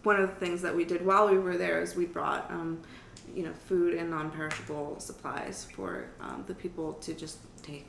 one 0.03 0.19
of 0.19 0.29
the 0.29 0.35
things 0.35 0.61
that 0.61 0.75
we 0.75 0.85
did 0.85 1.05
while 1.05 1.29
we 1.29 1.37
were 1.37 1.57
there 1.57 1.81
is 1.81 1.95
we 1.95 2.05
brought 2.05 2.49
um, 2.49 2.81
you 3.35 3.43
know 3.43 3.51
food 3.67 3.93
and 3.93 4.09
non-perishable 4.09 4.99
supplies 4.99 5.67
for 5.75 6.07
um, 6.21 6.43
the 6.47 6.53
people 6.55 6.93
to 6.93 7.13
just 7.13 7.37
take 7.61 7.85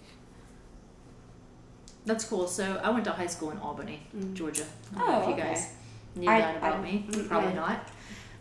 That's 2.07 2.25
cool. 2.25 2.47
So 2.49 2.81
I 2.83 2.91
went 2.91 3.05
to 3.05 3.13
high 3.13 3.27
school 3.29 3.51
in 3.51 3.59
Albany, 3.59 4.01
Georgia. 4.33 4.65
I 4.97 4.99
don't 4.99 5.09
know 5.09 5.15
Oh, 5.17 5.21
if 5.23 5.27
you 5.29 5.35
okay. 5.35 5.43
guys 5.43 5.73
knew 6.17 6.29
I- 6.31 6.41
that 6.41 6.57
about 6.57 6.77
I- 6.77 6.83
me. 6.83 7.07
Mm, 7.11 7.29
Probably 7.29 7.51
yeah. 7.51 7.57
not. 7.57 7.89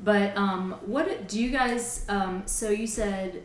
But 0.01 0.35
um, 0.37 0.75
what 0.85 1.27
do 1.27 1.39
you 1.39 1.49
guys? 1.51 2.05
Um, 2.07 2.43
so 2.45 2.69
you 2.69 2.87
said 2.87 3.43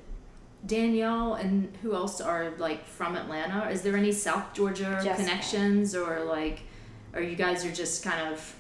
Danielle 0.65 1.35
and 1.35 1.77
who 1.83 1.95
else 1.95 2.21
are 2.21 2.53
like 2.59 2.87
from 2.87 3.17
Atlanta? 3.17 3.69
Is 3.71 3.83
there 3.83 3.97
any 3.97 4.13
South 4.13 4.55
Georgia 4.55 5.01
Jessica. 5.03 5.17
connections 5.17 5.97
or 5.97 6.25
like, 6.25 6.61
or 7.15 7.23
you 7.23 7.37
guys 7.37 7.65
are 7.65 7.73
just 7.73 8.03
kind 8.03 8.33
of 8.33 8.55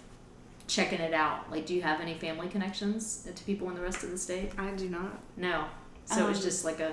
checking 0.66 1.00
it 1.00 1.12
out? 1.14 1.50
Like, 1.50 1.66
do 1.66 1.74
you 1.74 1.82
have 1.82 2.00
any 2.00 2.14
family 2.14 2.48
connections 2.48 3.28
to 3.34 3.44
people 3.44 3.68
in 3.68 3.74
the 3.74 3.80
rest 3.82 4.02
of 4.02 4.10
the 4.10 4.18
state? 4.18 4.52
i 4.58 4.70
do 4.70 4.88
not 4.88 5.18
No. 5.36 5.64
So 6.06 6.24
it 6.26 6.28
was 6.28 6.42
just 6.42 6.64
like 6.64 6.80
a 6.80 6.92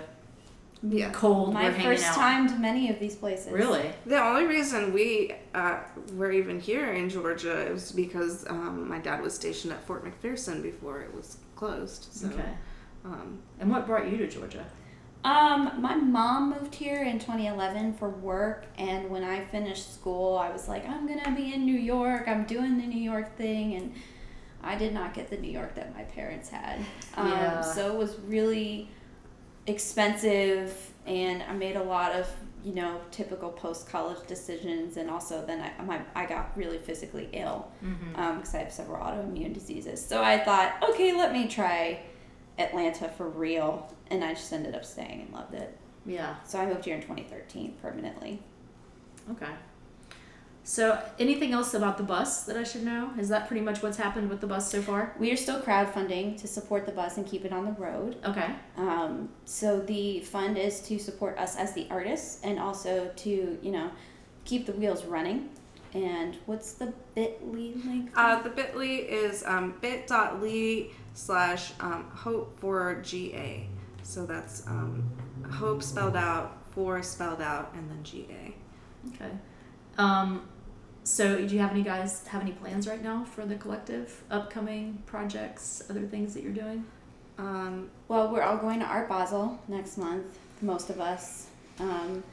yeah 0.84 1.12
cold. 1.12 1.53
My 1.53 1.70
we're 1.70 1.80
first 1.80 2.05
out. 2.05 2.16
time 2.16 2.47
to 2.49 2.55
many 2.55 2.89
of 2.89 2.99
these 2.99 3.16
places. 3.16 3.51
Really? 3.51 3.91
the 4.05 4.20
only 4.20 4.45
reason 4.45 4.93
we 4.93 5.34
uh, 5.53 5.78
were 6.16 6.32
even 6.32 6.59
here 6.59 6.93
in 6.93 7.07
georgia 7.09 7.70
was 7.72 7.91
because 7.91 8.47
um, 8.49 8.89
my 8.89 8.97
dad 8.97 9.22
was 9.22 9.34
stationed 9.36 9.74
at 9.74 9.86
fort 9.86 10.03
mcpherson 10.03 10.64
before 10.64 11.01
it 11.01 11.14
was 11.14 11.38
closed 11.55 12.07
so 12.12 12.28
Okay. 12.30 12.49
um, 13.05 13.39
And 13.59 13.70
what 13.70 13.86
brought 13.86 14.09
you 14.12 14.18
to 14.18 14.28
Georgia? 14.28 14.66
Um, 15.24 15.80
my 15.82 15.95
mom 15.95 16.49
moved 16.49 16.74
here 16.74 17.03
in 17.03 17.19
2011 17.19 17.93
for 17.93 18.09
work, 18.09 18.65
and 18.78 19.09
when 19.09 19.24
I 19.24 19.45
finished 19.45 19.93
school, 19.93 20.38
I 20.38 20.49
was 20.49 20.67
like, 20.67 20.88
I'm 20.88 21.07
gonna 21.07 21.36
be 21.36 21.53
in 21.53 21.65
New 21.65 21.78
York. 21.78 22.28
I'm 22.28 22.45
doing 22.45 22.78
the 22.78 22.88
New 22.88 22.99
York 23.01 23.38
thing, 23.38 23.76
and 23.76 23.93
I 24.63 24.76
did 24.76 24.93
not 24.93 25.13
get 25.13 25.30
the 25.30 25.38
New 25.38 25.51
York 25.51 25.76
that 25.76 25.95
my 25.95 26.03
parents 26.03 26.49
had. 26.49 26.80
Um, 27.15 27.28
Yeah. 27.30 27.61
So 27.61 27.91
it 27.93 27.97
was 27.97 28.17
really 28.22 28.89
expensive, 29.67 30.91
and 31.05 31.43
I 31.43 31.53
made 31.53 31.76
a 31.76 31.84
lot 31.84 32.13
of 32.13 32.28
you 32.63 32.74
know 32.76 33.01
typical 33.11 33.49
post 33.49 33.89
college 33.89 34.26
decisions, 34.28 34.97
and 34.97 35.09
also 35.09 35.43
then 35.45 35.61
I 35.61 35.84
my, 35.84 35.99
I 36.15 36.26
got 36.26 36.51
really 36.55 36.78
physically 36.78 37.30
ill 37.34 37.72
Mm-hmm. 37.84 38.38
because 38.38 38.55
I 38.55 38.59
have 38.59 38.72
several 38.72 39.03
autoimmune 39.03 39.53
diseases. 39.53 40.03
So 40.05 40.24
I 40.24 40.38
thought, 40.39 40.74
okay, 40.91 41.13
let 41.13 41.32
me 41.34 41.47
try 41.47 42.01
Atlanta 42.62 43.09
for 43.09 43.30
real, 43.30 43.93
and 44.09 44.24
I 44.24 44.34
just 44.34 44.51
ended 44.53 44.76
up 44.76 44.86
staying 44.86 45.22
and 45.22 45.34
loved 45.34 45.53
it. 45.53 45.78
Yeah. 46.05 46.36
So 46.45 46.59
I 46.59 46.66
moved 46.66 46.86
here 46.86 46.95
in 46.95 47.01
2013 47.01 47.76
permanently. 47.82 48.41
Okay. 49.32 49.51
So, 50.64 51.01
anything 51.18 51.53
else 51.53 51.74
about 51.74 51.97
the 51.97 52.03
bus 52.03 52.43
that 52.43 52.55
I 52.55 52.64
should 52.64 52.84
know? 52.84 53.12
Is 53.18 53.30
that 53.30 53.47
pretty 53.47 53.64
much 53.64 53.82
what's 53.82 53.97
happened 53.97 54.30
with 54.30 54.41
the 54.41 54.47
bus 54.47 54.70
so 54.70 54.80
far? 54.82 55.16
We 55.18 55.32
are 55.32 55.36
still 55.36 55.59
crowdfunding 55.59 56.39
to 56.39 56.47
support 56.47 56.86
the 56.86 56.91
bus 56.91 57.18
and 57.18 57.26
keep 57.26 57.45
it 57.45 57.51
on 57.51 57.66
the 57.66 57.72
road. 57.72 58.18
Okay. 58.24 58.47
Um, 58.78 59.30
so 59.45 59.80
the 59.80 60.20
fund 60.20 60.59
is 60.59 60.80
to 60.82 60.99
support 60.99 61.38
us 61.39 61.57
as 61.57 61.74
the 61.74 61.88
artists 61.89 62.41
and 62.43 62.59
also 62.59 63.12
to, 63.16 63.59
you 63.59 63.72
know, 63.72 63.89
keep 64.45 64.68
the 64.68 64.74
wheels 64.74 65.03
running. 65.03 65.49
And 65.93 66.38
what's 66.45 66.74
the 66.74 66.93
bit.ly 67.16 67.74
link? 67.84 68.12
uh, 68.16 68.41
the 68.43 68.49
bit.ly 68.49 68.86
is 69.09 69.43
um, 69.45 69.76
bit.ly 69.82 70.91
slash 71.14 71.74
um, 71.80 72.05
hope 72.14 72.57
for 72.59 73.01
ga 73.03 73.68
so 74.03 74.26
that's 74.26 74.66
um, 74.68 75.03
hope 75.49 75.84
spelled 75.84 76.16
out 76.16 76.57
for 76.72 77.01
spelled 77.03 77.41
out 77.41 77.72
and 77.76 77.89
then 77.89 78.01
ga 78.03 78.53
Okay. 79.16 79.32
Um, 79.97 80.47
so, 81.03 81.38
do 81.45 81.55
you 81.55 81.59
have 81.62 81.72
any 81.72 81.82
guys 81.82 82.26
have 82.28 82.41
any 82.41 82.51
plans 82.51 82.88
right 82.88 83.01
now 83.01 83.24
for 83.24 83.45
the 83.45 83.55
collective? 83.55 84.22
Upcoming 84.30 85.01
projects, 85.07 85.82
other 85.89 86.01
things 86.03 86.34
that 86.36 86.43
you're 86.43 86.53
doing? 86.53 86.86
um, 87.39 87.89
Well, 88.07 88.32
we're 88.32 88.43
all 88.43 88.57
going 88.57 88.80
to 88.80 88.86
Art 88.86 89.09
Basel 89.09 89.59
next 89.68 89.97
month, 89.97 90.38
most 90.62 90.91
of 90.91 90.99
us. 91.01 91.47
Um, 91.80 92.24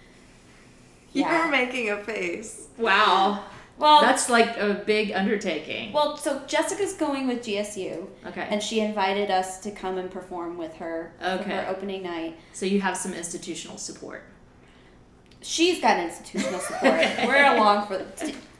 yeah. 1.12 1.44
You're 1.44 1.50
making 1.50 1.90
a 1.90 2.04
face. 2.04 2.68
Wow. 2.76 3.44
Well, 3.78 4.00
That's 4.00 4.28
like 4.28 4.56
a 4.56 4.82
big 4.86 5.12
undertaking. 5.12 5.92
well, 5.92 6.16
so 6.16 6.40
Jessica's 6.46 6.94
going 6.94 7.26
with 7.28 7.44
GSU, 7.44 8.08
Okay. 8.26 8.46
and 8.50 8.60
she 8.62 8.80
invited 8.80 9.30
us 9.30 9.60
to 9.60 9.70
come 9.70 9.98
and 9.98 10.10
perform 10.10 10.58
with 10.58 10.74
her 10.76 11.12
for 11.20 11.26
Okay. 11.26 11.50
her 11.50 11.66
opening 11.68 12.02
night. 12.02 12.36
So, 12.52 12.66
you 12.66 12.80
have 12.80 12.96
some 12.96 13.14
institutional 13.14 13.78
support. 13.78 14.24
She's 15.40 15.80
got 15.80 16.00
institutional 16.00 16.58
support. 16.58 17.00
We're 17.26 17.54
along 17.54 17.86
for 17.86 18.04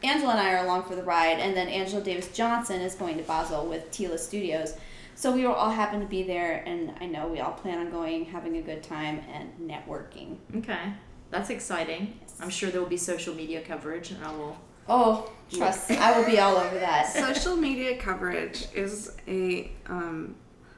Angela 0.04 0.30
and 0.32 0.40
I 0.40 0.54
are 0.54 0.64
along 0.64 0.84
for 0.84 0.94
the 0.94 1.02
ride, 1.02 1.40
and 1.40 1.56
then 1.56 1.66
Angela 1.68 2.00
Davis 2.02 2.28
Johnson 2.32 2.80
is 2.80 2.94
going 2.94 3.16
to 3.16 3.24
Basel 3.24 3.66
with 3.66 3.90
Tila 3.90 4.18
Studios. 4.18 4.74
So 5.16 5.32
we 5.32 5.44
will 5.44 5.54
all 5.54 5.70
happen 5.70 5.98
to 5.98 6.06
be 6.06 6.22
there, 6.22 6.62
and 6.64 6.94
I 7.00 7.06
know 7.06 7.26
we 7.26 7.40
all 7.40 7.50
plan 7.52 7.78
on 7.78 7.90
going, 7.90 8.26
having 8.26 8.56
a 8.58 8.62
good 8.62 8.84
time, 8.84 9.20
and 9.34 9.50
networking. 9.68 10.36
Okay. 10.58 10.92
That's 11.30 11.50
exciting. 11.50 12.20
I'm 12.40 12.50
sure 12.50 12.70
there 12.70 12.80
will 12.80 12.88
be 12.88 12.96
social 12.96 13.34
media 13.34 13.60
coverage, 13.60 14.12
and 14.12 14.24
I 14.24 14.30
will. 14.30 14.56
Oh, 14.89 15.30
trust, 15.51 15.91
I 15.91 16.18
will 16.18 16.26
be 16.26 16.39
all 16.39 16.57
over 16.57 16.78
that. 16.78 17.07
Social 17.12 17.57
media 17.57 17.97
coverage 17.97 18.66
is 18.74 19.16
a 19.26 19.70
um, 19.86 20.34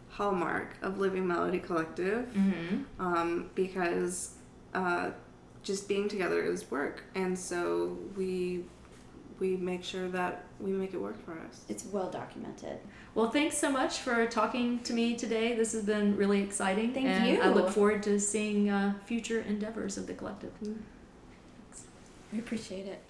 hallmark 0.08 0.76
of 0.82 0.98
Living 0.98 1.26
Melody 1.26 1.58
Collective 1.60 2.26
Mm-hmm. 2.34 2.82
um, 3.00 3.50
because 3.54 4.34
uh, 4.74 5.10
just 5.62 5.88
being 5.88 6.08
together 6.08 6.42
is 6.42 6.70
work, 6.70 7.04
and 7.14 7.38
so 7.38 7.96
we 8.16 8.64
we 9.38 9.56
make 9.56 9.82
sure 9.82 10.06
that 10.08 10.44
we 10.60 10.70
make 10.70 10.92
it 10.92 10.98
work 11.00 11.24
for 11.24 11.32
us. 11.32 11.64
It's 11.68 11.84
well 11.86 12.10
documented. 12.10 12.78
Well, 13.14 13.30
thanks 13.30 13.56
so 13.56 13.70
much 13.72 13.98
for 14.00 14.26
talking 14.26 14.80
to 14.80 14.92
me 14.92 15.16
today. 15.16 15.54
This 15.54 15.72
has 15.72 15.82
been 15.84 16.14
really 16.16 16.42
exciting. 16.42 16.92
Thank 16.92 17.06
and 17.06 17.26
you. 17.26 17.42
I 17.42 17.48
look 17.48 17.70
forward 17.70 18.02
to 18.02 18.20
seeing 18.20 18.68
uh, 18.68 18.94
future 19.06 19.40
endeavors 19.40 19.96
of 19.96 20.06
the 20.06 20.12
collective. 20.12 20.52
We 22.32 22.38
appreciate 22.38 22.86
it. 22.86 23.02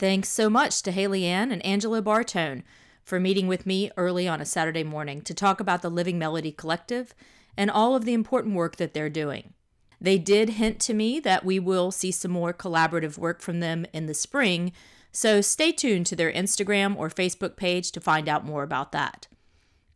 Thanks 0.00 0.30
so 0.30 0.48
much 0.48 0.80
to 0.84 0.92
Haley 0.92 1.26
Ann 1.26 1.52
and 1.52 1.62
Angela 1.62 2.00
Bortone 2.00 2.62
for 3.04 3.20
meeting 3.20 3.46
with 3.46 3.66
me 3.66 3.90
early 3.98 4.26
on 4.26 4.40
a 4.40 4.46
Saturday 4.46 4.82
morning 4.82 5.20
to 5.20 5.34
talk 5.34 5.60
about 5.60 5.82
the 5.82 5.90
Living 5.90 6.18
Melody 6.18 6.52
Collective 6.52 7.14
and 7.54 7.70
all 7.70 7.94
of 7.94 8.06
the 8.06 8.14
important 8.14 8.54
work 8.54 8.76
that 8.76 8.94
they're 8.94 9.10
doing. 9.10 9.52
They 10.00 10.16
did 10.16 10.56
hint 10.56 10.80
to 10.80 10.94
me 10.94 11.20
that 11.20 11.44
we 11.44 11.58
will 11.58 11.90
see 11.90 12.10
some 12.12 12.30
more 12.30 12.54
collaborative 12.54 13.18
work 13.18 13.42
from 13.42 13.60
them 13.60 13.84
in 13.92 14.06
the 14.06 14.14
spring, 14.14 14.72
so 15.12 15.42
stay 15.42 15.70
tuned 15.70 16.06
to 16.06 16.16
their 16.16 16.32
Instagram 16.32 16.96
or 16.96 17.10
Facebook 17.10 17.56
page 17.56 17.92
to 17.92 18.00
find 18.00 18.26
out 18.26 18.46
more 18.46 18.62
about 18.62 18.92
that. 18.92 19.28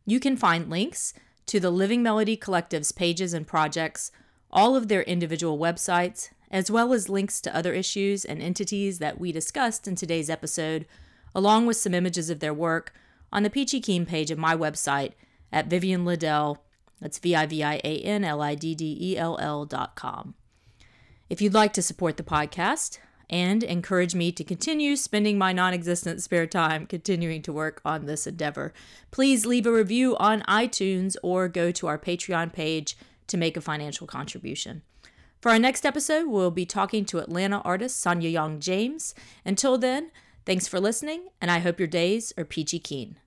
You 0.05 0.19
can 0.19 0.37
find 0.37 0.69
links 0.69 1.15
to 1.47 1.59
the 1.59 1.71
Living 1.71 2.03
Melody 2.03 2.37
Collective's 2.37 2.91
pages 2.91 3.33
and 3.33 3.47
projects, 3.47 4.11
all 4.51 4.75
of 4.75 4.87
their 4.87 5.01
individual 5.01 5.57
websites, 5.57 6.29
as 6.55 6.71
well 6.71 6.93
as 6.93 7.09
links 7.09 7.41
to 7.41 7.53
other 7.53 7.73
issues 7.73 8.23
and 8.23 8.41
entities 8.41 8.99
that 8.99 9.19
we 9.19 9.29
discussed 9.29 9.89
in 9.89 9.93
today's 9.93 10.29
episode, 10.29 10.85
along 11.35 11.65
with 11.65 11.75
some 11.75 11.93
images 11.93 12.29
of 12.29 12.39
their 12.39 12.53
work 12.53 12.93
on 13.29 13.43
the 13.43 13.49
Peachy 13.49 13.81
Keen 13.81 14.05
page 14.05 14.31
of 14.31 14.37
my 14.37 14.55
website 14.55 15.11
at 15.51 15.67
Vivian 15.67 16.05
Liddell. 16.05 16.63
That's 17.01 17.19
V 17.19 17.35
I 17.35 17.45
V 17.45 17.61
I 17.61 17.81
A 17.83 17.99
N 17.99 18.23
L 18.23 18.41
I 18.41 18.55
D 18.55 18.73
D 18.73 18.97
E 19.01 19.17
L 19.17 19.37
L 19.41 19.65
dot 19.65 19.97
com. 19.97 20.33
If 21.29 21.41
you'd 21.41 21.53
like 21.53 21.73
to 21.73 21.81
support 21.81 22.15
the 22.15 22.23
podcast 22.23 22.99
and 23.29 23.61
encourage 23.61 24.15
me 24.15 24.31
to 24.31 24.43
continue 24.45 24.95
spending 24.95 25.37
my 25.37 25.51
non 25.51 25.73
existent 25.73 26.23
spare 26.23 26.47
time 26.47 26.85
continuing 26.85 27.41
to 27.41 27.51
work 27.51 27.81
on 27.83 28.05
this 28.05 28.25
endeavor, 28.25 28.73
please 29.11 29.45
leave 29.45 29.65
a 29.65 29.73
review 29.73 30.15
on 30.19 30.39
iTunes 30.43 31.17
or 31.21 31.49
go 31.49 31.69
to 31.71 31.87
our 31.87 31.99
Patreon 31.99 32.53
page 32.53 32.97
to 33.27 33.35
make 33.35 33.57
a 33.57 33.61
financial 33.61 34.07
contribution. 34.07 34.83
For 35.45 35.51
our 35.51 35.59
next 35.59 35.85
episode, 35.85 36.25
we'll 36.25 36.49
be 36.49 36.65
talking 36.65 37.05
to 37.05 37.19
Atlanta 37.19 37.59
artist 37.59 38.01
Sonya 38.01 38.29
Yong 38.29 38.59
James. 38.59 39.13
Until 39.45 39.77
then, 39.77 40.09
thanks 40.43 40.67
for 40.67 40.79
listening, 40.79 41.27
and 41.39 41.51
I 41.51 41.59
hope 41.59 41.77
your 41.77 41.85
days 41.85 42.33
are 42.35 42.43
peachy 42.43 42.79
keen. 42.79 43.17